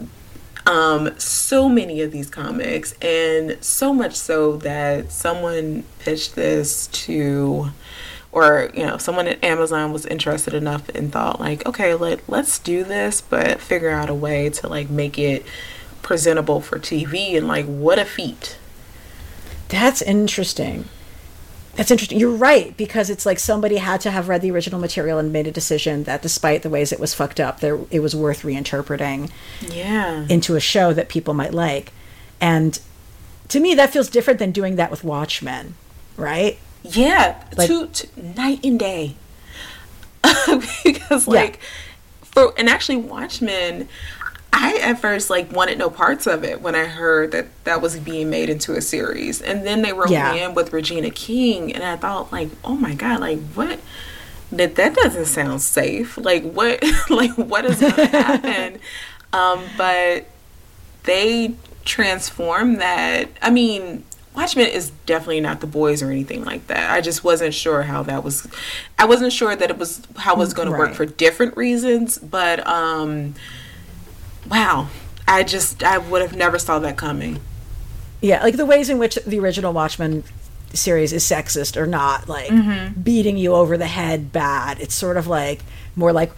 um, 0.66 1.18
so 1.18 1.68
many 1.68 2.02
of 2.02 2.12
these 2.12 2.28
comics, 2.28 2.92
and 3.00 3.56
so 3.62 3.92
much 3.92 4.14
so 4.14 4.56
that 4.58 5.10
someone 5.10 5.84
pitched 5.98 6.34
this 6.34 6.88
to, 6.88 7.70
or 8.32 8.70
you 8.74 8.84
know, 8.84 8.98
someone 8.98 9.26
at 9.26 9.42
Amazon 9.42 9.92
was 9.92 10.06
interested 10.06 10.54
enough 10.54 10.88
and 10.90 11.12
thought 11.12 11.40
like, 11.40 11.66
okay, 11.66 11.94
let 11.94 12.28
let's 12.28 12.58
do 12.58 12.84
this, 12.84 13.20
but 13.20 13.60
figure 13.60 13.90
out 13.90 14.10
a 14.10 14.14
way 14.14 14.50
to 14.50 14.68
like 14.68 14.90
make 14.90 15.18
it 15.18 15.44
presentable 16.02 16.60
for 16.60 16.78
TV, 16.78 17.36
and 17.36 17.48
like, 17.48 17.66
what 17.66 17.98
a 17.98 18.04
feat! 18.04 18.58
That's 19.68 20.02
interesting. 20.02 20.86
That's 21.74 21.92
interesting. 21.92 22.18
You're 22.18 22.34
right 22.34 22.76
because 22.76 23.08
it's 23.08 23.24
like 23.24 23.38
somebody 23.38 23.76
had 23.76 24.00
to 24.00 24.10
have 24.10 24.28
read 24.28 24.42
the 24.42 24.50
original 24.50 24.80
material 24.80 25.18
and 25.18 25.32
made 25.32 25.46
a 25.46 25.52
decision 25.52 26.04
that, 26.04 26.22
despite 26.22 26.62
the 26.62 26.70
ways 26.70 26.90
it 26.90 26.98
was 26.98 27.14
fucked 27.14 27.38
up, 27.38 27.60
there 27.60 27.78
it 27.90 28.00
was 28.00 28.16
worth 28.16 28.42
reinterpreting. 28.42 29.30
Yeah. 29.60 30.26
Into 30.28 30.56
a 30.56 30.60
show 30.60 30.92
that 30.92 31.08
people 31.08 31.34
might 31.34 31.54
like, 31.54 31.92
and 32.40 32.80
to 33.48 33.60
me 33.60 33.74
that 33.74 33.90
feels 33.90 34.10
different 34.10 34.38
than 34.38 34.50
doing 34.50 34.76
that 34.76 34.90
with 34.90 35.04
Watchmen, 35.04 35.74
right? 36.16 36.58
Yeah, 36.82 37.42
Like- 37.56 37.68
to, 37.68 37.86
to 37.86 38.08
night 38.36 38.60
and 38.64 38.78
day. 38.78 39.14
because 40.84 41.26
like 41.26 41.60
for 42.22 42.52
and 42.58 42.68
actually 42.68 42.96
Watchmen, 42.96 43.88
I 44.52 44.76
at 44.82 45.00
first 45.00 45.30
like 45.30 45.50
wanted 45.52 45.78
no 45.78 45.90
parts 45.90 46.26
of 46.26 46.44
it 46.44 46.60
when 46.60 46.74
I 46.74 46.84
heard 46.84 47.32
that 47.32 47.46
that 47.64 47.80
was 47.80 47.98
being 47.98 48.28
made 48.30 48.50
into 48.50 48.74
a 48.74 48.80
series, 48.80 49.40
and 49.40 49.66
then 49.66 49.82
they 49.82 49.92
wrote 49.92 50.10
Yeah. 50.10 50.32
me 50.32 50.42
in 50.42 50.54
with 50.54 50.72
Regina 50.72 51.10
King, 51.10 51.72
and 51.74 51.82
I 51.84 51.96
thought 51.96 52.32
like, 52.32 52.48
oh 52.64 52.74
my 52.74 52.94
god, 52.94 53.20
like 53.20 53.40
what? 53.54 53.80
That 54.52 54.74
that 54.76 54.94
doesn't 54.94 55.26
sound 55.26 55.62
safe. 55.62 56.16
Like 56.18 56.42
what? 56.42 56.82
like 57.10 57.32
what 57.32 57.64
is 57.64 57.80
gonna 57.80 58.06
happen? 58.06 58.78
um, 59.32 59.62
but 59.76 60.26
they 61.04 61.54
transformed 61.84 62.80
that. 62.80 63.28
I 63.40 63.50
mean, 63.50 64.04
Watchmen 64.34 64.68
is 64.68 64.90
definitely 65.06 65.40
not 65.40 65.60
the 65.60 65.66
boys 65.66 66.02
or 66.02 66.10
anything 66.10 66.44
like 66.44 66.66
that. 66.68 66.92
I 66.92 67.00
just 67.00 67.24
wasn't 67.24 67.54
sure 67.54 67.82
how 67.82 68.02
that 68.04 68.22
was. 68.22 68.46
I 68.98 69.04
wasn't 69.04 69.32
sure 69.32 69.56
that 69.56 69.70
it 69.70 69.78
was 69.78 70.00
how 70.16 70.34
it 70.34 70.38
was 70.38 70.54
going 70.54 70.70
to 70.70 70.76
work 70.76 70.94
for 70.94 71.06
different 71.06 71.56
reasons. 71.56 72.18
But 72.18 72.64
um, 72.66 73.34
wow, 74.48 74.88
I 75.26 75.42
just 75.42 75.82
I 75.82 75.98
would 75.98 76.22
have 76.22 76.36
never 76.36 76.58
saw 76.58 76.78
that 76.78 76.96
coming. 76.96 77.40
Yeah, 78.20 78.42
like 78.42 78.56
the 78.56 78.66
ways 78.66 78.90
in 78.90 78.98
which 78.98 79.16
the 79.26 79.38
original 79.40 79.72
Watchmen 79.72 80.24
series 80.72 81.12
is 81.12 81.24
sexist 81.24 81.76
or 81.76 81.86
not, 81.86 82.28
like 82.28 82.50
beating 83.02 83.38
you 83.38 83.54
over 83.54 83.76
the 83.76 83.86
head 83.86 84.32
bad. 84.32 84.80
It's 84.80 84.94
sort 84.94 85.16
of 85.16 85.26
like 85.26 85.60
more 85.96 86.12
like 86.12 86.30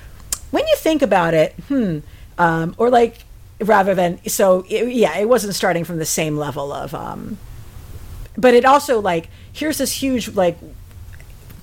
when 0.50 0.66
you 0.66 0.76
think 0.76 1.02
about 1.02 1.34
it, 1.34 1.52
hmm, 1.68 1.98
um, 2.38 2.74
or 2.78 2.90
like 2.90 3.18
rather 3.60 3.94
than 3.94 4.24
so. 4.26 4.64
It, 4.68 4.88
yeah, 4.92 5.18
it 5.18 5.28
wasn't 5.28 5.54
starting 5.54 5.84
from 5.84 5.98
the 5.98 6.06
same 6.06 6.36
level 6.36 6.72
of, 6.72 6.94
um, 6.94 7.38
but 8.36 8.54
it 8.54 8.64
also 8.64 9.00
like 9.00 9.28
here's 9.52 9.78
this 9.78 9.92
huge 9.92 10.28
like 10.34 10.58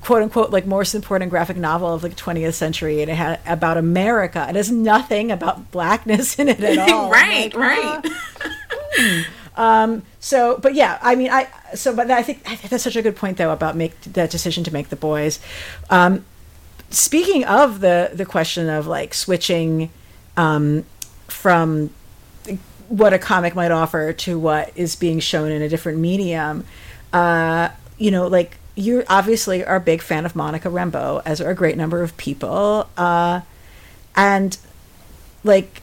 quote 0.02 0.22
unquote 0.22 0.52
like 0.52 0.66
most 0.66 0.96
important 0.96 1.30
graphic 1.30 1.58
novel 1.58 1.94
of 1.94 2.04
like 2.04 2.16
20th 2.16 2.54
century 2.54 3.02
and 3.02 3.12
it 3.12 3.16
had 3.16 3.40
about 3.46 3.78
America. 3.78 4.46
It 4.50 4.56
has 4.56 4.72
nothing 4.72 5.32
about 5.32 5.72
blackness 5.72 6.40
in 6.40 6.48
it 6.48 6.62
at 6.62 6.78
all 6.90 7.10
right 7.12 7.54
I'm 7.54 7.62
right, 7.62 8.04
like, 8.04 8.06
right. 8.06 9.26
so, 10.20 10.60
but 10.62 10.76
yeah, 10.76 11.00
I 11.02 11.16
mean, 11.16 11.32
I 11.32 11.48
so, 11.74 11.96
but 11.96 12.12
I 12.12 12.22
think 12.22 12.42
I 12.46 12.56
think 12.56 12.70
that's 12.70 12.84
such 12.84 12.96
a 12.96 13.02
good 13.02 13.16
point 13.16 13.38
though 13.38 13.52
about 13.52 13.76
make 13.76 14.00
that 14.02 14.30
decision 14.30 14.64
to 14.66 14.72
make 14.72 14.90
the 14.90 14.96
boys. 14.96 15.40
Um, 15.90 16.26
speaking 16.90 17.44
of 17.44 17.80
the 17.80 18.12
the 18.14 18.26
question 18.26 18.70
of 18.70 18.88
like 18.88 19.14
switching 19.14 19.90
um, 20.38 20.86
from 21.28 21.90
what 22.90 23.14
a 23.14 23.20
comic 23.20 23.56
might 23.56 23.72
offer 23.72 24.14
to 24.14 24.40
what 24.40 24.72
is 24.76 24.96
being 24.96 25.20
shown 25.20 25.52
in 25.52 25.62
a 25.62 25.70
different 25.70 26.00
medium, 26.00 26.66
uh, 27.14 27.70
you 27.98 28.12
know, 28.12 28.28
like 28.28 28.58
you 28.76 29.04
obviously 29.10 29.66
are 29.66 29.78
a 29.78 29.82
big 29.82 30.02
fan 30.02 30.26
of 30.26 30.36
Monica 30.36 30.70
Rambeau, 30.70 31.22
as 31.26 31.42
are 31.42 31.50
a 31.50 31.56
great 31.56 31.78
number 31.78 32.04
of 32.04 32.16
people, 32.18 32.88
uh, 32.98 33.42
and 34.16 34.58
like 35.44 35.82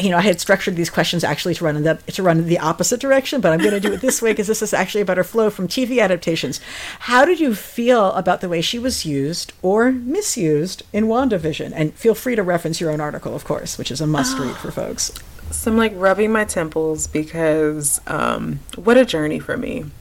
you 0.00 0.10
know, 0.10 0.18
I 0.18 0.20
had 0.20 0.40
structured 0.40 0.76
these 0.76 0.90
questions 0.90 1.24
actually 1.24 1.54
to 1.54 1.64
run 1.64 1.76
in 1.76 1.82
the 1.82 1.94
to 2.12 2.22
run 2.22 2.38
in 2.38 2.46
the 2.46 2.58
opposite 2.58 3.00
direction, 3.00 3.40
but 3.40 3.52
I'm 3.52 3.58
going 3.58 3.72
to 3.72 3.80
do 3.80 3.92
it 3.92 4.00
this 4.00 4.22
way 4.22 4.32
because 4.32 4.46
this 4.46 4.62
is 4.62 4.72
actually 4.72 5.00
a 5.00 5.06
better 5.06 5.24
flow 5.24 5.50
from 5.50 5.66
TV 5.66 6.00
adaptations. 6.00 6.60
How 7.00 7.24
did 7.24 7.40
you 7.40 7.54
feel 7.54 8.12
about 8.12 8.40
the 8.40 8.48
way 8.48 8.60
she 8.60 8.78
was 8.78 9.04
used 9.04 9.52
or 9.62 9.90
misused 9.90 10.82
in 10.92 11.06
WandaVision? 11.06 11.72
And 11.74 11.94
feel 11.94 12.14
free 12.14 12.36
to 12.36 12.42
reference 12.42 12.80
your 12.80 12.90
own 12.90 13.00
article, 13.00 13.34
of 13.34 13.44
course, 13.44 13.78
which 13.78 13.90
is 13.90 14.00
a 14.00 14.06
must 14.06 14.38
read 14.38 14.56
for 14.56 14.70
folks. 14.70 15.12
So 15.50 15.70
I'm 15.70 15.76
like 15.76 15.92
rubbing 15.94 16.32
my 16.32 16.44
temples 16.44 17.06
because 17.06 18.00
um, 18.06 18.60
what 18.76 18.96
a 18.96 19.04
journey 19.04 19.38
for 19.38 19.56
me. 19.56 19.86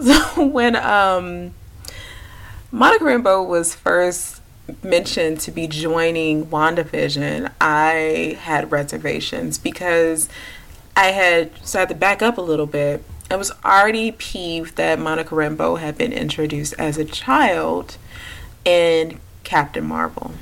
So 0.00 0.46
when 0.46 0.74
um, 0.74 1.54
Monica 2.72 3.04
Rambeau 3.04 3.46
was 3.46 3.74
first 3.74 4.40
mentioned 4.82 5.38
to 5.40 5.52
be 5.52 5.68
joining 5.68 6.46
WandaVision, 6.46 7.52
I 7.60 8.36
had 8.40 8.72
reservations 8.72 9.58
because 9.58 10.28
I 10.96 11.08
had 11.08 11.50
so 11.62 11.78
I 11.78 11.80
had 11.80 11.90
to 11.90 11.94
back 11.94 12.20
up 12.20 12.36
a 12.36 12.40
little 12.40 12.66
bit. 12.66 13.04
I 13.30 13.36
was 13.36 13.52
already 13.64 14.10
peeved 14.12 14.76
that 14.76 14.98
Monica 14.98 15.34
Rambeau 15.34 15.78
had 15.78 15.96
been 15.96 16.12
introduced 16.12 16.74
as 16.78 16.98
a 16.98 17.04
child 17.04 17.96
in 18.64 19.20
Captain 19.44 19.84
Marvel 19.84 20.32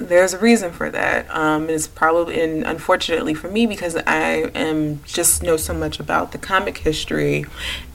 there's 0.00 0.34
a 0.34 0.38
reason 0.38 0.72
for 0.72 0.90
that. 0.90 1.30
Um, 1.30 1.68
it's 1.68 1.86
probably, 1.86 2.40
and 2.40 2.64
unfortunately 2.64 3.34
for 3.34 3.50
me, 3.50 3.66
because 3.66 3.96
I 4.06 4.50
am 4.54 5.04
just 5.04 5.42
know 5.42 5.56
so 5.56 5.74
much 5.74 6.00
about 6.00 6.32
the 6.32 6.38
comic 6.38 6.78
history 6.78 7.44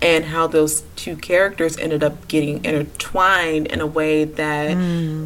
and 0.02 0.26
how 0.26 0.48
those 0.48 0.84
two 0.96 1.16
characters 1.16 1.78
ended 1.78 2.04
up 2.04 2.28
getting 2.28 2.64
intertwined 2.64 3.68
in 3.68 3.82
a 3.82 3.88
way 3.88 4.24
that 4.24 4.78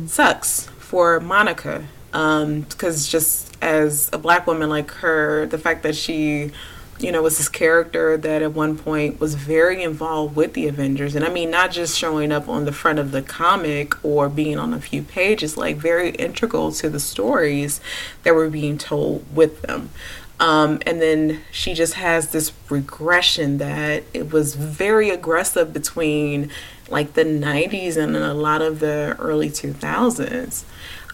sucks 0.08 0.68
for 0.78 1.20
Monica. 1.20 1.86
Because 2.12 3.08
just 3.08 3.56
as 3.62 4.10
a 4.14 4.18
black 4.18 4.48
woman 4.48 4.70
like 4.70 4.90
her, 4.92 5.46
the 5.46 5.58
fact 5.58 5.84
that 5.84 5.96
she 5.96 6.52
you 7.00 7.12
know, 7.12 7.22
was 7.22 7.38
this 7.38 7.50
character 7.50 8.18
that 8.18 8.41
at 8.41 8.54
one 8.54 8.78
point 8.78 9.20
was 9.20 9.36
very 9.36 9.82
involved 9.84 10.36
with 10.36 10.54
the 10.54 10.68
Avengers. 10.68 11.16
And 11.16 11.24
I 11.24 11.30
mean, 11.30 11.50
not 11.50 11.72
just 11.72 11.97
showing 11.97 12.32
up 12.32 12.50
on 12.50 12.66
the 12.66 12.72
front 12.72 13.00
of 13.00 13.12
the 13.12 13.22
comic 13.22 14.04
or 14.04 14.28
being 14.28 14.60
on 14.60 14.74
a 14.74 14.82
few 14.82 15.02
pages, 15.02 15.56
like 15.56 15.78
very 15.78 16.10
integral 16.12 16.72
to 16.74 16.89
the 16.89 17.00
stories 17.00 17.80
that 18.24 18.36
were 18.36 18.50
being 18.50 18.78
told 18.78 19.26
with 19.34 19.62
them. 19.62 19.91
Um, 20.41 20.80
and 20.86 21.02
then 21.02 21.41
she 21.52 21.74
just 21.74 21.95
has 21.95 22.32
this 22.32 22.52
regression 22.70 23.58
that 23.58 24.04
it 24.14 24.32
was 24.32 24.56
very 24.56 25.10
aggressive 25.10 25.74
between 25.74 26.50
like 26.89 27.14
the 27.14 27.26
90s 27.26 27.97
and 27.97 28.16
a 28.16 28.34
lot 28.34 28.62
of 28.62 28.80
the 28.80 29.16
early 29.20 29.50
2000s. 29.50 30.64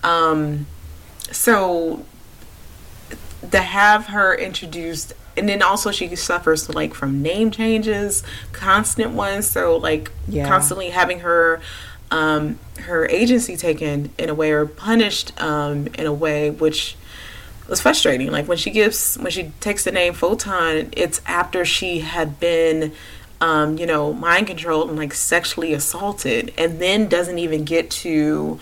Um, 0.03 0.67
so 1.31 2.05
to 3.51 3.59
have 3.59 4.07
her 4.07 4.35
introduced 4.35 5.13
and 5.37 5.47
then 5.49 5.61
also 5.61 5.91
she 5.91 6.15
suffers 6.15 6.69
like 6.69 6.93
from 6.93 7.21
name 7.21 7.51
changes 7.51 8.23
constant 8.53 9.11
ones 9.11 9.47
so 9.47 9.77
like 9.77 10.11
Yeah. 10.27 10.47
constantly 10.47 10.89
having 10.89 11.19
her 11.19 11.61
um 12.11 12.59
her 12.81 13.07
agency 13.07 13.57
taken 13.57 14.11
in 14.17 14.29
a 14.29 14.33
way 14.33 14.51
or 14.51 14.65
punished 14.65 15.33
um 15.41 15.87
in 15.97 16.05
a 16.05 16.13
way 16.13 16.49
which 16.49 16.95
was 17.67 17.81
frustrating 17.81 18.29
like 18.31 18.47
when 18.47 18.57
she 18.57 18.69
gives 18.69 19.15
when 19.17 19.31
she 19.31 19.51
takes 19.59 19.83
the 19.83 19.91
name 19.91 20.13
photon 20.13 20.89
it's 20.91 21.19
after 21.25 21.65
she 21.65 21.99
had 21.99 22.39
been 22.39 22.91
um 23.41 23.77
you 23.77 23.85
know 23.85 24.13
mind 24.13 24.47
controlled 24.47 24.87
and 24.89 24.97
like 24.97 25.13
sexually 25.13 25.73
assaulted 25.73 26.53
and 26.57 26.79
then 26.79 27.07
doesn't 27.07 27.39
even 27.39 27.63
get 27.65 27.89
to 27.89 28.59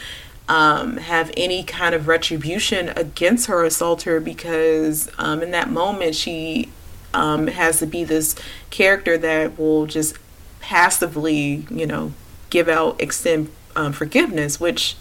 um, 0.50 0.98
have 0.98 1.32
any 1.38 1.64
kind 1.64 1.96
of 1.96 2.08
retribution 2.08 2.90
against 2.90 3.48
her 3.48 3.64
assaulter 3.64 4.20
because 4.20 5.10
um, 5.18 5.42
in 5.42 5.52
that 5.52 5.70
moment 5.70 6.16
she 6.16 6.70
um, 7.14 7.48
has 7.48 7.80
to 7.80 7.86
be 7.86 8.04
this 8.04 8.36
character 8.70 9.18
that 9.18 9.58
will 9.58 9.86
just 9.86 10.18
passively, 10.60 11.66
you 11.70 11.86
know, 11.86 12.14
give 12.50 12.68
out, 12.68 13.00
extend 13.02 13.50
um, 13.76 13.94
forgiveness, 13.94 14.60
which 14.60 14.96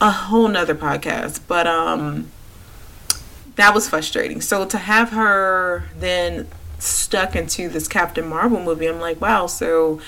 a 0.00 0.10
whole 0.10 0.48
nother 0.48 0.74
podcast. 0.74 1.40
But 1.46 1.66
um, 1.66 2.30
that 3.56 3.74
was 3.74 3.88
frustrating. 3.88 4.40
So 4.40 4.64
to 4.64 4.78
have 4.78 5.10
her 5.10 5.84
then 5.96 6.48
stuck 6.78 7.34
into 7.34 7.68
this 7.68 7.88
Captain 7.88 8.26
Marvel 8.26 8.62
movie, 8.62 8.86
I'm 8.86 9.00
like, 9.00 9.20
wow, 9.20 9.46
so 9.46 10.00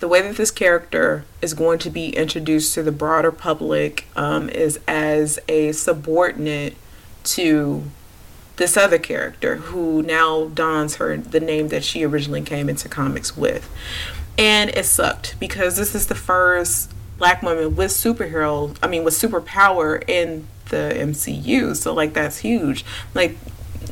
the 0.00 0.08
way 0.08 0.22
that 0.22 0.36
this 0.36 0.50
character 0.50 1.24
is 1.40 1.54
going 1.54 1.78
to 1.78 1.90
be 1.90 2.08
introduced 2.16 2.74
to 2.74 2.82
the 2.82 2.92
broader 2.92 3.30
public 3.30 4.06
um, 4.16 4.48
is 4.48 4.80
as 4.88 5.38
a 5.46 5.72
subordinate 5.72 6.74
to 7.22 7.84
this 8.56 8.76
other 8.76 8.98
character 8.98 9.56
who 9.56 10.02
now 10.02 10.46
dons 10.48 10.96
her 10.96 11.16
the 11.16 11.40
name 11.40 11.68
that 11.68 11.84
she 11.84 12.04
originally 12.04 12.42
came 12.42 12.68
into 12.68 12.88
comics 12.88 13.36
with. 13.36 13.70
And 14.38 14.70
it 14.70 14.86
sucked 14.86 15.38
because 15.38 15.76
this 15.76 15.94
is 15.94 16.06
the 16.06 16.14
first 16.14 16.90
black 17.18 17.42
woman 17.42 17.76
with 17.76 17.90
superhero, 17.90 18.76
I 18.82 18.86
mean, 18.86 19.04
with 19.04 19.14
superpower 19.14 20.02
in 20.08 20.46
the 20.70 20.94
MCU. 20.96 21.76
So, 21.76 21.92
like, 21.92 22.14
that's 22.14 22.38
huge. 22.38 22.84
Like, 23.14 23.36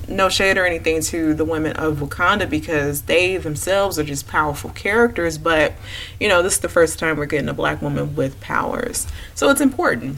no 0.08 0.28
shade 0.28 0.56
or 0.58 0.66
anything 0.66 1.00
to 1.02 1.34
the 1.34 1.44
women 1.44 1.72
of 1.76 1.98
Wakanda 1.98 2.48
because 2.48 3.02
they 3.02 3.36
themselves 3.36 3.98
are 3.98 4.04
just 4.04 4.26
powerful 4.26 4.70
characters, 4.70 5.38
but 5.38 5.74
you 6.18 6.28
know, 6.28 6.42
this 6.42 6.54
is 6.54 6.60
the 6.60 6.68
first 6.68 6.98
time 6.98 7.16
we're 7.16 7.26
getting 7.26 7.48
a 7.48 7.54
black 7.54 7.82
woman 7.82 8.16
with 8.16 8.40
powers. 8.40 9.06
So 9.34 9.50
it's 9.50 9.60
important. 9.60 10.16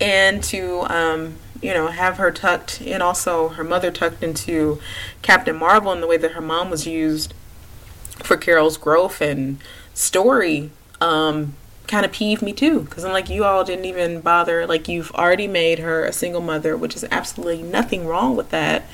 And 0.00 0.42
to 0.44 0.82
um, 0.88 1.34
you 1.60 1.74
know, 1.74 1.88
have 1.88 2.16
her 2.16 2.30
tucked 2.30 2.80
and 2.80 3.02
also 3.02 3.48
her 3.50 3.64
mother 3.64 3.90
tucked 3.90 4.22
into 4.22 4.80
Captain 5.22 5.56
Marvel 5.56 5.92
in 5.92 6.00
the 6.00 6.06
way 6.06 6.16
that 6.16 6.32
her 6.32 6.40
mom 6.40 6.70
was 6.70 6.86
used 6.86 7.34
for 8.22 8.36
Carol's 8.36 8.76
growth 8.76 9.20
and 9.20 9.58
story 9.94 10.70
um 11.00 11.54
kind 11.90 12.06
of 12.06 12.12
peeved 12.12 12.40
me 12.40 12.52
too 12.52 12.80
because 12.80 13.04
I'm 13.04 13.12
like 13.12 13.28
you 13.28 13.44
all 13.44 13.64
didn't 13.64 13.84
even 13.84 14.20
bother 14.20 14.66
like 14.66 14.88
you've 14.88 15.10
already 15.10 15.48
made 15.48 15.80
her 15.80 16.04
a 16.04 16.12
single 16.12 16.40
mother 16.40 16.76
which 16.76 16.94
is 16.94 17.04
absolutely 17.10 17.62
nothing 17.62 18.06
wrong 18.06 18.36
with 18.36 18.50
that 18.50 18.84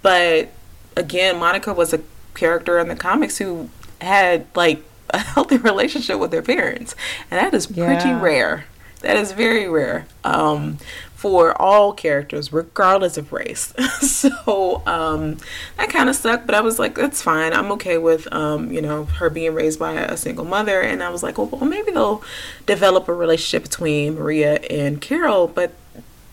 but 0.00 0.50
again 0.96 1.38
Monica 1.38 1.72
was 1.72 1.92
a 1.92 2.00
character 2.34 2.78
in 2.78 2.88
the 2.88 2.94
comics 2.96 3.38
who 3.38 3.68
had 4.00 4.46
like 4.54 4.82
a 5.10 5.18
healthy 5.18 5.56
relationship 5.56 6.18
with 6.18 6.30
their 6.30 6.42
parents, 6.42 6.94
and 7.30 7.38
that 7.38 7.54
is 7.54 7.66
pretty 7.66 8.08
yeah. 8.08 8.20
rare. 8.20 8.66
That 9.02 9.16
is 9.16 9.32
very 9.32 9.68
rare 9.68 10.06
um, 10.24 10.78
for 11.16 11.60
all 11.60 11.94
characters, 11.94 12.52
regardless 12.52 13.16
of 13.16 13.32
race. 13.32 13.72
so 14.00 14.82
um, 14.86 15.38
that 15.78 15.88
kind 15.88 16.10
of 16.10 16.14
sucked, 16.14 16.44
but 16.44 16.54
I 16.54 16.60
was 16.60 16.78
like, 16.78 16.94
that's 16.94 17.22
fine. 17.22 17.54
I'm 17.54 17.72
okay 17.72 17.96
with, 17.96 18.30
um, 18.34 18.70
you 18.70 18.82
know, 18.82 19.06
her 19.06 19.30
being 19.30 19.54
raised 19.54 19.78
by 19.78 19.94
a 19.94 20.18
single 20.18 20.44
mother. 20.44 20.82
And 20.82 21.02
I 21.02 21.08
was 21.08 21.22
like, 21.22 21.38
well, 21.38 21.46
well, 21.46 21.64
maybe 21.64 21.90
they'll 21.90 22.22
develop 22.66 23.08
a 23.08 23.14
relationship 23.14 23.62
between 23.62 24.16
Maria 24.16 24.56
and 24.68 25.00
Carol, 25.00 25.48
but 25.48 25.72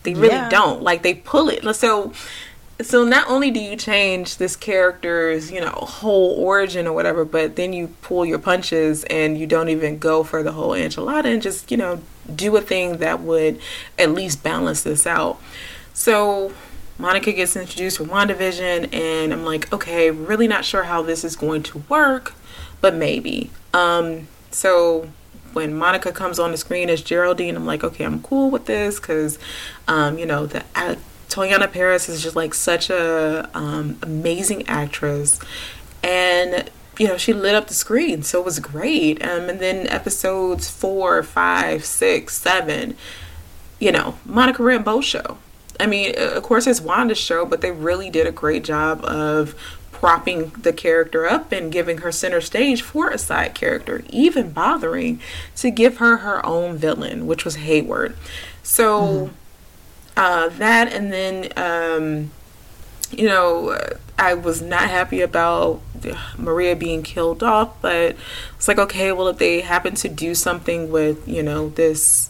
they 0.04 0.16
really 0.16 0.36
yeah. 0.36 0.50
don't. 0.50 0.84
Like 0.84 1.02
they 1.02 1.14
pull 1.14 1.48
it. 1.48 1.64
So 1.76 2.12
so 2.82 3.06
not 3.06 3.30
only 3.30 3.52
do 3.52 3.62
you 3.62 3.78
change 3.78 4.36
this 4.36 4.58
character's 4.58 5.50
you 5.50 5.62
know 5.62 5.72
whole 5.72 6.32
origin 6.32 6.88
or 6.88 6.92
whatever 6.92 7.24
but 7.24 7.56
then 7.56 7.72
you 7.72 7.88
pull 8.02 8.26
your 8.26 8.40
punches 8.40 9.04
and 9.06 9.38
you 9.38 9.46
don't 9.46 9.70
even 9.70 10.00
go 10.00 10.24
for 10.24 10.42
the 10.42 10.52
whole 10.52 10.72
enchilada 10.72 11.26
and 11.26 11.42
just 11.42 11.70
you 11.70 11.78
know 11.78 12.02
do 12.34 12.56
a 12.56 12.62
thing 12.62 12.98
that 12.98 13.22
would 13.22 13.60
at 13.98 14.12
least 14.12 14.44
balance 14.44 14.84
this 14.84 15.06
out. 15.08 15.42
So 15.94 16.54
monica 17.00 17.32
gets 17.32 17.56
introduced 17.56 17.98
for 17.98 18.04
wandavision 18.04 18.94
and 18.94 19.34
i'm 19.34 19.44
like 19.44 19.74
okay 19.74 20.12
really 20.12 20.48
not 20.48 20.64
sure 20.64 20.84
how 20.84 21.02
this 21.02 21.24
is 21.24 21.36
going 21.36 21.64
to 21.64 21.80
work 21.90 22.34
but 22.82 22.94
maybe. 22.94 23.50
Um 23.74 24.28
so 24.52 25.10
when 25.54 25.74
Monica 25.74 26.12
comes 26.12 26.40
on 26.40 26.52
the 26.52 26.58
screen 26.58 26.90
as 26.90 27.02
Geraldine, 27.02 27.56
I'm 27.56 27.66
like, 27.66 27.84
okay, 27.84 28.04
I'm 28.04 28.22
cool 28.22 28.50
with 28.50 28.66
this 28.66 29.00
because, 29.00 29.38
um, 29.88 30.18
you 30.18 30.26
know, 30.26 30.46
the 30.46 30.64
Teyonah 31.30 31.72
Parris 31.72 32.10
is 32.10 32.22
just 32.22 32.36
like 32.36 32.54
such 32.54 32.90
a 32.90 33.50
um, 33.54 33.98
amazing 34.02 34.68
actress, 34.68 35.40
and 36.04 36.70
you 36.98 37.08
know 37.08 37.18
she 37.18 37.34
lit 37.34 37.56
up 37.56 37.68
the 37.68 37.74
screen, 37.74 38.24
so 38.24 38.40
it 38.40 38.46
was 38.46 38.60
great. 38.60 39.24
Um, 39.24 39.50
and 39.50 39.60
then 39.60 39.88
episodes 39.88 40.70
four, 40.70 41.24
five, 41.24 41.86
six, 41.86 42.38
seven, 42.38 42.96
you 43.80 43.92
know, 43.92 44.18
Monica 44.26 44.62
Rambeau 44.62 45.02
show. 45.04 45.38
I 45.80 45.88
mean, 45.88 46.14
of 46.18 46.44
course, 46.44 46.68
it's 46.68 46.82
Wanda's 46.82 47.18
show, 47.18 47.46
but 47.46 47.62
they 47.62 47.72
really 47.72 48.10
did 48.10 48.28
a 48.28 48.32
great 48.32 48.64
job 48.64 49.04
of 49.06 49.56
propping 49.92 50.50
the 50.50 50.74
character 50.74 51.26
up 51.26 51.52
and 51.52 51.72
giving 51.72 52.00
her 52.00 52.12
center 52.12 52.42
stage 52.42 52.82
for 52.82 53.10
a 53.10 53.18
side 53.18 53.56
character, 53.56 54.04
even 54.10 54.52
bothering 54.52 55.20
to 55.56 55.72
give 55.72 55.98
her 55.98 56.18
her 56.18 56.46
own 56.46 56.78
villain, 56.78 57.26
which 57.26 57.46
was 57.46 57.56
Hayward. 57.56 58.16
So. 58.62 59.02
Mm-hmm 59.02 59.36
uh, 60.16 60.50
that 60.50 60.92
and 60.94 61.12
then 61.12 61.50
um, 61.58 62.32
you 63.12 63.28
know 63.28 63.78
i 64.18 64.34
was 64.34 64.62
not 64.62 64.90
happy 64.90 65.22
about 65.22 65.82
maria 66.38 66.76
being 66.76 67.04
killed 67.04 67.42
off 67.42 67.82
but 67.82 68.16
it's 68.56 68.68
like 68.68 68.78
okay 68.78 69.12
well 69.12 69.28
if 69.28 69.38
they 69.38 69.62
happen 69.62 69.96
to 69.96 70.10
do 70.10 70.36
something 70.36 70.92
with 70.92 71.28
you 71.28 71.42
know 71.42 71.70
this 71.70 72.30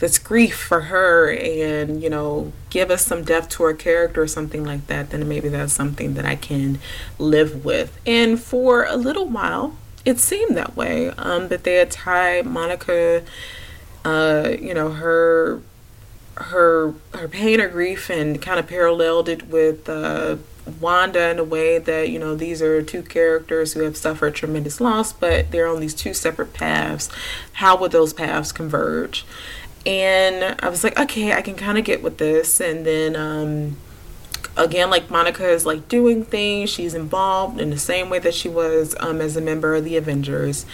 this 0.00 0.18
grief 0.18 0.56
for 0.56 0.82
her 0.82 1.30
and 1.30 2.02
you 2.02 2.10
know 2.10 2.52
give 2.70 2.90
us 2.90 3.04
some 3.04 3.24
depth 3.24 3.48
to 3.48 3.62
her 3.64 3.74
character 3.74 4.22
or 4.22 4.28
something 4.28 4.64
like 4.64 4.86
that 4.86 5.10
then 5.10 5.28
maybe 5.28 5.48
that's 5.48 5.72
something 5.72 6.14
that 6.14 6.24
i 6.24 6.36
can 6.36 6.78
live 7.18 7.64
with. 7.64 7.98
And 8.06 8.40
for 8.40 8.84
a 8.84 8.96
little 8.96 9.26
while 9.26 9.76
it 10.04 10.18
seemed 10.18 10.56
that 10.56 10.76
way 10.76 11.10
um, 11.10 11.48
that 11.48 11.64
they 11.64 11.74
had 11.74 11.90
tied 11.90 12.46
monica 12.46 13.24
uh, 14.04 14.54
you 14.58 14.72
know 14.72 14.90
her 14.90 15.60
her 16.36 16.94
her 17.14 17.26
pain 17.26 17.60
or 17.60 17.68
grief 17.68 18.08
and 18.08 18.40
kind 18.40 18.60
of 18.60 18.66
paralleled 18.68 19.28
it 19.28 19.48
with 19.48 19.88
uh, 19.88 20.36
Wanda 20.80 21.30
in 21.30 21.38
a 21.38 21.44
way 21.44 21.78
that 21.78 22.10
you 22.10 22.18
know 22.18 22.34
these 22.34 22.62
are 22.62 22.82
two 22.82 23.02
characters 23.02 23.72
who 23.72 23.80
have 23.80 23.96
suffered 23.96 24.34
tremendous 24.34 24.80
loss, 24.80 25.12
but 25.12 25.50
they're 25.50 25.66
on 25.66 25.80
these 25.80 25.94
two 25.94 26.14
separate 26.14 26.52
paths. 26.52 27.08
How 27.54 27.76
would 27.76 27.92
those 27.92 28.12
paths 28.12 28.52
converge? 28.52 29.24
And 29.86 30.56
I 30.60 30.68
was 30.68 30.84
like, 30.84 30.98
okay, 30.98 31.32
I 31.32 31.40
can 31.40 31.54
kind 31.54 31.78
of 31.78 31.84
get 31.84 32.02
with 32.02 32.18
this. 32.18 32.60
And 32.60 32.84
then 32.84 33.16
um, 33.16 33.76
again, 34.56 34.90
like 34.90 35.10
Monica 35.10 35.48
is 35.48 35.64
like 35.64 35.88
doing 35.88 36.24
things. 36.24 36.68
She's 36.68 36.94
involved 36.94 37.60
in 37.60 37.70
the 37.70 37.78
same 37.78 38.10
way 38.10 38.18
that 38.18 38.34
she 38.34 38.48
was 38.48 38.94
um, 39.00 39.20
as 39.20 39.36
a 39.36 39.40
member 39.40 39.74
of 39.74 39.84
the 39.84 39.96
Avengers. 39.96 40.66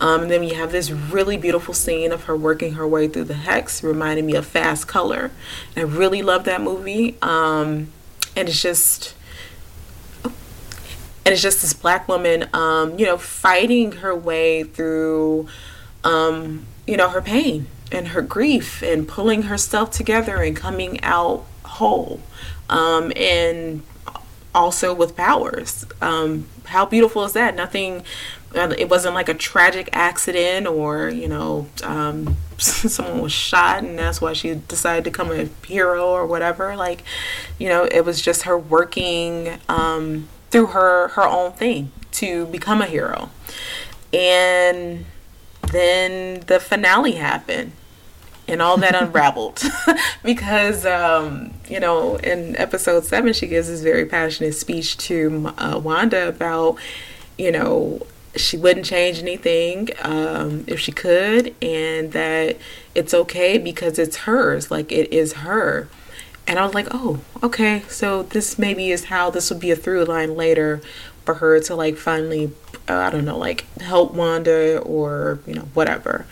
Um, 0.00 0.22
and 0.22 0.30
then 0.30 0.42
you 0.42 0.54
have 0.54 0.72
this 0.72 0.90
really 0.90 1.36
beautiful 1.36 1.74
scene 1.74 2.12
of 2.12 2.24
her 2.24 2.36
working 2.36 2.74
her 2.74 2.86
way 2.86 3.08
through 3.08 3.24
the 3.24 3.34
hex, 3.34 3.82
reminding 3.82 4.26
me 4.26 4.34
of 4.34 4.46
Fast 4.46 4.86
Color. 4.86 5.30
And 5.74 5.90
I 5.90 5.92
really 5.92 6.22
love 6.22 6.44
that 6.44 6.60
movie. 6.60 7.16
Um, 7.22 7.88
and 8.36 8.48
it's 8.48 8.62
just. 8.62 9.14
And 11.30 11.34
it's 11.34 11.42
just 11.42 11.62
this 11.62 11.74
black 11.74 12.08
woman, 12.08 12.48
um, 12.52 12.98
you 12.98 13.06
know, 13.06 13.16
fighting 13.16 13.92
her 13.92 14.12
way 14.12 14.64
through, 14.64 15.46
um, 16.02 16.66
you 16.88 16.96
know, 16.96 17.08
her 17.08 17.22
pain 17.22 17.68
and 17.92 18.08
her 18.08 18.20
grief 18.20 18.82
and 18.82 19.06
pulling 19.06 19.42
herself 19.42 19.92
together 19.92 20.42
and 20.42 20.56
coming 20.56 21.00
out 21.04 21.46
whole 21.64 22.18
um, 22.68 23.12
and 23.14 23.82
also 24.56 24.92
with 24.92 25.14
powers. 25.14 25.86
Um, 26.02 26.48
how 26.64 26.84
beautiful 26.84 27.22
is 27.22 27.32
that? 27.34 27.54
Nothing. 27.54 28.02
Uh, 28.52 28.74
it 28.76 28.90
wasn't 28.90 29.14
like 29.14 29.28
a 29.28 29.34
tragic 29.34 29.88
accident 29.92 30.66
or 30.66 31.10
you 31.10 31.28
know 31.28 31.68
um, 31.84 32.36
someone 32.58 33.22
was 33.22 33.30
shot 33.30 33.84
and 33.84 33.96
that's 33.96 34.20
why 34.20 34.32
she 34.32 34.56
decided 34.66 35.04
to 35.04 35.10
become 35.12 35.30
a 35.30 35.44
hero 35.64 36.08
or 36.08 36.26
whatever. 36.26 36.74
Like 36.74 37.04
you 37.56 37.68
know 37.68 37.84
it 37.84 38.04
was 38.04 38.20
just 38.20 38.42
her 38.42 38.58
working 38.58 39.60
um, 39.68 40.26
through 40.50 40.66
her 40.66 41.08
her 41.08 41.26
own 41.26 41.52
thing 41.52 41.92
to 42.12 42.46
become 42.46 42.82
a 42.82 42.86
hero. 42.86 43.30
And 44.12 45.04
then 45.70 46.40
the 46.46 46.58
finale 46.58 47.12
happened 47.12 47.72
and 48.48 48.60
all 48.60 48.76
that 48.76 48.94
unraveled 49.00 49.62
because 50.24 50.84
um, 50.84 51.52
you 51.68 51.80
know 51.80 52.16
in 52.16 52.56
episode 52.56 53.04
seven 53.04 53.32
she 53.32 53.46
gives 53.46 53.68
this 53.68 53.82
very 53.82 54.04
passionate 54.04 54.54
speech 54.54 54.96
to 54.96 55.52
uh, 55.58 55.78
wanda 55.82 56.28
about 56.28 56.76
you 57.38 57.52
know 57.52 58.04
she 58.36 58.56
wouldn't 58.56 58.86
change 58.86 59.18
anything 59.18 59.88
um, 60.02 60.64
if 60.66 60.78
she 60.78 60.92
could 60.92 61.54
and 61.62 62.12
that 62.12 62.56
it's 62.94 63.12
okay 63.12 63.58
because 63.58 63.98
it's 63.98 64.18
hers 64.18 64.70
like 64.70 64.92
it 64.92 65.12
is 65.12 65.34
her 65.34 65.88
and 66.50 66.58
i 66.58 66.64
was 66.64 66.74
like 66.74 66.88
oh 66.90 67.18
okay 67.42 67.82
so 67.88 68.24
this 68.24 68.58
maybe 68.58 68.90
is 68.90 69.04
how 69.04 69.30
this 69.30 69.48
would 69.50 69.60
be 69.60 69.70
a 69.70 69.76
through 69.76 70.04
line 70.04 70.36
later 70.36 70.82
for 71.24 71.34
her 71.34 71.58
to 71.60 71.74
like 71.74 71.96
finally 71.96 72.52
uh, 72.88 72.94
i 72.96 73.08
don't 73.08 73.24
know 73.24 73.38
like 73.38 73.64
help 73.80 74.12
wanda 74.12 74.78
or 74.80 75.38
you 75.46 75.54
know 75.54 75.68
whatever. 75.72 76.26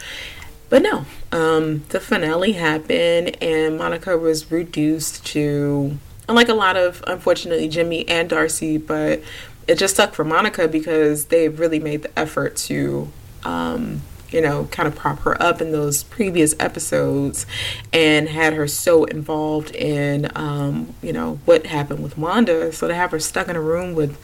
But 0.68 0.82
no, 0.82 1.06
um, 1.32 1.84
the 1.88 2.00
finale 2.00 2.52
happened, 2.52 3.42
and 3.42 3.78
Monica 3.78 4.18
was 4.18 4.50
reduced 4.50 5.24
to, 5.26 5.96
unlike 6.28 6.48
a 6.48 6.54
lot 6.54 6.76
of, 6.76 7.02
unfortunately, 7.06 7.68
Jimmy 7.68 8.06
and 8.08 8.28
Darcy, 8.28 8.76
but 8.76 9.22
it 9.66 9.78
just 9.78 9.94
stuck 9.94 10.14
for 10.14 10.24
Monica 10.24 10.68
because 10.68 11.26
they 11.26 11.48
really 11.48 11.78
made 11.78 12.02
the 12.02 12.18
effort 12.18 12.56
to, 12.56 13.10
um, 13.44 14.02
you 14.30 14.40
know, 14.40 14.64
kind 14.66 14.86
of 14.86 14.94
prop 14.94 15.20
her 15.20 15.40
up 15.42 15.60
in 15.60 15.72
those 15.72 16.04
previous 16.04 16.54
episodes 16.60 17.46
and 17.92 18.28
had 18.28 18.52
her 18.52 18.66
so 18.66 19.04
involved 19.04 19.74
in, 19.74 20.30
um, 20.34 20.94
you 21.02 21.12
know, 21.12 21.38
what 21.44 21.66
happened 21.66 22.02
with 22.02 22.18
Wanda. 22.18 22.72
So 22.72 22.88
to 22.88 22.94
have 22.94 23.10
her 23.12 23.18
stuck 23.18 23.48
in 23.48 23.56
a 23.56 23.60
room 23.60 23.94
with 23.94 24.18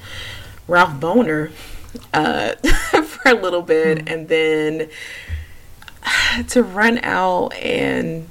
Ralph 0.68 1.00
Bohner 1.00 1.52
uh, 2.12 2.54
for 3.02 3.30
a 3.30 3.34
little 3.34 3.62
bit 3.62 3.98
mm-hmm. 3.98 4.08
and 4.08 4.28
then 4.28 4.88
to 6.48 6.62
run 6.62 6.98
out 7.02 7.54
and 7.54 8.28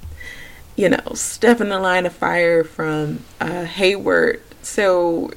you 0.75 0.89
know 0.89 1.13
step 1.13 1.61
in 1.61 1.69
the 1.69 1.79
line 1.79 2.05
of 2.05 2.13
fire 2.13 2.63
from 2.63 3.23
uh, 3.39 3.65
Hayward. 3.65 4.41
So 4.61 5.31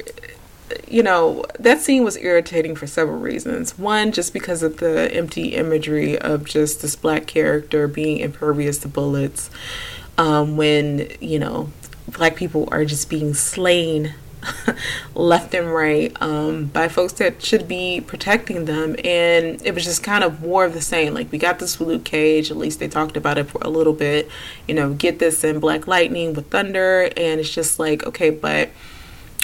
you 0.88 1.02
know 1.02 1.44
that 1.58 1.80
scene 1.80 2.04
was 2.04 2.16
irritating 2.16 2.74
for 2.74 2.86
several 2.86 3.18
reasons. 3.18 3.78
One, 3.78 4.12
just 4.12 4.32
because 4.32 4.62
of 4.62 4.78
the 4.78 5.12
empty 5.12 5.54
imagery 5.54 6.18
of 6.18 6.44
just 6.44 6.82
this 6.82 6.96
black 6.96 7.26
character 7.26 7.88
being 7.88 8.18
impervious 8.18 8.78
to 8.78 8.88
bullets. 8.88 9.50
Um, 10.18 10.56
when 10.56 11.10
you 11.20 11.38
know 11.38 11.70
black 12.08 12.36
people 12.36 12.68
are 12.70 12.84
just 12.84 13.10
being 13.10 13.34
slain 13.34 14.14
left 15.14 15.54
and 15.54 15.72
right 15.72 16.16
um, 16.20 16.66
by 16.66 16.88
folks 16.88 17.14
that 17.14 17.42
should 17.42 17.66
be 17.66 18.00
protecting 18.00 18.64
them. 18.64 18.96
And 19.04 19.60
it 19.64 19.74
was 19.74 19.84
just 19.84 20.02
kind 20.02 20.24
of 20.24 20.42
more 20.42 20.64
of 20.64 20.72
the 20.72 20.80
same. 20.80 21.14
Like, 21.14 21.30
we 21.32 21.38
got 21.38 21.58
this 21.58 21.78
with 21.78 21.88
Luke 21.88 22.04
Cage, 22.04 22.50
at 22.50 22.56
least 22.56 22.78
they 22.78 22.88
talked 22.88 23.16
about 23.16 23.38
it 23.38 23.44
for 23.44 23.60
a 23.62 23.68
little 23.68 23.92
bit. 23.92 24.28
You 24.66 24.74
know, 24.74 24.94
get 24.94 25.18
this 25.18 25.44
in 25.44 25.60
Black 25.60 25.86
Lightning 25.86 26.34
with 26.34 26.50
Thunder. 26.50 27.10
And 27.16 27.40
it's 27.40 27.52
just 27.52 27.78
like, 27.78 28.06
okay, 28.06 28.30
but 28.30 28.70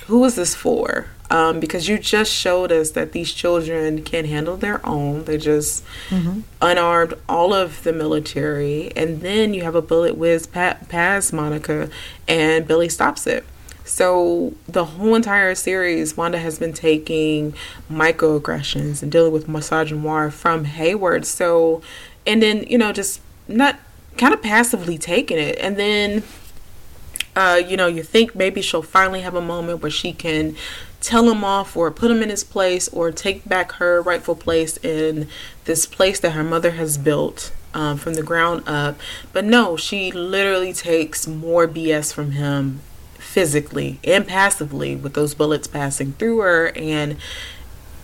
who 0.07 0.25
is 0.25 0.35
this 0.35 0.55
for? 0.55 1.07
Um, 1.31 1.61
because 1.61 1.89
you 1.89 1.99
just 1.99 2.31
showed 2.31 2.71
us 2.71 2.91
that 2.91 3.13
these 3.13 3.33
children 3.33 4.03
can't 4.03 4.27
handle 4.27 4.57
their 4.59 4.87
own. 4.87 5.25
They 5.25 5.39
just 5.39 5.83
mm-hmm. 6.11 6.41
unarmed 6.61 7.15
all 7.27 7.55
of 7.55 7.83
the 7.85 7.93
military, 7.93 8.93
and 8.95 9.23
then 9.23 9.55
you 9.55 9.63
have 9.63 9.75
a 9.75 9.81
bullet 9.81 10.19
whiz 10.19 10.47
past 10.47 11.33
Monica, 11.33 11.89
and 12.29 12.69
Billy 12.69 12.91
stops 12.91 13.27
it. 13.27 13.47
So 13.85 14.55
the 14.69 14.85
whole 14.85 15.15
entire 15.15 15.55
series, 15.55 16.17
Wanda 16.17 16.39
has 16.39 16.59
been 16.59 16.73
taking 16.73 17.55
microaggressions 17.91 19.03
and 19.03 19.11
dealing 19.11 19.33
with 19.33 19.47
misogynoir 19.47 20.33
from 20.33 20.65
Hayward. 20.65 21.27
So, 21.27 21.83
and 22.27 22.43
then 22.43 22.65
you 22.65 22.77
know 22.77 22.93
just 22.93 23.21
not 23.49 23.79
kind 24.19 24.35
of 24.35 24.43
passively 24.43 24.99
taking 24.99 25.39
it, 25.39 25.57
and 25.59 25.77
then. 25.77 26.23
Uh, 27.35 27.61
you 27.67 27.77
know, 27.77 27.87
you 27.87 28.03
think 28.03 28.35
maybe 28.35 28.61
she'll 28.61 28.83
finally 28.83 29.23
have 29.23 29.35
a 29.35 29.41
moment 29.41 29.81
where 29.81 29.91
she 29.91 30.13
can 30.13 30.55
tell 31.01 31.29
him 31.31 31.43
off 31.45 31.77
or 31.77 31.91
put 31.91 32.11
him 32.11 32.23
in 32.23 32.29
his 32.29 32.45
place 32.45 32.89
or 32.89 33.11
take 33.11 33.49
back 33.49 33.73
her 33.73 34.01
rightful 34.01 34.37
place 34.37 34.77
in 34.79 35.27
this 35.65 35.87
place 35.87 36.21
that 36.21 36.31
her 36.31 36.45
mother 36.45 36.73
has 36.73 36.97
built 36.97 37.53
um, 37.75 37.97
from 37.97 38.15
the 38.15 38.23
ground 38.23 38.63
up. 38.67 38.99
But 39.33 39.45
no, 39.45 39.77
she 39.77 40.13
literally 40.13 40.73
takes 40.73 41.27
more 41.27 41.67
BS 41.67 42.13
from 42.13 42.33
him 42.33 42.81
physically 43.15 43.99
and 44.05 44.27
passively 44.27 44.95
with 44.95 45.15
those 45.15 45.35
bullets 45.35 45.67
passing 45.67 46.13
through 46.13 46.39
her, 46.41 46.73
and 46.77 47.17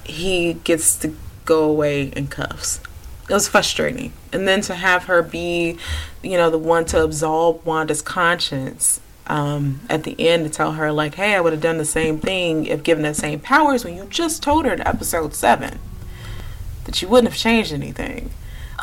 he 0.05 0.55
gets 0.55 0.97
to 0.97 1.14
go 1.45 1.64
away 1.64 2.09
in 2.09 2.26
cuffs. 2.29 2.81
It 3.29 3.35
was 3.35 3.47
frustrating. 3.47 4.12
And 4.33 4.49
then 4.49 4.62
to 4.62 4.74
have 4.74 5.05
her 5.05 5.22
be, 5.22 5.76
you 6.22 6.39
know, 6.39 6.49
the 6.49 6.59
one 6.59 6.87
to 6.87 7.05
absolve 7.05 7.64
Wanda's 7.66 8.01
conscience 8.01 9.01
um, 9.29 9.81
at 9.89 10.05
the 10.05 10.29
end 10.29 10.45
to 10.45 10.51
tell 10.51 10.72
her, 10.72 10.93
like, 10.93 11.14
hey, 11.14 11.35
I 11.35 11.41
would 11.41 11.53
have 11.53 11.62
done 11.62 11.79
the 11.79 11.85
same 11.85 12.18
thing 12.18 12.66
if 12.66 12.83
given 12.83 13.03
the 13.05 13.14
same 13.14 13.41
powers 13.41 13.85
when 13.85 13.97
you 13.97 14.07
just 14.11 14.43
told 14.43 14.66
her 14.66 14.72
in 14.72 14.81
episode 14.87 15.35
7 15.35 15.79
that 16.85 17.03
you 17.03 17.09
wouldn't 17.09 17.33
have 17.33 17.39
changed 17.39 17.72
anything. 17.72 18.31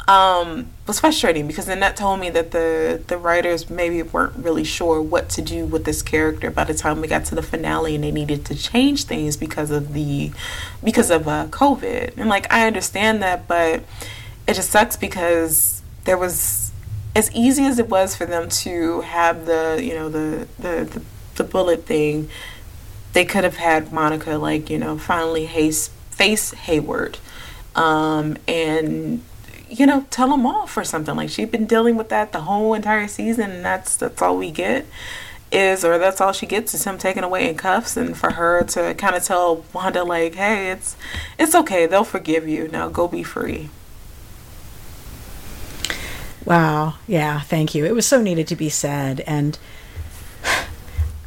Um, 0.07 0.67
was 0.85 0.99
frustrating 0.99 1.47
because 1.47 1.65
then 1.65 1.79
that 1.79 1.97
told 1.97 2.19
me 2.19 2.29
that 2.29 2.51
the 2.51 3.01
the 3.07 3.17
writers 3.17 3.71
maybe 3.71 4.03
weren't 4.03 4.35
really 4.35 4.63
sure 4.63 5.01
what 5.01 5.29
to 5.29 5.41
do 5.41 5.65
with 5.65 5.83
this 5.83 6.03
character 6.03 6.51
by 6.51 6.63
the 6.63 6.75
time 6.75 7.01
we 7.01 7.07
got 7.07 7.25
to 7.25 7.35
the 7.35 7.41
finale 7.41 7.95
and 7.95 8.03
they 8.03 8.11
needed 8.11 8.45
to 8.45 8.55
change 8.55 9.05
things 9.05 9.35
because 9.35 9.71
of 9.71 9.93
the 9.93 10.31
because 10.83 11.09
of 11.09 11.27
uh, 11.27 11.47
COVID. 11.47 12.17
And 12.17 12.29
like 12.29 12.51
I 12.53 12.67
understand 12.67 13.23
that 13.23 13.47
but 13.47 13.81
it 14.47 14.53
just 14.53 14.69
sucks 14.69 14.95
because 14.95 15.81
there 16.03 16.19
was 16.19 16.64
as 17.15 17.31
easy 17.33 17.65
as 17.65 17.79
it 17.79 17.89
was 17.89 18.15
for 18.15 18.25
them 18.25 18.49
to 18.49 19.01
have 19.01 19.45
the 19.45 19.79
you 19.81 19.93
know 19.93 20.09
the 20.09 20.47
the 20.59 20.83
the, 20.83 21.01
the 21.35 21.43
bullet 21.43 21.85
thing 21.85 22.29
they 23.13 23.25
could 23.25 23.43
have 23.43 23.57
had 23.57 23.91
Monica 23.91 24.37
like 24.37 24.69
you 24.69 24.77
know 24.77 24.97
finally 24.97 25.47
face 25.47 25.87
face 26.11 26.51
Hayward 26.51 27.17
um, 27.75 28.37
and 28.47 29.21
you 29.69 29.85
know, 29.85 30.05
tell 30.09 30.29
them 30.29 30.45
off 30.45 30.77
or 30.77 30.83
something. 30.83 31.15
Like 31.15 31.29
she'd 31.29 31.51
been 31.51 31.65
dealing 31.65 31.95
with 31.97 32.09
that 32.09 32.31
the 32.31 32.41
whole 32.41 32.73
entire 32.73 33.07
season, 33.07 33.51
and 33.51 33.65
that's 33.65 33.97
that's 33.97 34.21
all 34.21 34.37
we 34.37 34.51
get 34.51 34.85
is, 35.51 35.85
or 35.85 35.97
that's 35.97 36.21
all 36.21 36.33
she 36.33 36.45
gets 36.45 36.73
is 36.73 36.83
him 36.85 36.97
taken 36.97 37.23
away 37.23 37.49
in 37.49 37.57
cuffs, 37.57 37.97
and 37.97 38.15
for 38.17 38.33
her 38.33 38.63
to 38.63 38.93
kind 38.95 39.15
of 39.15 39.23
tell 39.23 39.65
Wanda 39.73 40.03
like, 40.03 40.35
hey, 40.35 40.71
it's 40.71 40.95
it's 41.37 41.55
okay, 41.55 41.85
they'll 41.85 42.03
forgive 42.03 42.47
you. 42.47 42.67
Now 42.67 42.89
go 42.89 43.07
be 43.07 43.23
free. 43.23 43.69
Wow. 46.45 46.95
Yeah. 47.07 47.41
Thank 47.41 47.75
you. 47.75 47.85
It 47.85 47.95
was 47.95 48.05
so 48.05 48.21
needed 48.21 48.47
to 48.47 48.55
be 48.55 48.69
said, 48.69 49.21
and. 49.21 49.57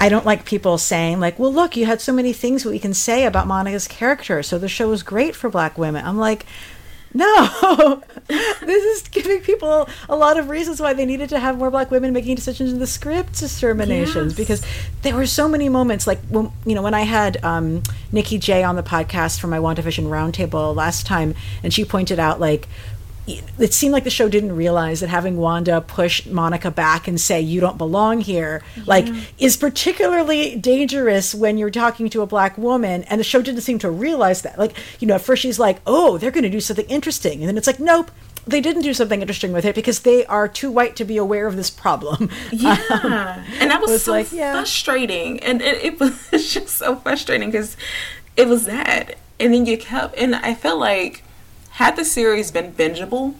I 0.00 0.08
don't 0.08 0.24
like 0.24 0.44
people 0.44 0.78
saying 0.78 1.18
like, 1.18 1.40
"Well, 1.40 1.52
look, 1.52 1.76
you 1.76 1.84
had 1.84 2.00
so 2.00 2.12
many 2.12 2.32
things 2.32 2.64
we 2.64 2.78
can 2.78 2.94
say 2.94 3.24
about 3.24 3.48
Monica's 3.48 3.88
character, 3.88 4.44
so 4.44 4.56
the 4.56 4.68
show 4.68 4.88
was 4.88 5.02
great 5.02 5.34
for 5.34 5.50
black 5.50 5.76
women." 5.76 6.06
I'm 6.06 6.18
like, 6.18 6.46
no, 7.14 8.02
this 8.26 9.02
is 9.02 9.08
giving 9.08 9.40
people 9.40 9.88
a 10.10 10.16
lot 10.16 10.38
of 10.38 10.50
reasons 10.50 10.78
why 10.78 10.92
they 10.92 11.06
needed 11.06 11.30
to 11.30 11.38
have 11.38 11.56
more 11.56 11.70
black 11.70 11.90
women 11.90 12.12
making 12.12 12.34
decisions 12.34 12.70
in 12.70 12.78
the 12.78 12.86
script 12.86 13.38
determinations 13.38 14.32
yes. 14.32 14.36
because 14.36 14.62
there 15.00 15.14
were 15.14 15.26
so 15.26 15.48
many 15.48 15.70
moments 15.70 16.06
like 16.06 16.20
when 16.28 16.52
you 16.66 16.74
know 16.74 16.82
when 16.82 16.92
I 16.92 17.02
had 17.02 17.42
um, 17.42 17.82
Nikki 18.12 18.36
J 18.38 18.62
on 18.62 18.76
the 18.76 18.82
podcast 18.82 19.40
for 19.40 19.46
my 19.46 19.58
WandaVision 19.58 20.04
roundtable 20.04 20.74
last 20.76 21.06
time, 21.06 21.34
and 21.62 21.72
she 21.72 21.84
pointed 21.84 22.18
out 22.18 22.40
like 22.40 22.68
it 23.58 23.74
seemed 23.74 23.92
like 23.92 24.04
the 24.04 24.10
show 24.10 24.28
didn't 24.28 24.54
realize 24.54 25.00
that 25.00 25.08
having 25.08 25.36
Wanda 25.36 25.80
push 25.80 26.26
Monica 26.26 26.70
back 26.70 27.08
and 27.08 27.20
say 27.20 27.40
you 27.40 27.60
don't 27.60 27.78
belong 27.78 28.20
here 28.20 28.62
yeah. 28.76 28.82
like 28.86 29.06
is 29.38 29.56
particularly 29.56 30.56
dangerous 30.56 31.34
when 31.34 31.58
you're 31.58 31.70
talking 31.70 32.08
to 32.10 32.22
a 32.22 32.26
black 32.26 32.56
woman 32.58 33.04
and 33.04 33.20
the 33.20 33.24
show 33.24 33.42
didn't 33.42 33.62
seem 33.62 33.78
to 33.78 33.90
realize 33.90 34.42
that 34.42 34.58
like 34.58 34.76
you 35.00 35.06
know 35.06 35.14
at 35.14 35.20
first 35.20 35.42
she's 35.42 35.58
like 35.58 35.80
oh 35.86 36.18
they're 36.18 36.30
going 36.30 36.44
to 36.44 36.50
do 36.50 36.60
something 36.60 36.86
interesting 36.86 37.40
and 37.40 37.48
then 37.48 37.56
it's 37.56 37.66
like 37.66 37.80
nope 37.80 38.10
they 38.48 38.60
didn't 38.60 38.82
do 38.82 38.94
something 38.94 39.20
interesting 39.20 39.52
with 39.52 39.64
it 39.64 39.74
because 39.74 40.00
they 40.00 40.24
are 40.26 40.48
too 40.48 40.70
white 40.70 40.96
to 40.96 41.04
be 41.04 41.18
aware 41.18 41.46
of 41.46 41.56
this 41.56 41.68
problem. 41.68 42.30
Yeah, 42.50 42.82
um, 42.90 43.12
and 43.60 43.70
that 43.70 43.80
was, 43.80 43.90
was 43.90 44.04
so 44.04 44.12
like, 44.12 44.32
yeah. 44.32 44.52
frustrating, 44.52 45.38
and 45.40 45.60
it, 45.60 45.84
it 45.84 46.00
was 46.00 46.30
just 46.30 46.68
so 46.68 46.96
frustrating 46.96 47.50
because 47.50 47.76
it 48.36 48.48
was 48.48 48.64
that, 48.64 49.18
and 49.38 49.52
then 49.52 49.66
you 49.66 49.76
kept, 49.76 50.16
and 50.16 50.34
I 50.34 50.54
felt 50.54 50.80
like 50.80 51.22
had 51.78 51.94
the 51.94 52.04
series 52.04 52.50
been 52.50 52.72
bingeable, 52.72 53.34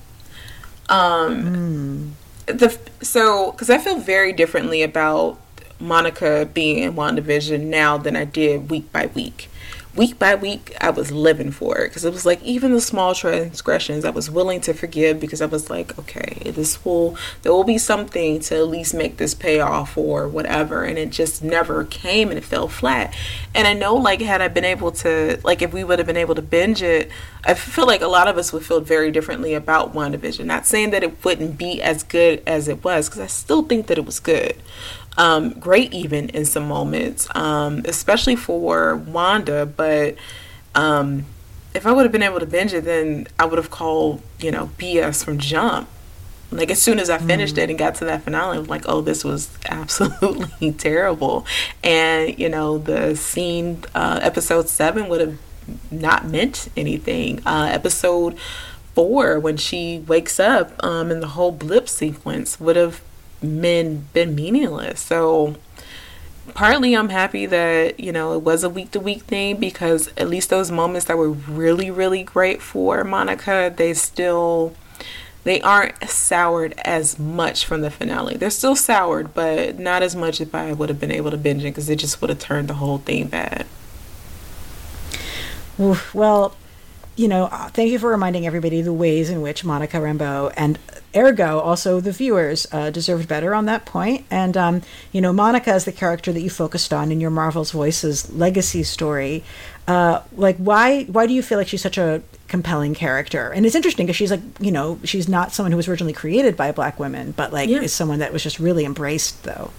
um, 0.89 2.15
mm. 2.47 2.57
the 2.59 2.79
so 3.05 3.51
because 3.51 3.69
I 3.69 3.79
feel 3.79 3.99
very 3.99 4.33
differently 4.33 4.83
about 4.83 5.41
Monica 5.81 6.49
being 6.55 6.79
in 6.79 6.95
WandaVision 6.95 7.65
now 7.65 7.99
than 7.99 8.15
I 8.15 8.25
did 8.25 8.71
week 8.71 8.93
by 8.93 9.07
week 9.07 9.49
week 9.95 10.19
by 10.19 10.35
week 10.35 10.77
I 10.81 10.91
was 10.91 11.11
living 11.11 11.51
for 11.51 11.79
it. 11.79 11.89
Because 11.89 12.05
it 12.05 12.13
was 12.13 12.27
like 12.27 12.43
even 12.43 12.73
the 12.73 12.81
small 12.81 13.15
transgressions 13.15 14.05
I 14.05 14.11
was 14.11 14.31
willing 14.31 14.61
to 14.63 14.75
forgive 14.75 15.21
because 15.21 15.41
I 15.43 15.47
was 15.47 15.71
like 15.71 15.99
okay 15.99 16.51
this 16.51 16.85
will 16.85 17.17
there 17.43 17.53
will 17.53 17.65
be 17.65 17.79
something 17.79 18.41
to 18.41 18.57
at 18.57 18.69
least 18.69 18.95
make 18.95 19.17
this 19.17 19.35
pay 19.35 19.61
off 19.61 19.97
or 19.97 20.29
whatever. 20.29 20.85
And 20.85 20.99
it 20.99 21.11
just 21.11 21.43
never 21.43 21.85
came 21.85 22.29
and 22.29 22.39
it 22.39 22.45
fell 22.45 22.69
flat. 22.69 23.15
And 23.55 23.67
I 23.67 23.73
know 23.73 23.95
like 23.97 24.21
had 24.21 24.41
I 24.41 24.49
been 24.49 24.65
able 24.65 24.93
to 24.93 25.41
like 25.45 25.63
if 25.63 25.73
we 25.73 25.85
would 25.85 25.99
have 25.99 26.07
been 26.07 26.17
able 26.17 26.35
to 26.35 26.43
binge 26.43 26.83
it 26.83 27.11
I 27.45 27.55
feel 27.55 27.87
like 27.87 28.03
a 28.03 28.09
lot 28.09 28.29
of 28.29 28.37
us 28.37 28.53
would 28.53 28.65
feel 28.65 28.81
very 28.81 29.11
differently 29.11 29.55
about 29.55 29.95
WandaVision. 29.95 30.45
Not 30.45 30.67
saying 30.67 30.91
that 30.91 31.03
it 31.03 31.25
wouldn't 31.25 31.57
be 31.57 31.81
as 31.81 32.03
good 32.03 32.43
as 32.47 32.69
it 32.69 32.85
was 32.85 33.09
because 33.09 33.21
I 33.21 33.27
still 33.27 33.63
think 33.63 33.87
that 33.87 33.99
it 33.99 34.05
was 34.05 34.21
good 34.21 34.57
um, 35.19 35.51
great 35.51 35.93
even 35.93 36.31
in 36.31 36.45
some 36.45 36.69
moments, 36.69 37.29
um, 37.35 37.83
especially 37.85 38.37
for 38.37 38.97
Wanda. 38.97 39.67
But 39.67 40.15
um, 40.75 41.27
if 41.75 41.87
I 41.87 41.93
would 41.93 42.05
have 42.05 42.13
been 42.13 42.23
able 42.23 42.41
to 42.41 42.47
binge 42.47 42.73
it, 42.73 42.85
then 42.85 43.27
I 43.39 43.45
would 43.45 43.59
have 43.59 43.71
called, 43.71 44.23
you 44.39 44.51
know, 44.51 44.71
BS 44.79 45.25
from 45.25 45.39
jump. 45.39 45.89
Like 46.51 46.71
as 46.71 46.81
soon 46.81 46.99
as 46.99 47.11
I 47.11 47.19
finished 47.19 47.57
mm. 47.57 47.65
it 47.65 47.71
and 47.71 47.79
got 47.79 47.97
to 47.97 48.07
that 48.07 48.23
finale, 48.23 48.57
I 48.57 48.61
was 48.61 48.71
like, 48.71 48.85
"Oh, 48.87 49.03
this 49.03 49.23
was 49.23 49.51
absolutely 49.69 50.73
terrible." 50.73 51.45
And 51.85 52.39
you 52.39 52.49
know, 52.49 52.79
the 52.79 53.17
scene, 53.17 53.85
uh, 53.95 54.21
episode 54.23 54.69
seven, 54.71 55.09
would 55.09 55.21
have 55.21 55.39
not 55.91 56.27
meant 56.27 56.71
anything. 56.75 57.43
Uh, 57.45 57.69
episode 57.71 58.39
four, 58.95 59.39
when 59.39 59.59
she 59.59 59.99
wakes 60.07 60.41
up, 60.41 60.73
um, 60.83 61.11
and 61.11 61.23
the 61.23 61.29
whole 61.29 61.53
blip 61.53 61.87
sequence 61.87 62.59
would 62.59 62.77
have 62.77 63.03
men 63.43 64.07
been 64.13 64.35
meaningless. 64.35 65.01
So 65.01 65.57
partly 66.55 66.95
I'm 66.95 67.09
happy 67.09 67.47
that, 67.47 68.01
you 68.01 68.13
know, 68.13 68.33
it 68.35 68.43
was 68.43 68.65
a 68.65 68.71
week 68.71 68.91
to 68.93 69.01
week 69.01 69.23
thing 69.23 69.57
because 69.57 70.11
at 70.17 70.29
least 70.29 70.51
those 70.51 70.71
moments 70.71 71.07
that 71.07 71.17
were 71.17 71.31
really, 71.31 71.91
really 71.91 72.23
great 72.23 72.63
for 72.63 73.05
Monica, 73.05 73.73
they 73.75 73.95
still 73.95 74.75
they 75.45 75.61
aren't 75.63 76.09
soured 76.09 76.75
as 76.85 77.19
much 77.19 77.65
from 77.65 77.81
the 77.81 77.91
finale. 77.91 78.37
They're 78.37 78.51
still 78.51 78.77
soured, 78.77 79.33
but 79.33 79.79
not 79.79 80.03
as 80.03 80.15
much 80.15 80.41
if 80.41 80.55
I 80.55 80.73
would 80.73 80.89
have 80.89 81.01
been 81.01 81.13
able 81.13 81.31
to 81.31 81.37
binge 81.37 81.63
it 81.63 81.69
because 81.69 81.89
it 81.89 81.97
just 81.97 82.21
would 82.21 82.29
have 82.29 82.39
turned 82.39 82.69
the 82.69 82.75
whole 82.75 82.99
thing 82.99 83.29
bad. 83.29 83.65
Well, 86.13 86.55
you 87.19 87.27
know, 87.27 87.47
uh, 87.47 87.69
thank 87.69 87.91
you 87.91 87.99
for 87.99 88.11
reminding 88.11 88.47
everybody 88.47 88.81
the 88.81 88.93
ways 88.93 89.29
in 89.29 89.43
which 89.43 89.65
Monica 89.65 89.97
Rambeau 89.97 90.53
and 90.57 90.79
ergo 91.17 91.59
also 91.59 92.01
the 92.01 92.13
viewers 92.13 92.67
uh, 92.71 92.91
deserved 92.91 93.29
better 93.29 93.55
on 93.55 93.65
that 93.65 93.85
point. 93.85 94.25
And, 94.31 94.57
um, 94.57 94.83
you 95.11 95.21
know, 95.21 95.33
Monica 95.33 95.75
is 95.75 95.85
the 95.85 95.91
character 95.91 96.33
that 96.33 96.41
you 96.41 96.49
focused 96.49 96.93
on 96.93 97.11
in 97.11 97.21
your 97.21 97.31
Marvel's 97.31 97.73
Voices 97.73 98.33
legacy 98.33 98.85
story. 98.85 99.43
Uh, 99.89 100.23
like, 100.37 100.59
why, 100.59 101.05
why 101.05 101.27
do 101.27 101.35
you 101.35 101.43
feel 101.43 101.59
like 101.59 101.67
she's 101.67 101.83
such 101.83 101.99
a 101.99 102.23
compelling 102.47 102.95
character? 102.95 103.51
And 103.51 103.67
it's 103.67 103.75
interesting 103.75 104.07
because 104.07 104.17
she's 104.17 104.31
like, 104.31 104.43
you 104.61 104.71
know, 104.71 105.01
she's 105.03 105.29
not 105.29 105.53
someone 105.53 105.73
who 105.73 105.77
was 105.77 105.89
originally 105.89 106.13
created 106.13 106.57
by 106.57 106.71
black 106.71 107.01
women, 107.01 107.33
but 107.33 107.53
like 107.53 107.69
yeah. 107.69 107.81
is 107.81 107.93
someone 107.93 108.21
that 108.21 108.33
was 108.33 108.45
just 108.45 108.61
really 108.61 108.85
embraced 108.85 109.43
though. 109.43 109.73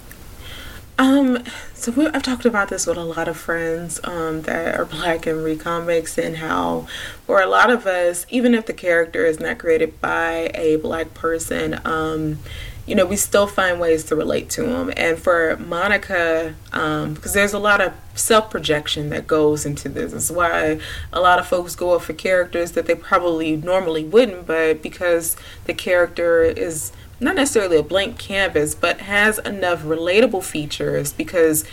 Um, 1.00 1.46
so 1.74 1.94
we, 1.94 2.08
I've 2.08 2.24
talked 2.24 2.44
about 2.44 2.68
this 2.68 2.86
with 2.86 2.98
a 2.98 3.04
lot 3.06 3.30
of 3.30 3.38
friends 3.38 4.02
um, 4.04 4.42
that 4.42 4.78
are 4.78 4.84
black 4.84 5.26
and 5.26 5.42
read 5.42 5.62
comics, 5.62 6.18
and 6.18 6.36
how 6.36 6.88
for 7.26 7.42
a 7.42 7.48
lot 7.48 7.70
of 7.70 7.88
us, 7.88 8.26
even 8.30 8.54
if 8.54 8.66
the 8.66 8.74
character 8.74 9.26
is 9.26 9.40
not 9.40 9.60
created 9.60 10.02
by 10.02 10.52
a 10.54 10.76
black 10.76 11.14
person, 11.14 11.80
um, 11.86 12.40
you 12.86 12.96
know, 12.96 13.06
we 13.06 13.16
still 13.16 13.48
find 13.48 13.80
ways 13.80 14.04
to 14.06 14.16
relate 14.16 14.50
to 14.50 14.64
them. 14.64 14.92
And 14.98 15.18
for 15.18 15.56
Monica, 15.56 16.56
because 16.66 17.06
um, 17.06 17.34
there's 17.34 17.54
a 17.54 17.60
lot 17.60 17.80
of 17.80 17.94
self 18.14 18.50
projection 18.50 19.10
that 19.12 19.26
goes 19.26 19.66
into 19.66 19.88
this. 19.88 20.12
That's 20.12 20.30
why 20.30 20.82
a 21.14 21.22
lot 21.22 21.40
of 21.40 21.48
folks 21.48 21.76
go 21.78 21.96
up 21.96 22.02
for 22.02 22.14
characters 22.14 22.74
that 22.74 22.88
they 22.88 22.96
probably 22.96 23.56
normally 23.56 24.04
wouldn't, 24.04 24.46
but 24.46 24.82
because 24.82 25.38
the 25.64 25.74
character 25.74 26.42
is 26.44 26.92
not 27.20 27.36
necessarily 27.36 27.78
a 27.78 27.84
blank 27.84 28.18
canvas, 28.18 28.76
but 28.76 29.02
has 29.02 29.40
enough 29.40 29.84
relatable 29.84 30.44
features 30.44 31.14
because 31.14 31.66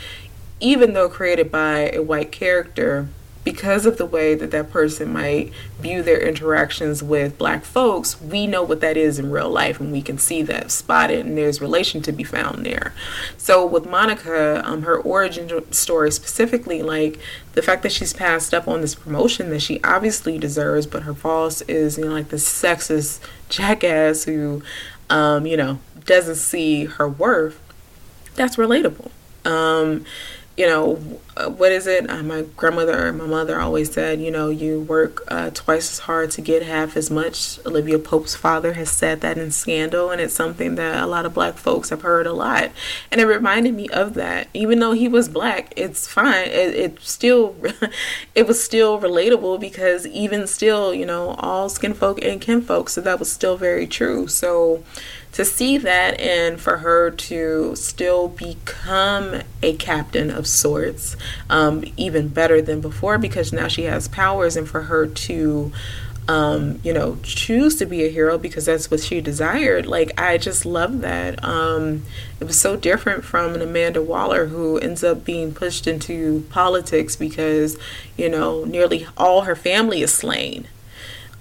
even 0.59 0.93
though 0.93 1.09
created 1.09 1.51
by 1.51 1.89
a 1.91 2.01
white 2.01 2.31
character, 2.31 3.07
because 3.47 3.85
of 3.85 3.97
the 3.97 4.05
way 4.05 4.35
that 4.35 4.51
that 4.51 4.69
person 4.69 5.13
might 5.13 5.53
view 5.79 6.03
their 6.03 6.19
interactions 6.19 7.01
with 7.01 7.37
black 7.37 7.63
folks, 7.63 8.19
we 8.21 8.45
know 8.45 8.61
what 8.61 8.81
that 8.81 8.97
is 8.97 9.17
in 9.17 9.31
real 9.31 9.49
life 9.49 9.79
and 9.79 9.89
we 9.89 10.01
can 10.01 10.17
see 10.17 10.41
that 10.41 10.69
spotted 10.69 11.25
and 11.25 11.37
there's 11.37 11.61
relation 11.61 12.01
to 12.01 12.11
be 12.11 12.25
found 12.25 12.65
there. 12.65 12.93
So 13.37 13.65
with 13.65 13.85
Monica, 13.85 14.61
um, 14.65 14.81
her 14.81 14.97
origin 14.97 15.71
story 15.71 16.11
specifically, 16.11 16.83
like 16.83 17.19
the 17.53 17.61
fact 17.61 17.83
that 17.83 17.93
she's 17.93 18.11
passed 18.11 18.53
up 18.53 18.67
on 18.67 18.81
this 18.81 18.95
promotion 18.95 19.49
that 19.51 19.61
she 19.61 19.81
obviously 19.81 20.37
deserves, 20.37 20.85
but 20.85 21.03
her 21.03 21.13
boss 21.13 21.61
is, 21.61 21.97
you 21.97 22.03
know, 22.03 22.11
like 22.11 22.27
the 22.27 22.35
sexist 22.35 23.21
jackass 23.47 24.25
who, 24.25 24.61
um, 25.09 25.45
you 25.45 25.57
know, 25.57 25.79
doesn't 26.05 26.35
see 26.35 26.85
her 26.85 27.07
worth, 27.07 27.59
that's 28.35 28.55
relatable. 28.55 29.11
Um, 29.45 30.05
you 30.57 30.65
know, 30.65 30.99
uh, 31.37 31.49
what 31.49 31.71
is 31.71 31.85
it? 31.85 32.09
Uh, 32.09 32.23
my 32.23 32.41
grandmother, 32.55 33.07
and 33.07 33.17
my 33.19 33.27
mother 33.27 33.61
always 33.61 33.93
said, 33.93 34.19
you 34.19 34.31
know, 34.31 34.49
you 34.49 34.81
work 34.81 35.23
uh, 35.27 35.51
twice 35.53 35.91
as 35.91 35.99
hard 35.99 36.31
to 36.31 36.41
get 36.41 36.63
half 36.63 36.97
as 36.97 37.11
much. 37.11 37.59
Olivia 37.63 37.99
Pope's 37.99 38.35
father 38.35 38.73
has 38.73 38.89
said 38.89 39.21
that 39.21 39.37
in 39.37 39.51
Scandal, 39.51 40.09
and 40.09 40.19
it's 40.19 40.33
something 40.33 40.73
that 40.73 41.03
a 41.03 41.05
lot 41.05 41.27
of 41.27 41.35
black 41.35 41.57
folks 41.57 41.89
have 41.89 42.01
heard 42.01 42.25
a 42.25 42.33
lot. 42.33 42.71
And 43.11 43.21
it 43.21 43.25
reminded 43.25 43.75
me 43.75 43.87
of 43.89 44.15
that. 44.15 44.47
Even 44.55 44.79
though 44.79 44.93
he 44.93 45.07
was 45.07 45.29
black, 45.29 45.71
it's 45.75 46.07
fine. 46.07 46.47
It, 46.47 46.75
it 46.75 46.99
still, 47.01 47.55
it 48.35 48.47
was 48.47 48.61
still 48.63 48.99
relatable 48.99 49.59
because 49.59 50.07
even 50.07 50.47
still, 50.47 50.91
you 50.91 51.05
know, 51.05 51.35
all 51.37 51.69
skin 51.69 51.93
folk 51.93 52.19
and 52.23 52.41
kin 52.41 52.63
folk, 52.63 52.89
so 52.89 52.99
that 53.01 53.19
was 53.19 53.31
still 53.31 53.57
very 53.57 53.85
true. 53.85 54.27
So, 54.27 54.83
to 55.37 55.45
see 55.45 55.77
that 55.77 56.19
and 56.19 56.59
for 56.59 56.77
her 56.77 57.11
to 57.11 57.75
still 57.75 58.27
become 58.27 59.39
a 59.61 59.75
captain 59.75 60.31
of 60.31 60.47
sorts, 60.47 61.15
um, 61.47 61.83
even 61.95 62.27
better 62.27 62.59
than 62.59 62.81
before 62.81 63.19
because 63.19 63.53
now 63.53 63.67
she 63.67 63.83
has 63.83 64.07
powers, 64.07 64.57
and 64.57 64.67
for 64.67 64.81
her 64.81 65.05
to 65.05 65.71
um, 66.27 66.79
you 66.83 66.91
know, 66.91 67.19
choose 67.21 67.75
to 67.75 67.85
be 67.85 68.03
a 68.03 68.09
hero 68.09 68.39
because 68.39 68.65
that's 68.65 68.89
what 68.89 68.99
she 68.99 69.21
desired. 69.21 69.85
Like, 69.85 70.19
I 70.19 70.39
just 70.39 70.65
love 70.65 71.01
that. 71.01 71.41
Um, 71.43 72.01
it 72.39 72.45
was 72.45 72.59
so 72.59 72.75
different 72.75 73.23
from 73.23 73.53
an 73.53 73.61
Amanda 73.61 74.01
Waller 74.01 74.47
who 74.47 74.79
ends 74.79 75.03
up 75.03 75.23
being 75.23 75.53
pushed 75.53 75.85
into 75.85 76.45
politics 76.49 77.15
because, 77.15 77.77
you 78.17 78.27
know, 78.27 78.65
nearly 78.65 79.05
all 79.15 79.43
her 79.43 79.55
family 79.55 80.01
is 80.01 80.11
slain. 80.11 80.67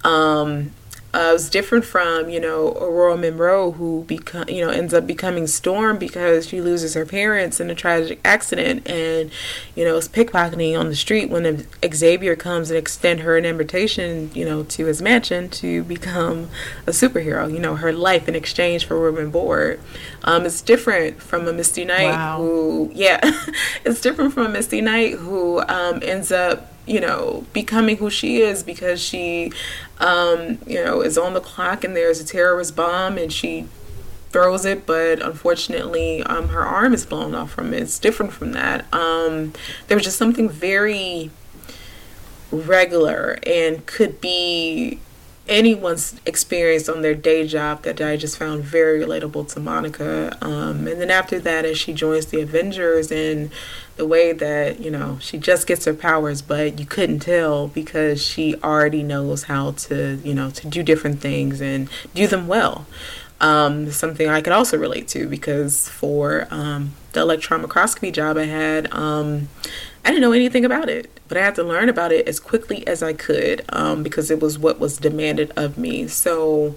Um, 0.05 0.73
uh, 1.17 1.33
was 1.33 1.49
different 1.49 1.83
from 1.83 2.29
you 2.29 2.39
know 2.39 2.75
Ororo 2.79 3.19
Munroe, 3.19 3.71
who 3.71 4.05
become 4.05 4.47
you 4.51 4.63
know 4.63 4.71
ends 4.71 4.93
up 4.93 5.07
becoming 5.07 5.47
Storm 5.47 5.97
because 5.97 6.47
she 6.47 6.61
loses 6.61 6.93
her 6.93 7.07
parents 7.07 7.59
in 7.59 7.71
a 7.71 7.75
tragic 7.75 8.21
accident, 8.23 8.87
and 8.87 9.31
you 9.75 9.83
know 9.83 9.97
is 9.97 10.09
pickpocketing 10.09 10.79
on 10.79 10.89
the 10.89 10.97
street 10.97 11.31
when 11.31 11.67
Xavier 11.95 12.37
comes 12.37 12.71
and 12.71 12.77
extend 12.77 13.21
her 13.21 13.39
an 13.39 13.47
invitation, 13.47 14.31
you 14.35 14.45
know, 14.45 14.63
to 14.65 14.85
his 14.85 15.01
mansion 15.01 15.49
to 15.49 15.83
become 15.85 16.51
a 16.87 16.91
superhero. 16.91 17.51
You 17.51 17.61
know, 17.61 17.77
her 17.77 17.95
life 17.95 18.29
in 18.29 18.35
exchange 18.35 18.85
for 18.85 19.01
room 19.01 19.17
and 19.17 19.33
board. 19.33 19.81
Um, 20.25 20.45
it's 20.45 20.61
different 20.61 21.23
from 21.23 21.49
a 21.49 21.53
Misty 21.53 21.87
Knight 21.87 22.11
wow. 22.11 22.39
who, 22.39 22.91
yeah, 22.93 23.21
it's 23.87 24.03
different 24.03 24.35
from 24.35 24.47
a 24.47 24.49
Misty 24.51 24.83
Knight 24.83 25.15
who 25.15 25.63
um, 25.63 26.01
ends 26.03 26.31
up 26.31 26.76
you 26.87 27.01
know, 27.01 27.45
becoming 27.53 27.97
who 27.97 28.09
she 28.09 28.41
is 28.41 28.63
because 28.63 29.01
she, 29.03 29.53
um, 29.99 30.59
you 30.67 30.83
know, 30.83 31.01
is 31.01 31.19
on 31.19 31.35
the 31.35 31.41
clock 31.41 31.85
and 31.85 31.97
there's 31.97 32.21
a 32.21 32.25
terrorist 32.25 32.77
bomb 32.77 33.19
and 33.19 33.33
she 33.33 33.67
throws 34.31 34.65
it, 34.65 34.87
but 34.87 35.21
unfortunately, 35.23 36.23
um, 36.25 36.49
her 36.51 36.65
arm 36.65 36.93
is 36.95 37.07
blown 37.07 37.35
off 37.35 37.51
from 37.51 37.73
it. 37.73 37.83
It's 37.83 37.99
different 37.99 38.33
from 38.33 38.53
that. 38.53 38.85
Um, 38.93 39.53
there 39.89 39.97
was 39.97 40.05
just 40.05 40.19
something 40.19 40.49
very 40.49 41.31
regular 42.51 43.39
and 43.45 43.85
could 43.87 44.21
be 44.21 45.01
anyone's 45.49 46.21
experience 46.27 46.89
on 46.89 47.03
their 47.03 47.15
day 47.15 47.47
job 47.47 47.83
that 47.83 48.01
I 48.01 48.17
just 48.17 48.37
found 48.37 48.65
very 48.65 49.01
relatable 49.01 49.53
to 49.55 49.61
Monica. 49.61 50.37
Um, 50.41 50.87
and 50.87 51.01
then 51.01 51.11
after 51.11 51.39
that, 51.41 51.65
as 51.65 51.79
she 51.79 51.93
joins 51.93 52.27
the 52.27 52.41
Avengers 52.41 53.11
and 53.11 53.51
the 53.97 54.07
way 54.07 54.33
that, 54.33 54.81
you 54.81 54.91
know, 54.91 55.19
she 55.21 55.39
just 55.39 55.67
gets 55.67 55.87
her 55.87 55.95
powers, 55.95 56.43
but 56.43 56.79
you 56.79 56.87
couldn't 56.87 57.21
tell 57.21 57.69
because 57.69 58.23
she 58.23 58.55
already 58.63 59.03
knows 59.03 59.45
how 59.45 59.73
to, 59.73 60.21
you 60.23 60.35
know, 60.35 60.51
to 60.51 60.67
do 60.69 60.83
different 60.83 61.21
things 61.21 61.61
and 61.61 61.89
do 62.15 62.27
them 62.27 62.47
well. 62.47 62.87
Um, 63.41 63.91
something 63.91 64.29
I 64.29 64.41
could 64.41 64.53
also 64.53 64.79
relate 64.79 65.09
to 65.09 65.29
because 65.29 65.89
for 65.89 66.47
um, 66.51 66.93
the 67.13 67.21
electron 67.21 67.61
microscopy 67.63 68.11
job 68.11 68.37
I 68.37 68.45
had, 68.45 68.93
um, 68.95 69.49
I 70.05 70.11
didn't 70.11 70.23
know 70.23 70.33
anything 70.33 70.65
about 70.65 70.89
it, 70.89 71.21
but 71.29 71.37
I 71.37 71.41
had 71.41 71.55
to 71.57 71.65
learn 71.65 71.89
about 71.89 72.13
it 72.13 72.29
as 72.29 72.39
quickly 72.39 72.87
as 72.87 73.03
I 73.03 73.13
could 73.13 73.65
um, 73.71 74.03
because 74.03 74.31
it 74.31 74.41
was 74.41 74.59
what 74.59 74.79
was 74.79 74.99
demanded 74.99 75.53
of 75.57 75.77
me. 75.77 76.07
So, 76.07 76.77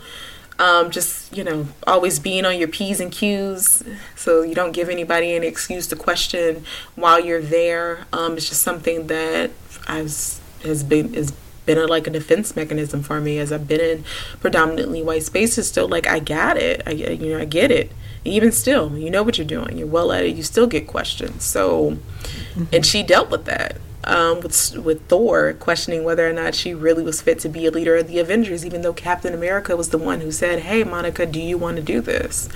um, 0.60 0.92
just 0.92 1.36
you 1.36 1.44
know, 1.44 1.68
always 1.88 2.20
being 2.20 2.46
on 2.46 2.58
your 2.58 2.68
p's 2.68 3.00
and 3.00 3.12
q's, 3.12 3.84
so 4.16 4.42
you 4.42 4.54
don't 4.54 4.74
give 4.74 4.90
anybody 4.90 5.34
any 5.34 5.48
excuse 5.48 5.88
to 5.88 5.96
question 5.96 6.66
while 6.96 7.20
you're 7.20 7.42
there. 7.42 8.06
Um, 8.12 8.38
it's 8.38 8.50
just 8.50 8.62
something 8.62 9.08
that 9.08 9.52
has 9.88 10.40
has 10.64 10.84
been 10.84 11.16
is 11.16 11.32
been 11.66 11.78
a, 11.78 11.86
like 11.86 12.08
a 12.08 12.10
defense 12.10 12.56
mechanism 12.56 13.04
for 13.04 13.22
me 13.22 13.38
as 13.38 13.52
I've 13.52 13.68
been 13.68 13.80
in 13.80 14.04
predominantly 14.42 15.02
white 15.02 15.24
spaces. 15.24 15.68
Still, 15.68 15.88
like 15.88 16.08
I 16.08 16.20
got 16.20 16.58
it. 16.58 16.84
I 16.86 16.92
you 16.92 17.32
know 17.32 17.40
I 17.40 17.46
get 17.46 17.72
it. 17.72 17.92
Even 18.26 18.52
still, 18.52 18.98
you 18.98 19.10
know 19.10 19.24
what 19.24 19.38
you're 19.38 19.48
doing. 19.48 19.78
You're 19.78 19.88
well 19.88 20.12
at 20.12 20.26
it. 20.26 20.36
You 20.36 20.44
still 20.44 20.68
get 20.68 20.88
questions. 20.88 21.46
So, 21.46 21.92
mm-hmm. 21.92 22.66
and 22.74 22.86
she 22.86 23.02
dealt 23.02 23.30
with 23.30 23.46
that. 23.46 23.78
Um, 24.06 24.40
with 24.40 24.78
with 24.78 25.06
Thor 25.08 25.54
questioning 25.54 26.06
whether 26.06 26.28
or 26.28 26.32
not 26.32 26.56
she 26.56 26.74
really 26.74 27.04
was 27.04 27.22
fit 27.22 27.38
to 27.40 27.50
be 27.50 27.66
a 27.66 27.72
leader 27.72 27.98
of 27.98 28.08
the 28.08 28.20
Avengers, 28.20 28.66
even 28.66 28.82
though 28.82 28.94
Captain 28.94 29.34
America 29.34 29.76
was 29.76 29.90
the 29.90 29.98
one 29.98 30.22
who 30.22 30.32
said, 30.32 30.60
"Hey, 30.60 30.86
Monica, 30.86 31.26
do 31.26 31.40
you 31.40 31.58
want 31.58 31.76
to 31.76 31.84
do 31.84 32.00
this?" 32.00 32.48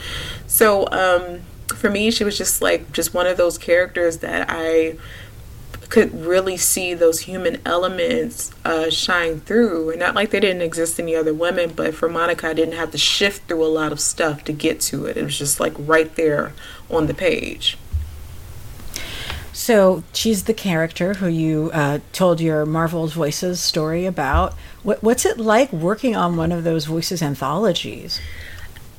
So 0.48 0.88
um, 0.92 1.42
for 1.76 1.90
me, 1.90 2.12
she 2.12 2.24
was 2.24 2.38
just 2.38 2.62
like 2.62 2.92
just 2.94 3.14
one 3.14 3.28
of 3.28 3.36
those 3.36 3.58
characters 3.58 4.18
that 4.20 4.46
I 4.50 4.96
could 5.94 6.26
really 6.26 6.58
see 6.58 6.96
those 6.96 7.20
human 7.20 7.62
elements 7.68 8.52
uh, 8.66 8.90
shine 8.90 9.40
through. 9.42 9.92
And 9.92 10.00
not 10.00 10.16
like 10.16 10.32
they 10.32 10.40
didn't 10.40 10.64
exist 10.64 11.00
in 11.00 11.06
the 11.06 11.16
other 11.16 11.36
women, 11.36 11.72
but 11.76 11.94
for 11.94 12.10
Monica, 12.10 12.48
I 12.48 12.54
didn't 12.54 12.74
have 12.74 12.90
to 12.92 12.98
shift 12.98 13.48
through 13.48 13.64
a 13.64 13.68
lot 13.68 13.92
of 13.92 14.00
stuff 14.00 14.44
to 14.46 14.54
get 14.54 14.82
to 14.82 15.06
it. 15.06 15.18
It 15.18 15.24
was 15.24 15.38
just 15.38 15.60
like 15.60 15.74
right 15.78 16.14
there 16.16 16.54
on 16.90 17.06
the 17.06 17.14
page. 17.14 17.78
So 19.54 20.04
she's 20.14 20.46
the 20.46 20.54
character 20.54 21.14
who 21.14 21.28
you 21.28 21.70
uh, 21.74 22.00
told 22.12 22.42
your 22.42 22.66
Marvel 22.66 23.08
Voices 23.08 23.60
story 23.60 24.08
about. 24.08 24.54
What, 24.82 25.04
what's 25.04 25.26
it 25.26 25.38
like 25.38 25.72
working 25.72 26.16
on 26.16 26.36
one 26.36 26.52
of 26.52 26.64
those 26.64 26.86
Voices 26.86 27.22
anthologies? 27.22 28.20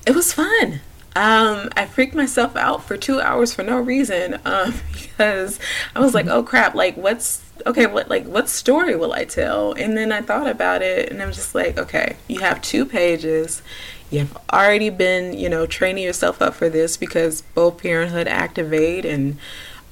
It 0.06 0.14
was 0.14 0.32
fun. 0.32 0.80
Um, 1.16 1.70
I 1.76 1.86
freaked 1.86 2.14
myself 2.14 2.56
out 2.56 2.84
for 2.84 2.96
two 2.96 3.20
hours 3.20 3.54
for 3.54 3.62
no 3.62 3.78
reason 3.78 4.38
um, 4.44 4.74
because 4.92 5.58
I 5.94 6.00
was 6.00 6.12
like, 6.12 6.26
"Oh 6.26 6.42
crap! 6.42 6.74
Like, 6.74 6.96
what's 6.96 7.40
okay? 7.66 7.86
What 7.86 8.08
like 8.08 8.26
what 8.26 8.48
story 8.48 8.96
will 8.96 9.12
I 9.12 9.24
tell?" 9.24 9.72
And 9.72 9.96
then 9.96 10.10
I 10.10 10.22
thought 10.22 10.48
about 10.48 10.82
it, 10.82 11.10
and 11.10 11.22
I'm 11.22 11.30
just 11.30 11.54
like, 11.54 11.78
"Okay, 11.78 12.16
you 12.26 12.40
have 12.40 12.60
two 12.62 12.84
pages. 12.84 13.62
You've 14.10 14.36
already 14.52 14.90
been, 14.90 15.34
you 15.38 15.48
know, 15.48 15.66
training 15.66 16.02
yourself 16.02 16.42
up 16.42 16.54
for 16.54 16.68
this 16.68 16.96
because 16.96 17.42
both 17.42 17.78
Parenthood 17.78 18.26
Activate 18.28 19.04
and." 19.04 19.38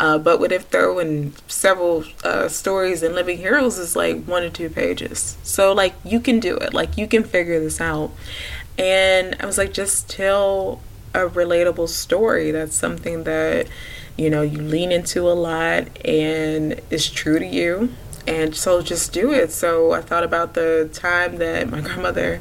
Uh, 0.03 0.19
but 0.19 0.41
what 0.41 0.51
if 0.51 0.69
though 0.71 0.99
in 0.99 1.33
several 1.47 2.03
uh, 2.25 2.49
stories 2.49 3.05
and 3.05 3.15
Living 3.15 3.39
Heroes 3.39 3.79
is 3.79 3.95
like 3.95 4.25
one 4.25 4.43
or 4.43 4.51
two 4.51 4.69
pages. 4.69 5.37
So 5.45 5.73
like 5.73 5.95
you 6.05 6.19
can 6.19 6.41
do 6.41 6.57
it. 6.57 6.75
Like 6.75 6.99
you 6.99 7.07
can 7.07 7.23
figure 7.23 7.61
this 7.61 7.81
out. 7.81 8.11
And 8.77 9.37
I 9.39 9.47
was 9.47 9.59
like, 9.59 9.73
just 9.73 10.11
tell 10.11 10.81
a 11.15 11.21
relatable 11.21 11.89
story. 11.89 12.51
That's 12.51 12.75
something 12.75 13.23
that, 13.23 13.69
you 14.17 14.29
know, 14.29 14.43
you 14.43 14.59
lean 14.59 14.91
into 14.91 15.31
a 15.31 15.35
lot 15.35 15.87
and 16.05 16.81
is 16.91 17.09
true 17.09 17.39
to 17.39 17.47
you. 17.47 17.95
And 18.27 18.57
so 18.57 18.83
just 18.83 19.13
do 19.13 19.33
it. 19.33 19.53
So 19.53 19.93
I 19.93 20.01
thought 20.01 20.25
about 20.25 20.55
the 20.55 20.91
time 20.93 21.37
that 21.37 21.71
my 21.71 21.81
grandmother 21.81 22.41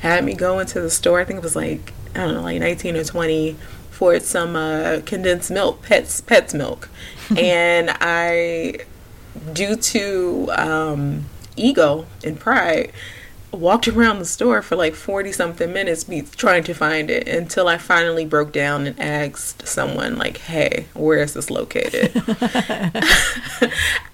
had 0.00 0.22
me 0.22 0.34
go 0.34 0.58
into 0.58 0.82
the 0.82 0.90
store. 0.90 1.18
I 1.18 1.24
think 1.24 1.38
it 1.38 1.42
was 1.44 1.56
like, 1.56 1.94
I 2.14 2.26
don't 2.26 2.34
know, 2.34 2.42
like 2.42 2.60
19 2.60 2.94
or 2.96 3.04
20 3.04 3.56
for 4.00 4.18
some 4.18 4.56
uh, 4.56 5.02
condensed 5.04 5.50
milk, 5.50 5.82
pets, 5.82 6.22
pets 6.22 6.54
milk. 6.54 6.88
and 7.36 7.90
I, 8.00 8.78
due 9.52 9.76
to 9.76 10.50
um, 10.56 11.26
ego 11.54 12.06
and 12.24 12.40
pride, 12.40 12.92
walked 13.52 13.88
around 13.88 14.18
the 14.18 14.24
store 14.24 14.62
for 14.62 14.76
like 14.76 14.94
40 14.94 15.32
something 15.32 15.72
minutes 15.72 16.04
be 16.04 16.22
trying 16.22 16.64
to 16.64 16.74
find 16.74 17.10
it 17.10 17.28
until 17.28 17.68
I 17.68 17.78
finally 17.78 18.24
broke 18.24 18.52
down 18.52 18.86
and 18.86 18.98
asked 19.00 19.66
someone 19.66 20.16
like, 20.16 20.38
"Hey, 20.38 20.86
where 20.94 21.18
is 21.18 21.34
this 21.34 21.50
located?" 21.50 22.12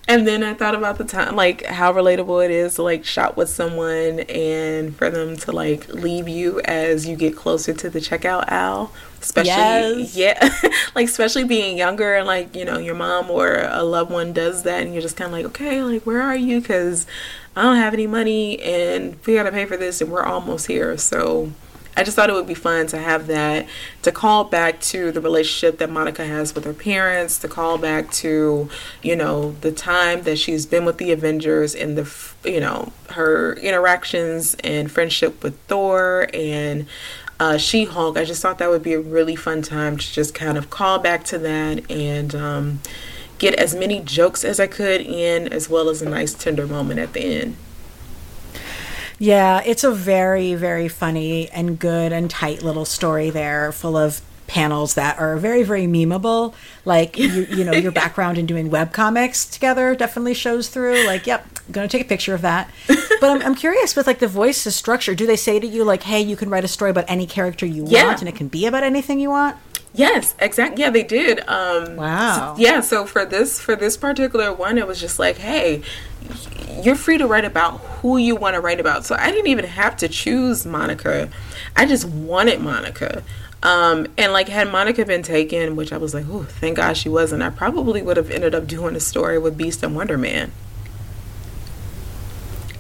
and 0.09 0.27
then 0.27 0.43
I 0.43 0.55
thought 0.55 0.75
about 0.75 0.99
the 0.99 1.05
time 1.05 1.35
like 1.37 1.65
how 1.67 1.93
relatable 1.93 2.45
it 2.45 2.51
is 2.51 2.77
to 2.77 2.83
like 2.83 3.05
shop 3.05 3.37
with 3.37 3.49
someone 3.49 4.21
and 4.21 4.95
for 4.95 5.11
them 5.11 5.37
to 5.39 5.53
like 5.53 5.89
leave 5.89 6.29
you 6.29 6.61
as 6.61 7.07
you 7.07 7.17
get 7.17 7.37
closer 7.37 7.73
to 7.75 7.91
the 7.91 7.99
checkout 7.99 8.51
aisle 8.51 8.93
especially 9.21 10.05
yes. 10.05 10.17
yeah 10.17 10.71
like 10.95 11.07
especially 11.07 11.45
being 11.45 11.77
younger 11.77 12.15
and 12.15 12.27
like 12.27 12.55
you 12.55 12.65
know 12.65 12.79
your 12.79 12.95
mom 12.95 13.31
or 13.31 13.63
a 13.63 13.83
loved 13.83 14.11
one 14.11 14.33
does 14.33 14.63
that 14.63 14.83
and 14.83 14.93
you're 14.93 15.03
just 15.03 15.17
kind 15.17 15.27
of 15.27 15.33
like 15.33 15.47
okay 15.47 15.83
like 15.83 16.05
where 16.05 16.23
are 16.23 16.37
you 16.37 16.61
because 16.61 17.07
i 17.57 17.63
don't 17.63 17.77
have 17.77 17.95
any 17.95 18.07
money 18.07 18.61
and 18.61 19.17
we 19.27 19.35
gotta 19.35 19.51
pay 19.51 19.65
for 19.65 19.77
this 19.77 20.01
and 20.01 20.11
we're 20.11 20.23
almost 20.23 20.67
here 20.67 20.97
so 20.97 21.51
I 21.97 22.05
just 22.05 22.15
thought 22.15 22.29
it 22.29 22.35
would 22.35 22.47
be 22.47 22.55
fun 22.55 22.87
to 22.89 22.99
have 22.99 23.27
that 23.29 23.67
to 24.03 24.13
call 24.13 24.45
back 24.45 24.81
to 24.83 25.11
the 25.11 25.21
relationship 25.21 25.79
that 25.79 25.89
Monica 25.89 26.27
has 26.27 26.55
with 26.55 26.65
her 26.65 26.75
parents, 26.75 27.39
to 27.39 27.49
call 27.49 27.79
back 27.79 28.11
to, 28.13 28.69
you 29.03 29.17
know, 29.17 29.53
the 29.63 29.73
time 29.73 30.23
that 30.25 30.39
she's 30.39 30.67
been 30.67 30.85
with 30.85 30.99
the 30.99 31.11
Avengers 31.11 31.75
and 31.75 31.97
the, 31.97 32.31
you 32.45 32.61
know, 32.61 32.93
her 33.11 33.55
interactions 33.55 34.57
and 34.63 34.93
friendship 34.93 35.43
with 35.43 35.59
Thor 35.61 36.29
and 36.35 36.87
uh, 37.41 37.57
She 37.57 37.85
Hulk. 37.87 38.19
I 38.19 38.27
just 38.27 38.43
thought 38.43 38.59
that 38.59 38.69
would 38.69 38.83
be 38.83 38.93
a 38.93 39.01
really 39.01 39.37
fun 39.37 39.63
time 39.63 39.97
to 39.97 40.13
just 40.13 40.35
kind 40.35 40.59
of 40.59 40.69
call 40.69 40.99
back 40.99 41.25
to 41.25 41.39
that 41.39 41.91
and 41.91 42.35
um, 42.35 42.81
get 43.39 43.55
as 43.55 43.75
many 43.75 44.01
jokes 44.01 44.45
as 44.45 44.59
I 44.59 44.67
could 44.67 45.01
in, 45.01 45.53
as 45.53 45.69
well 45.69 45.89
as 45.89 46.03
a 46.03 46.09
nice 46.09 46.35
tender 46.35 46.67
moment 46.67 47.01
at 47.01 47.13
the 47.13 47.21
end. 47.21 47.57
Yeah, 49.19 49.63
it's 49.65 49.85
a 49.85 49.93
very, 49.93 50.55
very 50.55 50.89
funny 50.89 51.49
and 51.51 51.79
good 51.79 52.13
and 52.13 52.31
tight 52.31 52.63
little 52.63 52.85
story 52.85 53.31
there, 53.31 53.73
full 53.73 53.97
of 53.97 54.21
panels 54.47 54.95
that 54.95 55.19
are 55.19 55.37
very 55.37 55.63
very 55.63 55.87
memeable. 55.87 56.55
Like 56.85 57.19
you, 57.19 57.47
you 57.51 57.65
know 57.65 57.73
your 57.73 57.93
background 58.03 58.39
in 58.39 58.47
doing 58.47 58.71
web 58.71 58.93
comics 58.93 59.45
together 59.45 59.95
definitely 59.95 60.35
shows 60.35 60.69
through. 60.69 61.05
Like 61.07 61.27
yep 61.27 61.47
gonna 61.71 61.89
take 61.89 62.03
a 62.03 62.07
picture 62.07 62.35
of 62.35 62.43
that. 62.43 62.71
But 63.21 63.31
I'm, 63.31 63.43
I'm 63.43 63.55
curious 63.55 63.97
with 63.97 64.07
like 64.07 64.19
the 64.19 64.29
voices 64.29 64.77
structure 64.77 65.15
do 65.15 65.27
they 65.27 65.37
say 65.37 65.59
to 65.59 65.67
you 65.67 65.85
like 65.85 66.03
hey 66.03 66.21
you 66.21 66.37
can 66.37 66.51
write 66.51 66.65
a 66.65 66.69
story 66.69 66.91
about 66.91 67.07
any 67.09 67.27
character 67.27 67.67
you 67.67 67.87
yeah. 67.87 68.05
want 68.05 68.21
and 68.21 68.29
it 68.29 68.37
can 68.37 68.49
be 68.49 68.67
about 68.67 68.83
anything 68.83 69.19
you 69.21 69.31
want 69.31 69.57
Yes, 69.97 70.35
exactly. 70.39 70.83
Yeah, 70.83 70.91
they 70.91 71.03
did. 71.03 71.41
Um, 71.49 71.97
wow. 71.97 72.55
So, 72.55 72.63
yeah. 72.63 72.81
So 72.81 73.07
for 73.07 73.25
this 73.25 73.59
for 73.59 73.75
this 73.75 73.97
particular 73.97 74.53
one, 74.53 74.79
it 74.79 74.87
was 74.87 75.01
just 75.01 75.19
like, 75.19 75.39
hey, 75.39 75.83
you're 76.83 76.97
free 76.97 77.19
to 77.19 77.27
write 77.27 77.45
about 77.45 77.79
who 77.79 78.17
you 78.19 78.37
want 78.37 78.55
to 78.55 78.61
write 78.61 78.79
about. 78.79 79.05
So 79.05 79.17
I 79.19 79.31
didn't 79.31 79.49
even 79.49 79.65
have 79.65 79.97
to 79.99 80.09
choose 80.09 80.67
Monica. 80.67 81.31
I 81.75 81.87
just 81.87 82.05
wanted 82.05 82.61
Monica. 82.61 83.23
Um, 83.63 84.07
and 84.19 84.33
like 84.33 84.49
had 84.49 84.71
Monica 84.71 85.05
been 85.05 85.23
taken, 85.23 85.77
which 85.77 85.93
I 85.93 85.97
was 85.97 86.15
like, 86.15 86.27
oh, 86.29 86.45
thank 86.45 86.77
God 86.77 86.97
she 86.97 87.09
wasn't, 87.09 87.43
I 87.43 87.51
probably 87.51 88.03
would 88.03 88.17
have 88.17 88.31
ended 88.31 88.55
up 88.55 88.67
doing 88.67 88.95
a 88.95 89.01
story 89.01 89.39
with 89.39 89.57
Beast 89.57 89.83
and 89.83 89.97
Wonder 89.97 90.19
Man. 90.19 90.53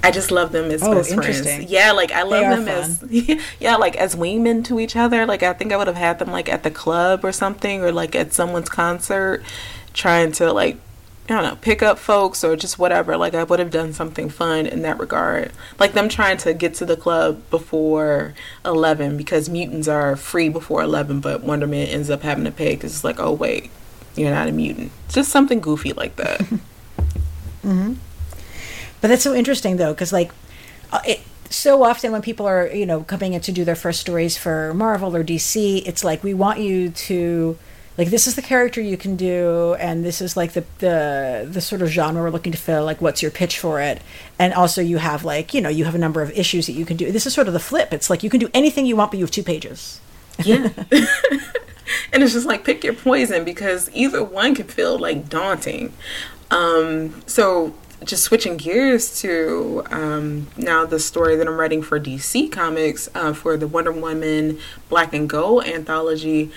I 0.06 0.12
just 0.12 0.30
love 0.30 0.52
them 0.52 0.70
as 0.70 0.84
oh, 0.84 0.94
best 0.94 1.14
friends. 1.14 1.70
Yeah, 1.70 1.90
like 1.90 2.12
I 2.12 2.22
love 2.22 2.64
them 2.64 2.66
fun. 2.66 3.10
as 3.10 3.40
yeah, 3.60 3.74
like 3.74 3.96
as 3.96 4.14
wingmen 4.14 4.64
to 4.66 4.78
each 4.78 4.94
other. 4.94 5.26
Like 5.26 5.42
I 5.42 5.52
think 5.52 5.72
I 5.72 5.76
would 5.76 5.88
have 5.88 5.96
had 5.96 6.20
them 6.20 6.30
like 6.30 6.48
at 6.48 6.62
the 6.62 6.70
club 6.70 7.24
or 7.24 7.32
something, 7.32 7.82
or 7.82 7.90
like 7.90 8.14
at 8.14 8.32
someone's 8.32 8.68
concert, 8.68 9.42
trying 9.94 10.30
to 10.32 10.52
like 10.52 10.76
I 11.28 11.34
don't 11.34 11.42
know, 11.42 11.56
pick 11.56 11.82
up 11.82 11.98
folks 11.98 12.44
or 12.44 12.54
just 12.54 12.78
whatever. 12.78 13.16
Like 13.16 13.34
I 13.34 13.42
would 13.42 13.58
have 13.58 13.72
done 13.72 13.92
something 13.92 14.28
fun 14.28 14.66
in 14.66 14.82
that 14.82 15.00
regard. 15.00 15.50
Like 15.80 15.92
them 15.92 16.08
trying 16.08 16.36
to 16.38 16.54
get 16.54 16.74
to 16.74 16.86
the 16.86 16.96
club 16.96 17.42
before 17.50 18.34
11 18.64 19.16
because 19.16 19.48
mutants 19.48 19.88
are 19.88 20.14
free 20.14 20.48
before 20.48 20.82
11, 20.82 21.18
but 21.18 21.42
Wonder 21.42 21.66
Man 21.66 21.88
ends 21.88 22.10
up 22.10 22.22
having 22.22 22.44
to 22.44 22.52
pay 22.52 22.76
because 22.76 22.94
it's 22.94 23.02
like, 23.02 23.18
oh, 23.18 23.32
wait, 23.32 23.70
you're 24.14 24.30
not 24.30 24.48
a 24.48 24.52
mutant. 24.52 24.92
Just 25.08 25.32
something 25.32 25.58
goofy 25.58 25.92
like 25.94 26.14
that. 26.14 26.40
mm-hmm. 27.64 27.94
But 29.00 29.08
that's 29.08 29.22
so 29.22 29.34
interesting 29.34 29.76
though, 29.76 29.92
because 29.92 30.12
like, 30.12 30.32
uh, 30.92 31.00
it, 31.06 31.20
so 31.50 31.84
often 31.84 32.12
when 32.12 32.22
people 32.22 32.46
are, 32.46 32.68
you 32.68 32.86
know, 32.86 33.02
coming 33.02 33.34
in 33.34 33.40
to 33.42 33.52
do 33.52 33.64
their 33.64 33.76
first 33.76 34.00
stories 34.00 34.36
for 34.36 34.74
Marvel 34.74 35.14
or 35.14 35.22
DC, 35.22 35.82
it's 35.86 36.02
like, 36.02 36.24
we 36.24 36.34
want 36.34 36.60
you 36.60 36.90
to 36.90 37.56
like 37.98 38.08
this 38.08 38.26
is 38.26 38.34
the 38.34 38.42
character 38.42 38.80
you 38.80 38.96
can 38.96 39.16
do 39.16 39.74
and 39.78 40.04
this 40.04 40.20
is 40.20 40.36
like 40.36 40.52
the 40.52 40.64
the 40.78 41.48
the 41.50 41.60
sort 41.60 41.82
of 41.82 41.88
genre 41.88 42.22
we're 42.22 42.30
looking 42.30 42.52
to 42.52 42.58
fill 42.58 42.84
like 42.84 43.00
what's 43.00 43.22
your 43.22 43.30
pitch 43.30 43.58
for 43.58 43.80
it? 43.80 44.02
And 44.38 44.52
also 44.52 44.82
you 44.82 44.98
have 44.98 45.24
like 45.24 45.54
you 45.54 45.60
know 45.60 45.68
you 45.68 45.84
have 45.84 45.94
a 45.94 45.98
number 45.98 46.22
of 46.22 46.30
issues 46.32 46.66
that 46.66 46.72
you 46.72 46.84
can 46.84 46.96
do. 46.96 47.10
This 47.10 47.26
is 47.26 47.32
sort 47.32 47.46
of 47.46 47.54
the 47.54 47.60
flip. 47.60 47.92
It's 47.92 48.10
like 48.10 48.22
you 48.22 48.30
can 48.30 48.40
do 48.40 48.50
anything 48.52 48.86
you 48.86 48.96
want 48.96 49.12
but 49.12 49.18
you 49.18 49.24
have 49.24 49.30
two 49.30 49.42
pages. 49.42 50.00
Yeah. 50.44 50.68
And 52.12 52.22
it's 52.22 52.32
just 52.32 52.46
like 52.46 52.64
pick 52.64 52.82
your 52.82 52.94
poison 52.94 53.44
because 53.44 53.90
either 53.92 54.22
one 54.22 54.54
can 54.54 54.66
feel 54.66 54.98
like 54.98 55.28
daunting. 55.28 55.92
Um 56.50 57.22
so 57.26 57.74
just 58.06 58.22
switching 58.22 58.56
gears 58.56 59.20
to 59.20 59.82
um, 59.90 60.46
now 60.56 60.86
the 60.86 60.98
story 60.98 61.36
that 61.36 61.46
I'm 61.46 61.58
writing 61.58 61.82
for 61.82 62.00
DC 62.00 62.50
Comics 62.50 63.08
uh, 63.14 63.32
for 63.32 63.56
the 63.56 63.66
Wonder 63.66 63.92
Woman 63.92 64.58
Black 64.88 65.12
and 65.12 65.28
Gold 65.28 65.64
anthology 65.64 66.50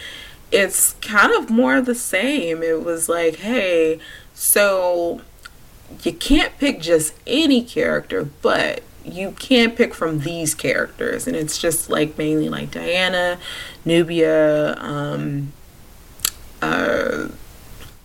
it's 0.52 0.94
kind 1.02 1.32
of 1.34 1.50
more 1.50 1.78
of 1.78 1.86
the 1.86 1.96
same. 1.96 2.64
It 2.64 2.84
was 2.84 3.08
like, 3.08 3.38
hey, 3.38 4.00
so 4.34 5.22
you 6.04 6.14
can't 6.14 6.58
pick 6.58 6.82
just 6.82 7.14
any 7.28 7.64
character, 7.64 8.26
but 8.42 8.84
you 9.04 9.32
can 9.32 9.72
pick 9.72 9.94
from 9.94 10.20
these 10.20 10.56
characters. 10.56 11.28
And 11.28 11.36
it's 11.36 11.58
just 11.58 11.90
like 11.90 12.18
mainly 12.18 12.50
like 12.50 12.72
Diana, 12.72 13.40
Nubia, 13.86 14.76
um, 14.80 15.54
uh, 16.62 17.30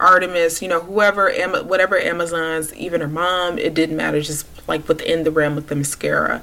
Artemis, 0.05 0.61
you 0.61 0.69
know, 0.69 0.81
whoever, 0.81 1.33
whatever 1.63 1.99
Amazon's, 1.99 2.75
even 2.75 3.01
her 3.01 3.09
mom, 3.09 3.59
it 3.59 3.75
didn't 3.75 3.97
matter, 3.97 4.21
just 4.21 4.47
like 4.69 4.87
within 4.87 5.25
the 5.25 5.31
realm 5.31 5.57
of 5.57 5.67
Themyscira. 5.67 6.43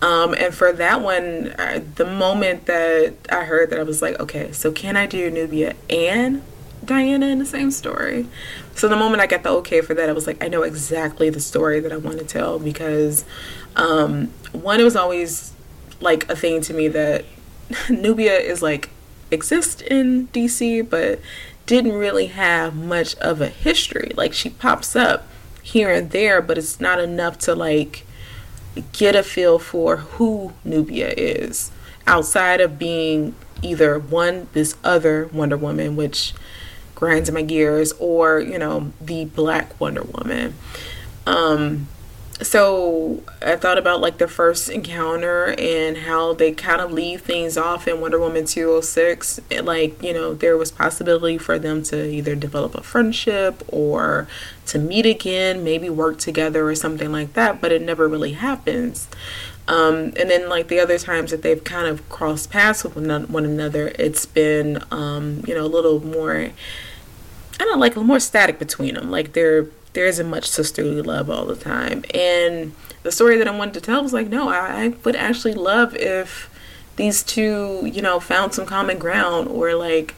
Um, 0.00 0.34
and 0.34 0.52
for 0.54 0.72
that 0.72 1.00
one, 1.00 1.54
the 1.94 2.06
moment 2.06 2.66
that 2.66 3.14
I 3.30 3.44
heard 3.44 3.70
that, 3.70 3.78
I 3.78 3.84
was 3.84 4.02
like, 4.02 4.18
okay, 4.18 4.50
so 4.52 4.72
can 4.72 4.96
I 4.96 5.06
do 5.06 5.30
Nubia 5.30 5.74
and 5.88 6.42
Diana 6.84 7.26
in 7.26 7.38
the 7.38 7.46
same 7.46 7.70
story? 7.70 8.26
So 8.74 8.88
the 8.88 8.96
moment 8.96 9.20
I 9.20 9.26
got 9.26 9.44
the 9.44 9.50
okay 9.50 9.80
for 9.80 9.94
that, 9.94 10.08
I 10.08 10.12
was 10.12 10.26
like, 10.26 10.42
I 10.42 10.48
know 10.48 10.62
exactly 10.62 11.30
the 11.30 11.40
story 11.40 11.78
that 11.80 11.92
I 11.92 11.98
want 11.98 12.18
to 12.18 12.24
tell 12.24 12.58
because 12.58 13.24
um, 13.76 14.32
one, 14.52 14.80
it 14.80 14.84
was 14.84 14.96
always 14.96 15.52
like 16.00 16.28
a 16.28 16.34
thing 16.34 16.60
to 16.62 16.74
me 16.74 16.88
that 16.88 17.24
Nubia 17.90 18.38
is 18.38 18.60
like 18.60 18.90
exist 19.30 19.82
in 19.82 20.28
DC, 20.28 20.88
but 20.88 21.20
didn't 21.66 21.92
really 21.92 22.26
have 22.26 22.74
much 22.74 23.14
of 23.16 23.40
a 23.40 23.48
history. 23.48 24.12
Like 24.16 24.32
she 24.32 24.50
pops 24.50 24.96
up 24.96 25.26
here 25.62 25.90
and 25.90 26.10
there, 26.10 26.42
but 26.42 26.58
it's 26.58 26.80
not 26.80 27.00
enough 27.00 27.38
to 27.40 27.54
like 27.54 28.04
get 28.92 29.14
a 29.14 29.22
feel 29.22 29.58
for 29.58 29.98
who 29.98 30.52
Nubia 30.64 31.12
is 31.16 31.70
outside 32.06 32.60
of 32.60 32.78
being 32.78 33.34
either 33.62 33.98
one, 33.98 34.48
this 34.52 34.76
other 34.82 35.26
Wonder 35.32 35.56
Woman, 35.56 35.96
which 35.96 36.34
grinds 36.94 37.30
my 37.30 37.42
gears, 37.42 37.92
or, 37.98 38.40
you 38.40 38.58
know, 38.58 38.92
the 39.00 39.24
Black 39.24 39.78
Wonder 39.80 40.02
Woman. 40.02 40.54
Um, 41.26 41.88
so 42.42 43.22
I 43.40 43.56
thought 43.56 43.78
about 43.78 44.00
like 44.00 44.18
the 44.18 44.28
first 44.28 44.68
encounter 44.68 45.54
and 45.58 45.96
how 45.96 46.34
they 46.34 46.52
kind 46.52 46.80
of 46.80 46.92
leave 46.92 47.22
things 47.22 47.56
off 47.56 47.88
in 47.88 48.00
Wonder 48.00 48.18
Woman 48.18 48.46
206. 48.46 49.40
Like, 49.62 50.02
you 50.02 50.12
know, 50.12 50.34
there 50.34 50.56
was 50.56 50.70
possibility 50.70 51.38
for 51.38 51.58
them 51.58 51.82
to 51.84 52.10
either 52.10 52.34
develop 52.34 52.74
a 52.74 52.82
friendship 52.82 53.62
or 53.68 54.28
to 54.66 54.78
meet 54.78 55.06
again, 55.06 55.64
maybe 55.64 55.90
work 55.90 56.18
together 56.18 56.68
or 56.68 56.74
something 56.74 57.12
like 57.12 57.32
that, 57.34 57.60
but 57.60 57.72
it 57.72 57.82
never 57.82 58.08
really 58.08 58.32
happens. 58.32 59.08
Um, 59.68 60.12
and 60.16 60.28
then 60.28 60.48
like 60.48 60.68
the 60.68 60.80
other 60.80 60.98
times 60.98 61.30
that 61.30 61.42
they've 61.42 61.62
kind 61.62 61.86
of 61.86 62.08
crossed 62.08 62.50
paths 62.50 62.82
with 62.82 62.96
one 62.96 63.44
another, 63.44 63.92
it's 63.98 64.26
been, 64.26 64.82
um, 64.90 65.42
you 65.46 65.54
know, 65.54 65.64
a 65.64 65.68
little 65.68 66.04
more, 66.04 66.36
I 66.36 66.52
don't 67.58 67.72
know, 67.72 67.78
like 67.78 67.96
more 67.96 68.20
static 68.20 68.58
between 68.58 68.94
them. 68.94 69.10
Like 69.10 69.34
they're 69.34 69.66
there 69.92 70.06
isn't 70.06 70.28
much 70.28 70.48
sisterly 70.48 71.02
love 71.02 71.28
all 71.30 71.44
the 71.44 71.56
time. 71.56 72.04
And 72.14 72.74
the 73.02 73.12
story 73.12 73.36
that 73.38 73.48
I 73.48 73.56
wanted 73.56 73.74
to 73.74 73.80
tell 73.80 74.02
was 74.02 74.12
like, 74.12 74.28
no, 74.28 74.48
I, 74.48 74.84
I 74.84 74.88
would 75.04 75.16
actually 75.16 75.54
love 75.54 75.94
if 75.96 76.48
these 76.96 77.22
two, 77.22 77.88
you 77.92 78.02
know, 78.02 78.20
found 78.20 78.54
some 78.54 78.66
common 78.66 78.98
ground 78.98 79.48
or 79.48 79.74
like 79.74 80.14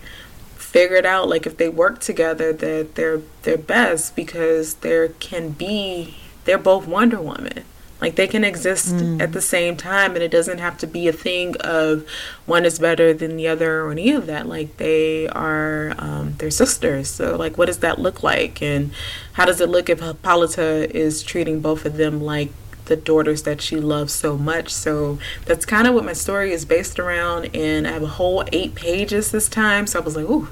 figured 0.57 1.07
out 1.07 1.29
like 1.29 1.47
if 1.47 1.57
they 1.57 1.69
work 1.69 2.01
together 2.01 2.53
that 2.53 2.97
they're 2.97 3.21
they're 3.43 3.57
best 3.57 4.17
because 4.17 4.75
there 4.77 5.09
can 5.09 5.51
be 5.51 6.17
they're 6.45 6.59
both 6.59 6.87
Wonder 6.87 7.21
Woman. 7.21 7.65
Like 8.05 8.17
they 8.17 8.27
can 8.27 8.45
exist 8.45 8.95
mm. 8.95 9.19
at 9.19 9.33
the 9.33 9.41
same 9.41 9.79
time, 9.79 10.13
and 10.15 10.23
it 10.23 10.31
doesn't 10.31 10.59
have 10.59 10.77
to 10.83 10.87
be 10.87 11.09
a 11.09 11.13
thing 11.13 11.57
of 11.61 12.07
one 12.45 12.67
is 12.67 12.79
better 12.79 13.15
than 13.15 13.39
the 13.39 13.49
other 13.49 13.81
or 13.81 13.93
any 13.93 14.11
of 14.11 14.27
that. 14.27 14.47
Like 14.47 14.77
they 14.77 15.27
are, 15.29 15.95
um, 15.97 16.35
they're 16.37 16.51
sisters. 16.51 17.09
So 17.09 17.35
like, 17.37 17.57
what 17.57 17.65
does 17.65 17.79
that 17.79 17.99
look 17.99 18.23
like, 18.23 18.61
and 18.61 18.93
how 19.33 19.47
does 19.47 19.59
it 19.63 19.71
look 19.71 19.89
if 19.89 20.01
Hippolyta 20.01 20.95
is 20.95 21.23
treating 21.23 21.61
both 21.61 21.87
of 21.87 21.97
them 21.97 22.21
like 22.21 22.51
the 22.85 22.97
daughters 22.97 23.45
that 23.45 23.63
she 23.63 23.77
loves 23.77 24.13
so 24.13 24.37
much. 24.37 24.69
So 24.69 25.19
that's 25.47 25.65
kind 25.65 25.87
of 25.89 25.95
what 25.95 26.05
my 26.05 26.13
story 26.13 26.53
is 26.53 26.67
based 26.67 26.99
around. 26.99 27.57
And 27.57 27.89
I 27.89 27.93
have 27.93 28.03
a 28.03 28.07
whole 28.21 28.45
eight 28.53 28.75
pages 28.75 29.31
this 29.31 29.49
time. 29.49 29.87
So 29.87 29.99
I 29.99 30.03
was 30.03 30.15
like, 30.15 30.27
ooh, 30.27 30.49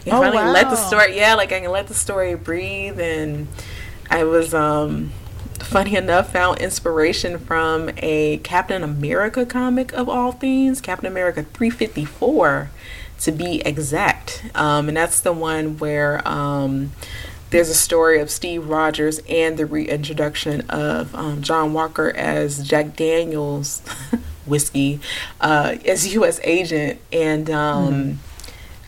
I 0.00 0.04
can 0.04 0.14
Oh, 0.14 0.20
finally 0.22 0.50
let 0.50 0.70
the 0.70 0.76
story, 0.76 1.18
yeah, 1.18 1.34
like 1.34 1.52
I 1.52 1.60
can 1.60 1.70
let 1.70 1.88
the 1.88 1.94
story 2.06 2.34
breathe. 2.34 2.98
And 2.98 3.48
I 4.10 4.24
was, 4.24 4.54
um, 4.54 5.12
funny 5.58 5.96
enough, 5.96 6.32
found 6.32 6.58
inspiration 6.58 7.38
from 7.38 7.90
a 7.98 8.38
Captain 8.38 8.82
America 8.82 9.46
comic 9.46 9.92
of 9.92 10.08
all 10.08 10.32
things, 10.32 10.80
Captain 10.80 11.06
America 11.06 11.42
354 11.42 12.70
to 13.20 13.32
be 13.32 13.60
exact. 13.64 14.44
Um, 14.54 14.88
and 14.88 14.96
that's 14.96 15.20
the 15.20 15.32
one 15.32 15.78
where 15.78 16.26
um, 16.26 16.92
there's 17.50 17.68
a 17.68 17.74
story 17.74 18.20
of 18.20 18.30
Steve 18.30 18.68
Rogers 18.68 19.20
and 19.28 19.56
the 19.56 19.66
reintroduction 19.66 20.62
of 20.62 21.14
um, 21.14 21.42
John 21.42 21.72
Walker 21.72 22.10
as 22.16 22.66
Jack 22.66 22.96
Daniels 22.96 23.80
whiskey 24.46 25.00
uh, 25.40 25.76
as 25.86 26.12
U.S. 26.14 26.40
agent. 26.42 27.00
And 27.12 27.48
um, 27.50 28.20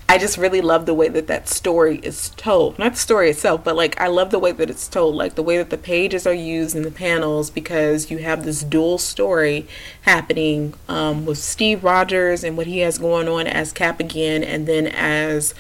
I 0.08 0.18
just 0.18 0.38
really 0.38 0.60
love 0.60 0.86
the 0.86 0.94
way 0.94 1.08
that 1.08 1.26
that 1.26 1.48
story 1.48 1.98
is 1.98 2.30
told. 2.30 2.78
Not 2.78 2.92
the 2.92 2.98
story 2.98 3.28
itself, 3.28 3.64
but 3.64 3.74
like 3.74 4.00
I 4.00 4.06
love 4.06 4.30
the 4.30 4.38
way 4.38 4.52
that 4.52 4.70
it's 4.70 4.86
told, 4.86 5.16
like 5.16 5.34
the 5.34 5.42
way 5.42 5.56
that 5.56 5.70
the 5.70 5.78
pages 5.78 6.26
are 6.28 6.34
used 6.34 6.76
in 6.76 6.82
the 6.82 6.92
panels 6.92 7.50
because 7.50 8.08
you 8.10 8.18
have 8.18 8.44
this 8.44 8.62
dual 8.62 8.98
story 8.98 9.66
happening 10.02 10.74
um, 10.88 11.26
with 11.26 11.38
Steve 11.38 11.82
Rogers 11.82 12.44
and 12.44 12.56
what 12.56 12.68
he 12.68 12.78
has 12.78 12.98
going 12.98 13.26
on 13.26 13.48
as 13.48 13.72
Cap 13.72 13.98
again, 13.98 14.44
and 14.44 14.68
then 14.68 14.86
as 14.86 15.54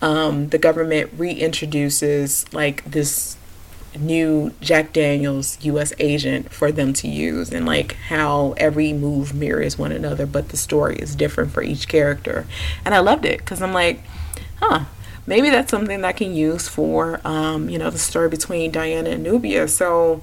um, 0.00 0.48
the 0.48 0.58
government 0.58 1.16
reintroduces 1.18 2.52
like 2.54 2.84
this 2.84 3.36
new 3.98 4.52
Jack 4.60 4.92
Daniels 4.92 5.58
US 5.62 5.92
agent 5.98 6.52
for 6.52 6.72
them 6.72 6.92
to 6.94 7.08
use 7.08 7.52
and 7.52 7.66
like 7.66 7.94
how 8.08 8.54
every 8.56 8.92
move 8.92 9.34
mirrors 9.34 9.78
one 9.78 9.92
another 9.92 10.26
but 10.26 10.48
the 10.48 10.56
story 10.56 10.96
is 10.96 11.14
different 11.14 11.52
for 11.52 11.62
each 11.62 11.88
character. 11.88 12.46
And 12.84 12.94
I 12.94 13.00
loved 13.00 13.24
it 13.24 13.44
cuz 13.44 13.60
I'm 13.62 13.72
like, 13.72 14.02
huh, 14.56 14.84
maybe 15.26 15.50
that's 15.50 15.70
something 15.70 16.00
that 16.00 16.08
I 16.08 16.12
can 16.12 16.34
use 16.34 16.68
for 16.68 17.20
um, 17.24 17.68
you 17.68 17.78
know, 17.78 17.90
the 17.90 17.98
story 17.98 18.28
between 18.28 18.70
Diana 18.70 19.10
and 19.10 19.22
Nubia. 19.22 19.68
So 19.68 20.22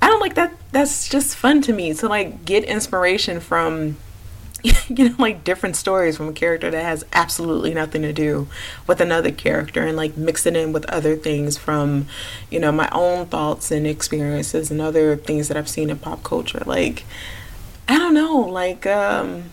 I 0.00 0.08
don't 0.08 0.20
like 0.20 0.34
that 0.34 0.54
that's 0.72 1.08
just 1.08 1.36
fun 1.36 1.62
to 1.62 1.72
me 1.72 1.94
to 1.94 2.08
like 2.08 2.44
get 2.44 2.64
inspiration 2.64 3.40
from 3.40 3.96
you 4.88 5.08
know 5.08 5.14
like 5.18 5.42
different 5.42 5.74
stories 5.74 6.16
from 6.16 6.28
a 6.28 6.32
character 6.32 6.70
that 6.70 6.84
has 6.84 7.04
absolutely 7.12 7.74
nothing 7.74 8.02
to 8.02 8.12
do 8.12 8.46
with 8.86 9.00
another 9.00 9.32
character 9.32 9.84
and 9.84 9.96
like 9.96 10.16
mix 10.16 10.46
it 10.46 10.56
in 10.56 10.72
with 10.72 10.84
other 10.86 11.16
things 11.16 11.58
from 11.58 12.06
you 12.50 12.60
know 12.60 12.70
my 12.70 12.88
own 12.92 13.26
thoughts 13.26 13.70
and 13.72 13.86
experiences 13.86 14.70
and 14.70 14.80
other 14.80 15.16
things 15.16 15.48
that 15.48 15.56
I've 15.56 15.68
seen 15.68 15.90
in 15.90 15.98
pop 15.98 16.22
culture. 16.22 16.62
Like 16.64 17.04
I 17.88 17.98
don't 17.98 18.14
know 18.14 18.38
like 18.38 18.86
um 18.86 19.50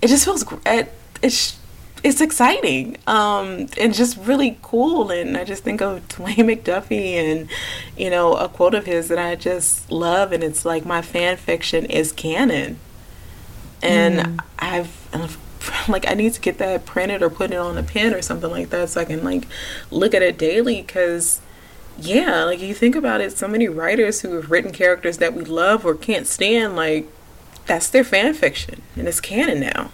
it 0.00 0.08
just 0.08 0.24
feels 0.24 0.44
it, 0.64 0.92
it's 1.22 1.58
it's 2.02 2.22
exciting 2.22 2.96
um 3.06 3.66
and 3.78 3.92
just 3.92 4.16
really 4.16 4.58
cool. 4.62 5.10
And 5.10 5.36
I 5.36 5.44
just 5.44 5.64
think 5.64 5.82
of 5.82 6.00
Dwayne 6.08 6.46
McDuffie 6.48 7.16
and 7.16 7.50
you 7.94 8.08
know 8.08 8.36
a 8.36 8.48
quote 8.48 8.74
of 8.74 8.86
his 8.86 9.08
that 9.08 9.18
I 9.18 9.34
just 9.34 9.90
love 9.90 10.32
and 10.32 10.42
it's 10.42 10.64
like 10.64 10.86
my 10.86 11.02
fan 11.02 11.36
fiction 11.36 11.84
is 11.84 12.10
canon 12.10 12.78
Mm-hmm. 13.82 14.18
and 14.28 14.40
I've 14.58 15.08
I've- 15.12 15.36
like 15.88 16.08
I 16.08 16.14
need 16.14 16.32
to 16.34 16.40
get 16.40 16.58
that 16.58 16.86
printed 16.86 17.22
or 17.22 17.30
put 17.30 17.50
it 17.50 17.56
on 17.56 17.76
a 17.76 17.82
pin 17.82 18.14
or 18.14 18.22
something 18.22 18.50
like 18.50 18.70
that 18.70 18.88
so 18.90 19.00
I 19.00 19.04
can 19.04 19.22
like 19.24 19.46
look 19.90 20.14
at 20.14 20.22
it 20.22 20.38
daily 20.38 20.80
because 20.82 21.40
yeah 21.98 22.44
like 22.44 22.60
you 22.60 22.72
think 22.74 22.96
about 22.96 23.20
it 23.20 23.36
so 23.36 23.46
many 23.46 23.68
writers 23.68 24.22
who 24.22 24.34
have 24.36 24.50
written 24.50 24.72
characters 24.72 25.18
that 25.18 25.34
we 25.34 25.44
love 25.44 25.84
or 25.84 25.94
can't 25.94 26.26
stand 26.26 26.76
like 26.76 27.06
that's 27.66 27.90
their 27.90 28.04
fan 28.04 28.32
fiction 28.34 28.80
and 28.96 29.06
it's 29.06 29.20
canon 29.20 29.60
now 29.60 29.90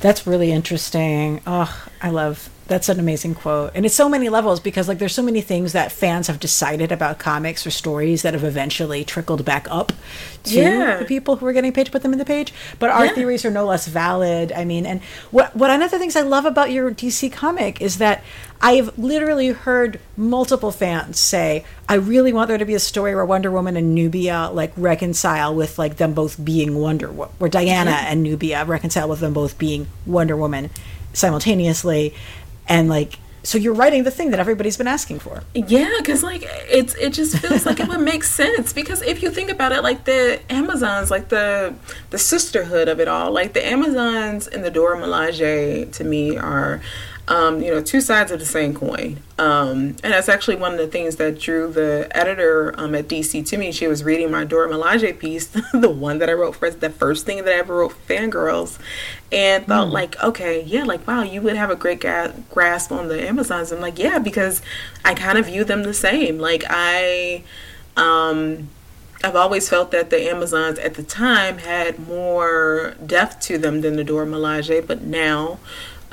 That's 0.00 0.26
really 0.26 0.52
interesting. 0.52 1.40
Oh, 1.46 1.86
I 2.00 2.10
love 2.10 2.50
that's 2.68 2.88
an 2.90 3.00
amazing 3.00 3.34
quote. 3.34 3.72
And 3.74 3.84
it's 3.86 3.94
so 3.94 4.08
many 4.08 4.28
levels 4.28 4.60
because 4.60 4.88
like 4.88 4.98
there's 4.98 5.14
so 5.14 5.22
many 5.22 5.40
things 5.40 5.72
that 5.72 5.90
fans 5.90 6.26
have 6.26 6.38
decided 6.38 6.92
about 6.92 7.18
comics 7.18 7.66
or 7.66 7.70
stories 7.70 8.22
that 8.22 8.34
have 8.34 8.44
eventually 8.44 9.04
trickled 9.04 9.44
back 9.44 9.66
up 9.70 9.92
to 10.44 10.54
Yeah. 10.54 10.98
the 10.98 11.04
people 11.06 11.36
who 11.36 11.46
are 11.46 11.52
getting 11.54 11.72
paid 11.72 11.86
to 11.86 11.92
put 11.92 12.02
them 12.02 12.12
in 12.12 12.18
the 12.18 12.24
page. 12.26 12.52
But 12.78 12.90
our 12.90 13.06
Yeah. 13.06 13.14
theories 13.14 13.44
are 13.46 13.50
no 13.50 13.64
less 13.64 13.86
valid. 13.86 14.52
I 14.52 14.64
mean, 14.64 14.84
and 14.86 15.00
what 15.30 15.56
what 15.56 15.70
another 15.70 15.98
things 15.98 16.14
I 16.14 16.20
love 16.20 16.44
about 16.44 16.70
your 16.70 16.90
DC 16.90 17.30
comic 17.32 17.80
is 17.80 17.96
that 17.98 18.22
I've 18.60 18.96
literally 18.98 19.48
heard 19.48 20.00
multiple 20.16 20.72
fans 20.72 21.18
say, 21.18 21.64
I 21.88 21.94
really 21.94 22.32
want 22.32 22.48
there 22.48 22.58
to 22.58 22.64
be 22.64 22.74
a 22.74 22.80
story 22.80 23.14
where 23.14 23.24
Wonder 23.24 23.50
Woman 23.50 23.76
and 23.76 23.94
Nubia 23.94 24.50
like 24.52 24.72
reconcile 24.76 25.54
with 25.54 25.78
like 25.78 25.96
them 25.96 26.12
both 26.12 26.44
being 26.44 26.76
Wonder 26.78 27.08
Wo- 27.10 27.30
where 27.38 27.48
Diana 27.48 27.92
and 27.92 28.22
Nubia 28.22 28.64
reconcile 28.66 29.08
with 29.08 29.20
them 29.20 29.32
both 29.32 29.56
being 29.58 29.86
Wonder 30.06 30.36
Woman 30.36 30.70
simultaneously 31.14 32.14
and 32.68 32.88
like 32.88 33.18
so 33.42 33.56
you're 33.56 33.74
writing 33.74 34.02
the 34.02 34.10
thing 34.10 34.30
that 34.32 34.40
everybody's 34.40 34.76
been 34.76 34.88
asking 34.88 35.20
for. 35.20 35.42
Yeah, 35.54 35.90
because 35.98 36.22
like 36.22 36.42
it's 36.68 36.94
it 36.96 37.14
just 37.14 37.38
feels 37.38 37.64
like 37.64 37.80
it 37.80 37.88
would 37.88 38.00
make 38.00 38.24
sense 38.24 38.72
because 38.72 39.00
if 39.00 39.22
you 39.22 39.30
think 39.30 39.50
about 39.50 39.72
it, 39.72 39.82
like 39.82 40.04
the 40.04 40.40
Amazons, 40.50 41.10
like 41.10 41.28
the 41.28 41.74
the 42.10 42.18
sisterhood 42.18 42.88
of 42.88 43.00
it 43.00 43.08
all, 43.08 43.30
like 43.30 43.54
the 43.54 43.64
Amazons 43.64 44.48
and 44.48 44.64
the 44.64 44.70
Dora 44.70 44.98
Milaje 44.98 45.90
to 45.92 46.04
me 46.04 46.36
are, 46.36 46.82
um, 47.28 47.62
you 47.62 47.70
know, 47.70 47.82
two 47.82 48.00
sides 48.00 48.32
of 48.32 48.38
the 48.38 48.46
same 48.46 48.74
coin. 48.74 49.18
Um, 49.38 49.96
and 50.02 50.12
that's 50.14 50.30
actually 50.30 50.56
one 50.56 50.72
of 50.72 50.78
the 50.78 50.88
things 50.88 51.16
that 51.16 51.38
drew 51.38 51.70
the 51.70 52.08
editor 52.10 52.74
um, 52.78 52.94
at 52.94 53.06
DC 53.06 53.46
to 53.46 53.58
me. 53.58 53.70
She 53.70 53.86
was 53.86 54.02
reading 54.02 54.30
my 54.30 54.44
Dora 54.44 54.68
Milaje 54.68 55.16
piece, 55.18 55.46
the 55.74 55.90
one 55.90 56.18
that 56.18 56.30
I 56.30 56.32
wrote 56.32 56.56
for 56.56 56.70
the 56.70 56.88
first 56.88 57.26
thing 57.26 57.44
that 57.44 57.52
I 57.52 57.58
ever 57.58 57.76
wrote 57.76 57.92
for 57.92 58.12
FANGRRLS, 58.12 58.78
and 59.30 59.66
thought 59.66 59.90
like, 59.90 60.20
okay, 60.22 60.62
yeah, 60.62 60.84
like 60.84 61.06
wow, 61.06 61.22
you 61.22 61.42
would 61.42 61.56
have 61.56 61.70
a 61.70 61.76
great 61.76 62.00
ga- 62.00 62.32
grasp 62.50 62.90
on 62.90 63.08
the 63.08 63.22
Amazons. 63.22 63.72
I'm 63.72 63.80
like, 63.80 63.98
yeah, 63.98 64.18
because 64.18 64.62
I 65.04 65.12
kind 65.14 65.36
of 65.36 65.46
view 65.46 65.64
them 65.64 65.82
the 65.82 65.94
same. 65.94 66.38
Like 66.38 66.64
I, 66.70 67.44
um, 67.94 68.70
I've 69.22 69.36
always 69.36 69.68
felt 69.68 69.90
that 69.90 70.08
the 70.08 70.30
Amazons 70.30 70.78
at 70.78 70.94
the 70.94 71.02
time 71.02 71.58
had 71.58 71.98
more 72.08 72.94
depth 73.04 73.40
to 73.42 73.58
them 73.58 73.82
than 73.82 73.96
the 73.96 74.04
Dora 74.04 74.26
Milaje, 74.26 74.86
but 74.86 75.02
now, 75.02 75.58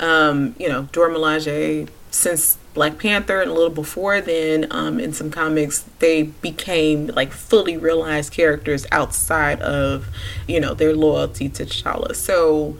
um, 0.00 0.54
you 0.58 0.68
know, 0.68 0.88
Dora 0.92 1.14
Milaje 1.14 1.88
since 2.10 2.58
Black 2.74 2.98
Panther 2.98 3.40
and 3.40 3.50
a 3.50 3.54
little 3.54 3.70
before 3.70 4.20
then, 4.20 4.66
um, 4.70 4.98
in 4.98 5.12
some 5.12 5.30
comics, 5.30 5.84
they 5.98 6.24
became 6.24 7.08
like 7.08 7.32
fully 7.32 7.76
realized 7.76 8.32
characters 8.32 8.86
outside 8.90 9.60
of, 9.60 10.08
you 10.46 10.60
know, 10.60 10.74
their 10.74 10.94
loyalty 10.94 11.48
to 11.48 11.64
T'Challa. 11.64 12.14
So, 12.14 12.78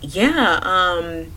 yeah, 0.00 0.60
um, 0.62 1.32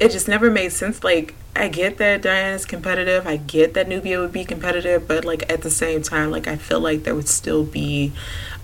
it 0.00 0.10
just 0.10 0.28
never 0.28 0.50
made 0.50 0.72
sense. 0.72 1.04
Like, 1.04 1.34
I 1.56 1.68
get 1.68 1.98
that 1.98 2.22
Diana's 2.22 2.64
competitive. 2.66 3.26
I 3.26 3.36
get 3.36 3.74
that 3.74 3.88
Nubia 3.88 4.18
would 4.20 4.32
be 4.32 4.44
competitive, 4.44 5.06
but 5.06 5.24
like 5.24 5.50
at 5.50 5.62
the 5.62 5.70
same 5.70 6.02
time, 6.02 6.30
like 6.30 6.48
I 6.48 6.56
feel 6.56 6.80
like 6.80 7.04
there 7.04 7.14
would 7.14 7.28
still 7.28 7.64
be 7.64 8.12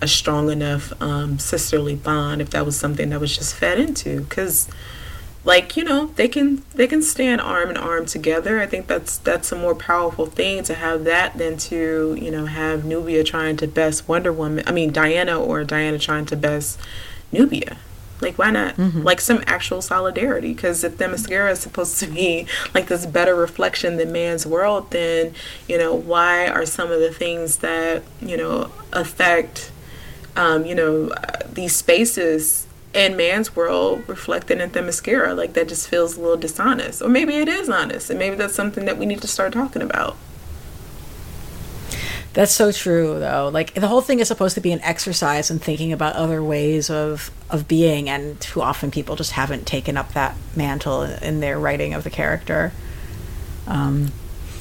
a 0.02 0.08
strong 0.08 0.50
enough 0.50 0.92
um, 1.00 1.38
sisterly 1.38 1.94
bond 1.94 2.40
if 2.40 2.50
that 2.50 2.66
was 2.66 2.76
something 2.76 3.10
that 3.10 3.20
was 3.20 3.36
just 3.36 3.54
fed 3.54 3.78
into. 3.78 4.22
Because, 4.22 4.68
like 5.44 5.76
you 5.76 5.84
know, 5.84 6.06
they 6.16 6.28
can 6.28 6.62
they 6.74 6.86
can 6.86 7.02
stand 7.02 7.40
arm 7.40 7.70
in 7.70 7.76
arm 7.76 8.06
together. 8.06 8.60
I 8.60 8.66
think 8.66 8.86
that's 8.86 9.18
that's 9.18 9.52
a 9.52 9.56
more 9.56 9.74
powerful 9.74 10.26
thing 10.26 10.62
to 10.64 10.74
have 10.74 11.04
that 11.04 11.38
than 11.38 11.56
to 11.58 12.16
you 12.20 12.30
know 12.30 12.46
have 12.46 12.84
Nubia 12.84 13.24
trying 13.24 13.56
to 13.58 13.66
best 13.66 14.08
Wonder 14.08 14.32
Woman. 14.32 14.64
I 14.66 14.72
mean 14.72 14.92
Diana 14.92 15.40
or 15.40 15.64
Diana 15.64 15.98
trying 15.98 16.26
to 16.26 16.36
best 16.36 16.78
Nubia. 17.32 17.78
Like, 18.20 18.36
why 18.36 18.50
not? 18.50 18.78
Like, 19.02 19.18
some 19.18 19.42
actual 19.46 19.80
solidarity. 19.80 20.52
Because 20.52 20.84
if 20.84 20.98
Themyscira 20.98 21.50
is 21.52 21.60
supposed 21.60 21.98
to 22.00 22.06
be 22.06 22.46
like 22.74 22.88
this 22.88 23.06
better 23.06 23.34
reflection 23.34 23.96
than 23.96 24.12
man's 24.12 24.46
world, 24.46 24.90
then, 24.90 25.34
you 25.66 25.78
know, 25.78 25.94
why 25.94 26.46
are 26.46 26.66
some 26.66 26.90
of 26.92 27.00
the 27.00 27.10
things 27.10 27.58
that, 27.58 28.02
you 28.20 28.36
know, 28.36 28.70
affect, 28.92 29.72
um, 30.36 30.66
you 30.66 30.74
know, 30.74 31.08
uh, 31.08 31.38
these 31.50 31.74
spaces 31.74 32.66
in 32.92 33.16
man's 33.16 33.54
world 33.54 34.02
reflected 34.08 34.60
in 34.60 34.70
Themyscira? 34.70 35.36
Like, 35.36 35.52
that 35.54 35.68
just 35.68 35.88
feels 35.88 36.16
a 36.16 36.20
little 36.20 36.36
dishonest. 36.36 37.02
Or 37.02 37.08
maybe 37.08 37.36
it 37.36 37.48
is 37.48 37.68
honest. 37.68 38.10
And 38.10 38.18
maybe 38.18 38.36
that's 38.36 38.54
something 38.54 38.84
that 38.84 38.98
we 38.98 39.06
need 39.06 39.20
to 39.22 39.28
start 39.28 39.52
talking 39.52 39.82
about. 39.82 40.16
That's 42.32 42.52
so 42.52 42.70
true, 42.70 43.18
though. 43.18 43.50
Like 43.52 43.74
the 43.74 43.88
whole 43.88 44.00
thing 44.00 44.20
is 44.20 44.28
supposed 44.28 44.54
to 44.54 44.60
be 44.60 44.70
an 44.70 44.80
exercise 44.82 45.50
in 45.50 45.58
thinking 45.58 45.92
about 45.92 46.14
other 46.14 46.42
ways 46.42 46.88
of 46.88 47.30
of 47.50 47.66
being, 47.66 48.08
and 48.08 48.40
too 48.40 48.62
often 48.62 48.92
people 48.92 49.16
just 49.16 49.32
haven't 49.32 49.66
taken 49.66 49.96
up 49.96 50.12
that 50.12 50.36
mantle 50.54 51.02
in 51.02 51.40
their 51.40 51.58
writing 51.58 51.92
of 51.92 52.04
the 52.04 52.10
character. 52.10 52.72
Um, 53.66 54.12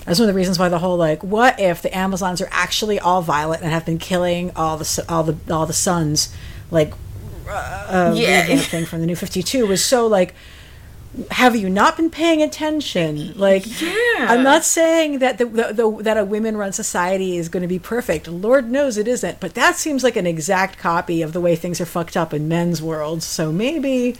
that's 0.06 0.18
one 0.18 0.28
of 0.28 0.34
the 0.34 0.38
reasons 0.38 0.58
why 0.58 0.70
the 0.70 0.80
whole 0.80 0.98
like, 0.98 1.24
what 1.24 1.60
if 1.60 1.84
the 1.84 1.96
Amazons 1.96 2.42
are 2.42 2.50
actually 2.50 3.00
all 3.00 3.22
violent 3.22 3.62
and 3.62 3.72
have 3.72 3.86
been 3.86 4.00
killing 4.00 4.52
all 4.56 4.78
the 4.78 5.06
all 5.08 5.22
the 5.22 5.54
all 5.54 5.68
the 5.68 5.74
sons, 5.74 6.34
like 6.72 6.94
uh, 7.52 8.14
Yeah. 8.16 8.42
revamp 8.42 8.62
thing 8.62 8.86
from 8.86 9.00
the 9.02 9.06
New 9.06 9.16
Fifty 9.16 9.44
Two 9.44 9.68
was 9.68 9.84
so 9.84 10.08
like 10.08 10.34
have 11.32 11.56
you 11.56 11.70
not 11.70 11.98
been 11.98 12.12
paying 12.12 12.42
attention? 12.42 13.34
Like, 13.36 13.66
Yeah. 13.82 14.28
I'm 14.30 14.44
not 14.44 14.64
saying 14.64 15.20
that 15.20 15.40
the, 15.40 15.46
the, 15.46 15.74
the 15.74 16.04
that 16.04 16.18
a 16.18 16.24
women-run 16.24 16.72
society 16.72 17.36
is 17.36 17.50
going 17.50 17.62
to 17.62 17.68
be 17.68 17.80
perfect. 17.80 18.28
Lord 18.28 18.70
knows 18.70 18.96
it 18.98 19.08
isn't. 19.08 19.40
But 19.40 19.56
that 19.56 19.76
seems 19.76 20.04
like 20.04 20.16
an 20.16 20.28
exact 20.28 20.78
copy 20.78 21.24
of 21.24 21.34
the 21.34 21.42
way 21.42 21.56
things 21.56 21.82
are 21.82 21.86
fucked 21.86 22.16
up 22.16 22.32
in 22.34 22.48
men's 22.48 22.80
worlds. 22.82 23.26
So 23.26 23.52
maybe 23.52 24.18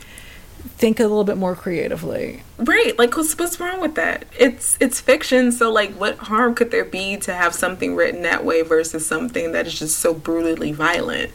think 0.76 0.98
a 0.98 1.04
little 1.04 1.24
bit 1.24 1.36
more 1.36 1.54
creatively. 1.54 2.42
Right, 2.58 2.98
like 2.98 3.16
what's 3.16 3.38
what's 3.38 3.58
wrong 3.60 3.80
with 3.80 3.94
that? 3.94 4.24
It's 4.38 4.76
it's 4.80 5.00
fiction, 5.00 5.52
so 5.52 5.70
like 5.70 5.92
what 5.92 6.18
harm 6.18 6.54
could 6.54 6.70
there 6.70 6.84
be 6.84 7.16
to 7.18 7.32
have 7.32 7.54
something 7.54 7.94
written 7.94 8.22
that 8.22 8.44
way 8.44 8.62
versus 8.62 9.06
something 9.06 9.52
that 9.52 9.66
is 9.66 9.78
just 9.78 9.98
so 9.98 10.12
brutally 10.12 10.72
violent? 10.72 11.30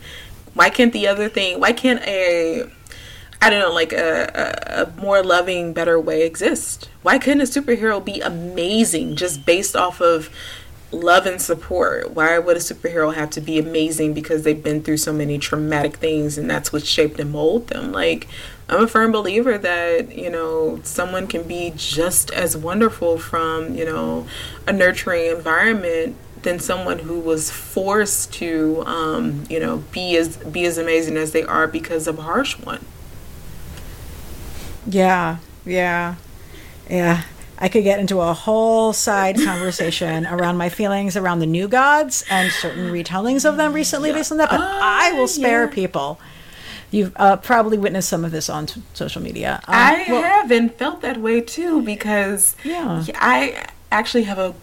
Why 0.55 0.69
can't 0.69 0.91
the 0.91 1.07
other 1.07 1.29
thing? 1.29 1.59
Why 1.59 1.71
can't 1.73 2.01
a 2.07 2.67
I 3.41 3.49
don't 3.51 3.59
know, 3.59 3.73
like 3.73 3.93
a, 3.93 4.31
a, 4.33 4.83
a 4.83 5.01
more 5.01 5.21
loving, 5.21 5.73
better 5.73 5.99
way 5.99 6.25
exist? 6.25 6.89
Why 7.03 7.19
couldn't 7.19 7.41
a 7.41 7.43
superhero 7.43 8.03
be 8.03 8.19
amazing 8.21 9.17
just 9.17 9.45
based 9.45 9.75
off 9.75 10.01
of 10.01 10.29
love 10.91 11.25
and 11.25 11.39
support? 11.39 12.11
Why 12.11 12.39
would 12.39 12.57
a 12.57 12.61
superhero 12.61 13.13
have 13.13 13.29
to 13.31 13.41
be 13.41 13.59
amazing 13.59 14.13
because 14.13 14.43
they've 14.43 14.63
been 14.63 14.81
through 14.81 14.97
so 14.97 15.13
many 15.13 15.37
traumatic 15.37 15.97
things 15.97 16.37
and 16.37 16.49
that's 16.49 16.73
what 16.73 16.87
shaped 16.87 17.19
and 17.19 17.31
molded 17.31 17.67
them? 17.67 17.91
Like, 17.91 18.27
I'm 18.67 18.83
a 18.83 18.87
firm 18.87 19.11
believer 19.11 19.57
that, 19.59 20.17
you 20.17 20.31
know, 20.31 20.79
someone 20.83 21.27
can 21.27 21.43
be 21.43 21.73
just 21.75 22.31
as 22.31 22.57
wonderful 22.57 23.19
from, 23.19 23.75
you 23.75 23.85
know, 23.85 24.25
a 24.65 24.73
nurturing 24.73 25.27
environment 25.27 26.15
than 26.45 26.59
someone 26.59 26.99
who 26.99 27.19
was 27.19 27.51
forced 27.51 28.31
to, 28.33 28.83
um, 28.85 29.43
you 29.49 29.59
know, 29.59 29.83
be 29.91 30.15
as 30.15 30.37
be 30.37 30.65
as 30.65 30.77
amazing 30.77 31.17
as 31.17 31.33
they 31.33 31.43
are 31.43 31.67
because 31.67 32.07
of 32.07 32.17
a 32.17 32.21
harsh 32.21 32.57
one. 32.57 32.85
Yeah, 34.87 35.37
yeah, 35.65 36.15
yeah. 36.89 37.23
I 37.57 37.69
could 37.69 37.83
get 37.83 37.99
into 37.99 38.19
a 38.19 38.33
whole 38.33 38.93
side 38.93 39.37
conversation 39.37 40.25
around 40.35 40.57
my 40.57 40.69
feelings 40.69 41.15
around 41.17 41.39
the 41.39 41.45
new 41.45 41.67
gods 41.67 42.23
and 42.29 42.51
certain 42.51 42.91
retellings 42.91 43.47
of 43.47 43.57
them 43.57 43.73
recently 43.73 44.11
based 44.11 44.31
on 44.31 44.37
that, 44.37 44.49
but 44.49 44.59
I 44.61 45.13
will 45.13 45.27
spare 45.27 45.65
yeah. 45.65 45.71
people. 45.71 46.19
You've 46.91 47.13
uh, 47.15 47.37
probably 47.37 47.77
witnessed 47.77 48.07
some 48.07 48.23
of 48.23 48.31
this 48.31 48.49
on 48.49 48.67
t- 48.67 48.81
social 48.93 49.21
media. 49.21 49.61
Um, 49.67 49.75
I 49.75 50.05
well, 50.09 50.21
have 50.21 50.51
and 50.51 50.73
felt 50.73 51.01
that 51.01 51.17
way 51.17 51.41
too 51.41 51.81
because 51.81 52.55
Yeah. 52.63 53.03
I 53.15 53.65
actually 53.91 54.23
have 54.23 54.37
a 54.37 54.53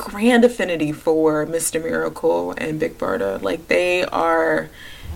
grand 0.00 0.44
affinity 0.44 0.92
for 0.92 1.46
Mr. 1.46 1.82
Miracle 1.82 2.52
and 2.52 2.80
Big 2.80 2.96
Barda. 2.98 3.40
Like 3.42 3.68
they 3.68 4.04
are 4.04 4.70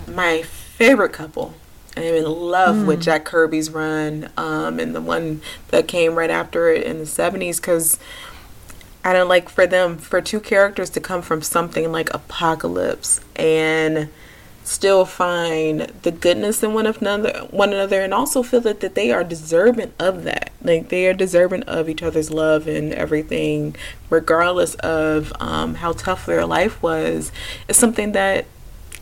my 0.07 0.43
favorite 0.43 1.13
couple. 1.13 1.55
I'm 1.97 2.03
in 2.03 2.25
love 2.25 2.85
with 2.85 3.01
Jack 3.01 3.23
Kirby's 3.23 3.69
run 3.69 4.29
um, 4.35 4.79
and 4.79 4.93
the 4.93 5.01
one 5.01 5.41
that 5.69 5.87
came 5.87 6.15
right 6.15 6.29
after 6.29 6.69
it 6.69 6.83
in 6.83 6.97
the 6.97 7.05
70s 7.05 7.55
because 7.55 7.97
I 9.03 9.13
don't 9.13 9.29
like 9.29 9.47
for 9.47 9.65
them 9.65 9.97
for 9.97 10.19
two 10.19 10.41
characters 10.41 10.89
to 10.91 10.99
come 10.99 11.21
from 11.21 11.41
something 11.41 11.91
like 11.93 12.09
Apokolips 12.09 13.23
and 13.37 14.09
still 14.65 15.05
find 15.05 15.81
the 16.01 16.11
goodness 16.11 16.63
in 16.63 16.73
one 16.73 16.87
another 16.87 17.47
one 17.51 17.71
another 17.71 18.01
and 18.01 18.13
also 18.13 18.41
feel 18.41 18.61
that, 18.61 18.79
that 18.79 18.95
they 18.95 19.11
are 19.11 19.23
deserving 19.23 19.93
of 19.99 20.23
that. 20.23 20.51
Like 20.61 20.89
they 20.89 21.07
are 21.07 21.13
deserving 21.13 21.63
of 21.63 21.87
each 21.87 22.01
other's 22.01 22.31
love 22.31 22.67
and 22.67 22.91
everything 22.93 23.75
regardless 24.09 24.73
of 24.75 25.31
um, 25.39 25.75
how 25.75 25.93
tough 25.93 26.25
their 26.25 26.45
life 26.45 26.81
was. 26.81 27.31
It's 27.67 27.77
something 27.77 28.13
that 28.13 28.45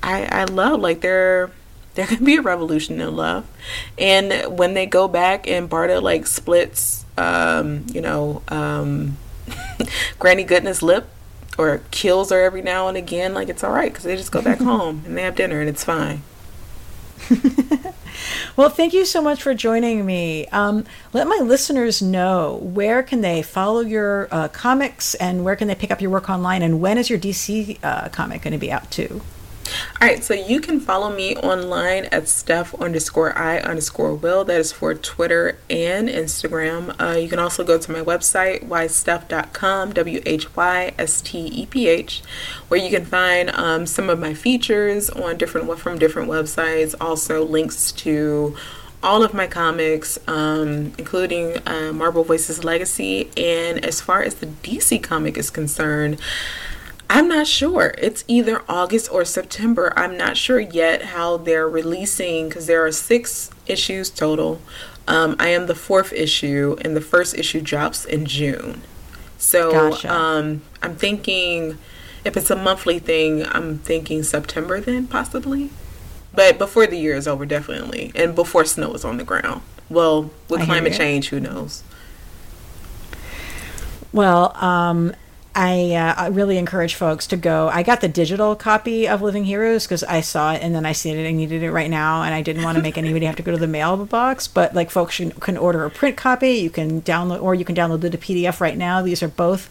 I, 0.02 0.26
I 0.26 0.44
love. 0.44 0.82
Like 0.82 1.02
they're 1.02 1.50
there 1.96 2.08
can 2.08 2.26
be 2.26 2.36
a 2.36 2.42
revolution 2.42 3.00
in 3.00 3.16
love. 3.16 3.48
And 3.98 4.58
when 4.58 4.74
they 4.74 4.86
go 4.86 5.08
back 5.08 5.48
and 5.48 5.70
barda 5.70 6.02
like 6.02 6.28
splits 6.28 7.06
um, 7.18 7.86
you 7.94 8.02
know 8.02 8.42
um, 8.50 9.18
granny 10.20 10.44
goodness 10.44 10.82
lip 10.82 11.08
or 11.58 11.82
kills 11.92 12.32
her 12.32 12.42
every 12.42 12.62
now 12.62 12.88
and 12.88 12.98
again 12.98 13.34
like 13.34 13.50
it's 13.50 13.64
all 13.64 13.72
right 13.72 13.92
because 13.92 14.04
they 14.04 14.16
just 14.16 14.32
go 14.32 14.42
back 14.42 14.58
home 14.60 15.04
and 15.06 15.18
they 15.18 15.22
have 15.22 15.36
dinner 15.36 15.60
and 15.60 15.70
it's 15.70 15.84
fine 15.84 16.22
well, 18.56 18.70
thank 18.70 18.94
you 18.94 19.06
so 19.06 19.22
much 19.22 19.42
for 19.42 19.54
joining 19.54 20.06
me. 20.06 20.48
Um, 20.48 20.86
let 21.14 21.28
my 21.28 21.40
listeners 21.42 22.02
know 22.02 22.60
where 22.62 23.04
can 23.04 23.22
they 23.22 23.42
follow 23.42 23.82
your 23.82 24.28
uh, 24.32 24.48
comics 24.50 25.16
and 25.16 25.44
where 25.44 25.56
can 25.56 25.68
they 25.68 25.76
pick 25.76 25.92
up 25.92 26.02
your 26.02 26.12
work 26.12 26.30
online 26.30 26.62
and 26.62 26.82
when 26.82 26.98
is 26.98 27.10
your 27.10 27.20
DC 27.20 27.80
uh, 27.84 28.10
comic 28.10 28.42
going 28.42 28.52
to 28.52 28.58
be 28.58 28.72
out 28.72 28.92
too? 28.92 29.22
All 30.02 30.08
right, 30.08 30.24
so 30.24 30.34
you 30.34 30.60
can 30.60 30.80
follow 30.80 31.14
me 31.14 31.36
online 31.38 32.06
at 32.06 32.28
Steph 32.28 32.74
underscore 32.76 33.38
I 33.38 33.60
underscore 33.60 34.14
Will. 34.14 34.44
That 34.44 34.60
is 34.60 34.72
for 34.72 34.94
Twitter 34.94 35.58
and 35.70 36.10
Instagram. 36.10 36.96
Uh, 37.02 37.18
you 37.18 37.30
can 37.30 37.40
also 37.40 37.64
go 37.64 37.78
to 37.78 37.92
my 37.92 38.02
website, 38.02 38.68
whysteph.com, 38.68 39.94
W 39.94 40.22
H 40.26 40.56
Y 40.56 40.94
S 40.98 41.22
T 41.22 41.40
E 41.40 41.66
P 41.66 41.88
H, 41.88 42.22
where 42.68 42.80
you 42.80 42.90
can 42.90 43.06
find 43.06 43.50
um, 43.52 43.86
some 43.86 44.10
of 44.10 44.20
my 44.20 44.34
features 44.34 45.10
on 45.10 45.38
different 45.38 45.78
from 45.80 45.98
different 45.98 46.30
websites. 46.30 46.94
Also, 47.00 47.44
links 47.46 47.92
to 47.94 48.56
all 49.02 49.22
of 49.22 49.34
my 49.34 49.48
comics, 49.48 50.18
um, 50.28 50.94
including 50.98 51.58
uh, 51.68 51.92
Voices 52.24 52.64
Legacy. 52.64 53.30
And 53.36 53.84
as 53.86 54.00
far 54.02 54.24
as 54.24 54.36
the 54.36 54.48
DC 54.48 55.04
comic 55.04 55.38
is 55.38 55.50
concerned, 55.50 56.20
I'm 57.14 57.28
not 57.28 57.46
sure. 57.46 57.94
It's 58.00 58.24
either 58.28 58.64
August 58.68 59.12
or 59.12 59.24
September. 59.24 59.94
I'm 59.96 60.18
not 60.18 60.36
sure 60.36 60.60
yet 60.60 61.04
how 61.04 61.38
they're 61.38 61.70
releasing 61.70 62.50
because 62.50 62.66
there 62.66 62.84
are 62.84 62.92
six 62.92 63.52
issues 63.68 64.10
total. 64.10 64.60
Um, 65.08 65.36
I 65.38 65.50
am 65.50 65.68
the 65.68 65.76
fourth 65.76 66.12
issue, 66.12 66.76
and 66.82 66.96
the 66.96 67.02
first 67.02 67.38
issue 67.38 67.62
drops 67.62 68.04
in 68.04 68.26
June. 68.26 68.82
So 69.38 69.72
Gotcha. 69.92 70.12
um, 70.12 70.64
I'm 70.82 70.96
thinking 70.96 71.78
if 72.26 72.36
it's 72.36 72.50
a 72.50 72.56
monthly 72.56 72.98
thing, 72.98 73.46
I'm 73.46 73.78
thinking 73.78 74.24
September 74.24 74.82
then 74.82 75.06
possibly. 75.06 75.70
But 76.34 76.58
before 76.58 76.88
the 76.88 76.98
year 76.98 77.16
is 77.16 77.28
over, 77.28 77.46
definitely, 77.46 78.12
and 78.16 78.34
before 78.34 78.66
snow 78.66 78.92
is 78.96 79.06
on 79.06 79.18
the 79.18 79.24
ground. 79.24 79.62
Well, 79.88 80.32
with 80.50 80.62
I 80.62 80.66
climate 80.66 80.94
change, 80.94 81.30
who 81.30 81.40
knows? 81.40 81.84
Well, 84.12 84.58
um, 84.58 85.14
I, 85.56 85.94
uh, 85.94 86.16
I 86.18 86.28
really 86.28 86.58
encourage 86.58 86.96
folks 86.96 87.28
to 87.28 87.38
go. 87.38 87.70
I 87.70 87.84
got 87.84 88.02
the 88.02 88.08
digital 88.08 88.56
copy 88.56 89.08
of 89.08 89.22
Living 89.22 89.44
Heroes 89.44 89.86
because 89.86 90.04
I 90.04 90.22
saw 90.22 90.54
it 90.54 90.64
and 90.64 90.74
then 90.74 90.86
I 90.86 90.94
seen 90.94 91.18
it. 91.18 91.28
and 91.28 91.38
needed 91.38 91.62
it 91.62 91.72
right 91.72 91.92
now, 91.92 92.24
and 92.24 92.34
I 92.34 92.42
didn't 92.42 92.64
want 92.64 92.78
to 92.78 92.82
make 92.82 92.98
anybody 92.98 93.26
have 93.28 93.36
to 93.36 93.44
go 93.44 93.52
to 93.52 93.58
the 93.58 93.68
mailbox. 93.68 94.48
But 94.48 94.74
like, 94.74 94.90
folks 94.90 95.14
should, 95.14 95.40
can 95.40 95.58
order 95.58 95.86
a 95.86 95.92
print 95.92 96.18
copy. 96.18 96.54
You 96.54 96.72
can 96.72 97.04
download, 97.04 97.42
or 97.42 97.54
you 97.54 97.66
can 97.66 97.76
download 97.76 98.04
it 98.04 98.16
a 98.16 98.18
PDF 98.18 98.60
right 98.60 98.78
now. 98.78 99.04
These 99.04 99.22
are 99.22 99.28
both 99.28 99.70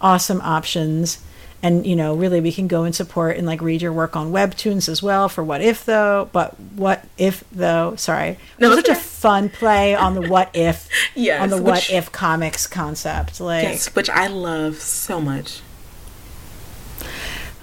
awesome 0.00 0.40
options. 0.40 1.18
And 1.62 1.86
you 1.86 1.94
know, 1.94 2.14
really, 2.14 2.40
we 2.40 2.52
can 2.52 2.68
go 2.68 2.84
and 2.84 2.94
support 2.94 3.36
and 3.36 3.46
like 3.46 3.60
read 3.60 3.82
your 3.82 3.92
work 3.92 4.16
on 4.16 4.32
Webtoons 4.32 4.88
as 4.88 5.02
well 5.02 5.28
for 5.28 5.44
What 5.44 5.60
If 5.60 5.84
Though. 5.84 6.30
But 6.32 6.58
What 6.58 7.04
If 7.18 7.44
Though? 7.52 7.96
Sorry, 7.96 8.38
No, 8.58 8.68
it 8.68 8.70
was 8.70 8.78
it's 8.78 8.88
such 8.88 8.96
a 8.96 9.00
fun 9.00 9.50
play 9.50 9.94
on 9.94 10.14
the 10.14 10.22
What 10.28 10.48
If, 10.54 10.88
Yes, 11.14 11.42
on 11.42 11.50
the 11.50 11.56
which- 11.56 11.64
What 11.64 11.90
If 11.90 12.10
comics 12.12 12.66
concept. 12.66 13.40
Like, 13.40 13.64
Yes, 13.64 13.94
which 13.94 14.08
I 14.08 14.26
love 14.28 14.76
so 14.76 15.20
much. 15.20 15.60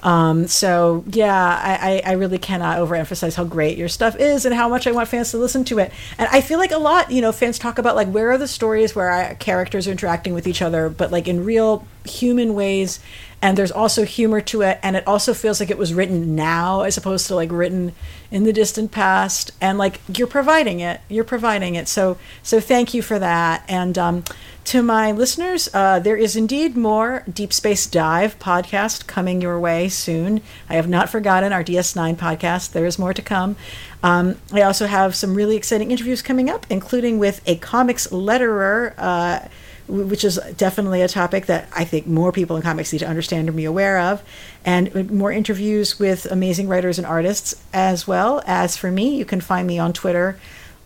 Um, 0.08 0.48
so 0.48 1.04
yeah, 1.06 1.36
I, 1.36 2.02
I, 2.06 2.14
really 2.14 2.38
cannot 2.38 2.78
overemphasize 2.78 3.36
how 3.36 3.44
great 3.44 3.78
your 3.78 3.90
stuff 3.90 4.16
is 4.16 4.46
and 4.46 4.56
how 4.56 4.70
much 4.70 4.88
I 4.88 4.94
want 4.94 5.10
fans 5.10 5.32
to 5.32 5.38
listen 5.38 5.66
to 5.66 5.80
it. 5.80 5.92
And 6.18 6.30
I 6.32 6.40
feel 6.40 6.60
like 6.60 6.72
a 6.72 6.78
lot, 6.78 7.12
you 7.12 7.20
know, 7.20 7.34
fans 7.34 7.60
talk 7.60 7.78
about 7.78 7.98
like 7.98 8.08
where 8.08 8.32
are 8.32 8.38
the 8.38 8.48
stories 8.48 8.96
where 8.96 9.10
our 9.10 9.36
characters 9.36 9.86
are 9.86 9.92
interacting 9.92 10.34
with 10.34 10.48
each 10.48 10.62
other, 10.62 10.88
but 10.88 11.12
like 11.12 11.28
in 11.28 11.44
real 11.44 11.86
human 12.06 12.54
ways. 12.54 13.02
And 13.42 13.58
there's 13.58 13.72
also 13.72 14.06
humor 14.06 14.40
to 14.42 14.62
it, 14.62 14.80
and 14.82 14.96
it 14.96 15.06
also 15.06 15.34
feels 15.34 15.60
like 15.60 15.70
it 15.70 15.78
was 15.78 15.94
written 15.94 16.36
now 16.36 16.82
as 16.82 16.98
opposed 16.98 17.28
to 17.28 17.36
like 17.36 17.52
written 17.52 17.92
in 18.32 18.46
the 18.46 18.54
distant 18.54 18.92
past. 18.92 19.52
And 19.60 19.78
like 19.78 20.00
you're 20.18 20.26
providing 20.26 20.80
it, 20.80 21.02
you're 21.10 21.26
providing 21.26 21.76
it. 21.76 21.90
So 21.90 22.18
so 22.44 22.62
thank 22.62 22.94
you 22.94 23.02
for 23.02 23.20
that. 23.20 23.66
And 23.68 23.98
um, 23.98 24.24
to 24.68 24.84
my 24.84 25.14
listeners, 25.14 25.70
uh, 25.74 25.98
there 25.98 26.18
is 26.18 26.36
indeed 26.36 26.76
more 26.76 27.24
Deep 27.32 27.54
Space 27.54 27.88
Dive 27.88 28.38
podcast 28.38 29.08
coming 29.08 29.42
your 29.42 29.58
way 29.62 29.88
soon. 29.88 30.42
I 30.70 30.74
have 30.74 30.90
not 30.90 31.10
forgotten 31.10 31.54
our 31.54 31.64
DS9 31.64 32.18
podcast. 32.18 32.74
There 32.74 32.86
is 32.86 33.00
more 33.00 33.14
to 33.14 33.22
come. 33.22 33.56
Um, 34.04 34.36
I 34.52 34.64
also 34.64 34.86
have 34.88 35.16
some 35.16 35.36
really 35.36 35.56
exciting 35.56 35.90
interviews 35.92 36.22
coming 36.22 36.50
up, 36.50 36.66
including 36.70 37.18
with 37.18 37.42
a 37.46 37.56
comics 37.56 38.08
letterer. 38.08 38.94
Uh, 38.98 39.48
wh- 39.86 40.10
which 40.10 40.26
is 40.26 40.38
definitely 40.58 41.02
a 41.02 41.08
topic 41.08 41.46
that 41.46 41.70
I 41.74 41.86
think 41.86 42.06
more 42.06 42.34
people 42.34 42.58
in 42.58 42.62
comics 42.62 42.92
need 42.92 43.00
to 43.00 43.08
understand 43.08 43.48
and 43.48 43.56
be 43.56 43.64
aware 43.64 43.98
of, 43.98 44.22
and 44.66 45.10
more 45.10 45.32
interviews 45.32 45.98
with 45.98 46.26
amazing 46.26 46.68
writers 46.68 46.98
and 46.98 47.08
artists 47.08 47.56
as 47.72 48.06
well. 48.06 48.44
As 48.46 48.76
for 48.76 48.92
me, 48.92 49.16
you 49.16 49.24
can 49.24 49.40
find 49.40 49.66
me 49.66 49.80
on 49.80 49.94
Twitter 49.94 50.38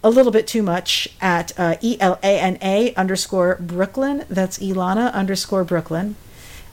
a 0.03 0.09
little 0.09 0.31
bit 0.31 0.47
too 0.47 0.63
much 0.63 1.07
at 1.21 1.57
uh, 1.59 1.75
E 1.81 1.97
L 1.99 2.19
A 2.23 2.39
N 2.39 2.57
A 2.61 2.93
underscore 2.95 3.55
Brooklyn. 3.59 4.25
That's 4.29 4.57
Elana 4.59 5.13
underscore 5.13 5.63
Brooklyn. 5.63 6.15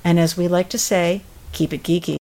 And 0.03 0.19
as 0.19 0.37
we 0.37 0.49
like 0.49 0.71
to 0.71 0.79
say, 0.79 1.23
keep 1.53 1.73
it 1.73 1.83
geeky. 1.83 2.17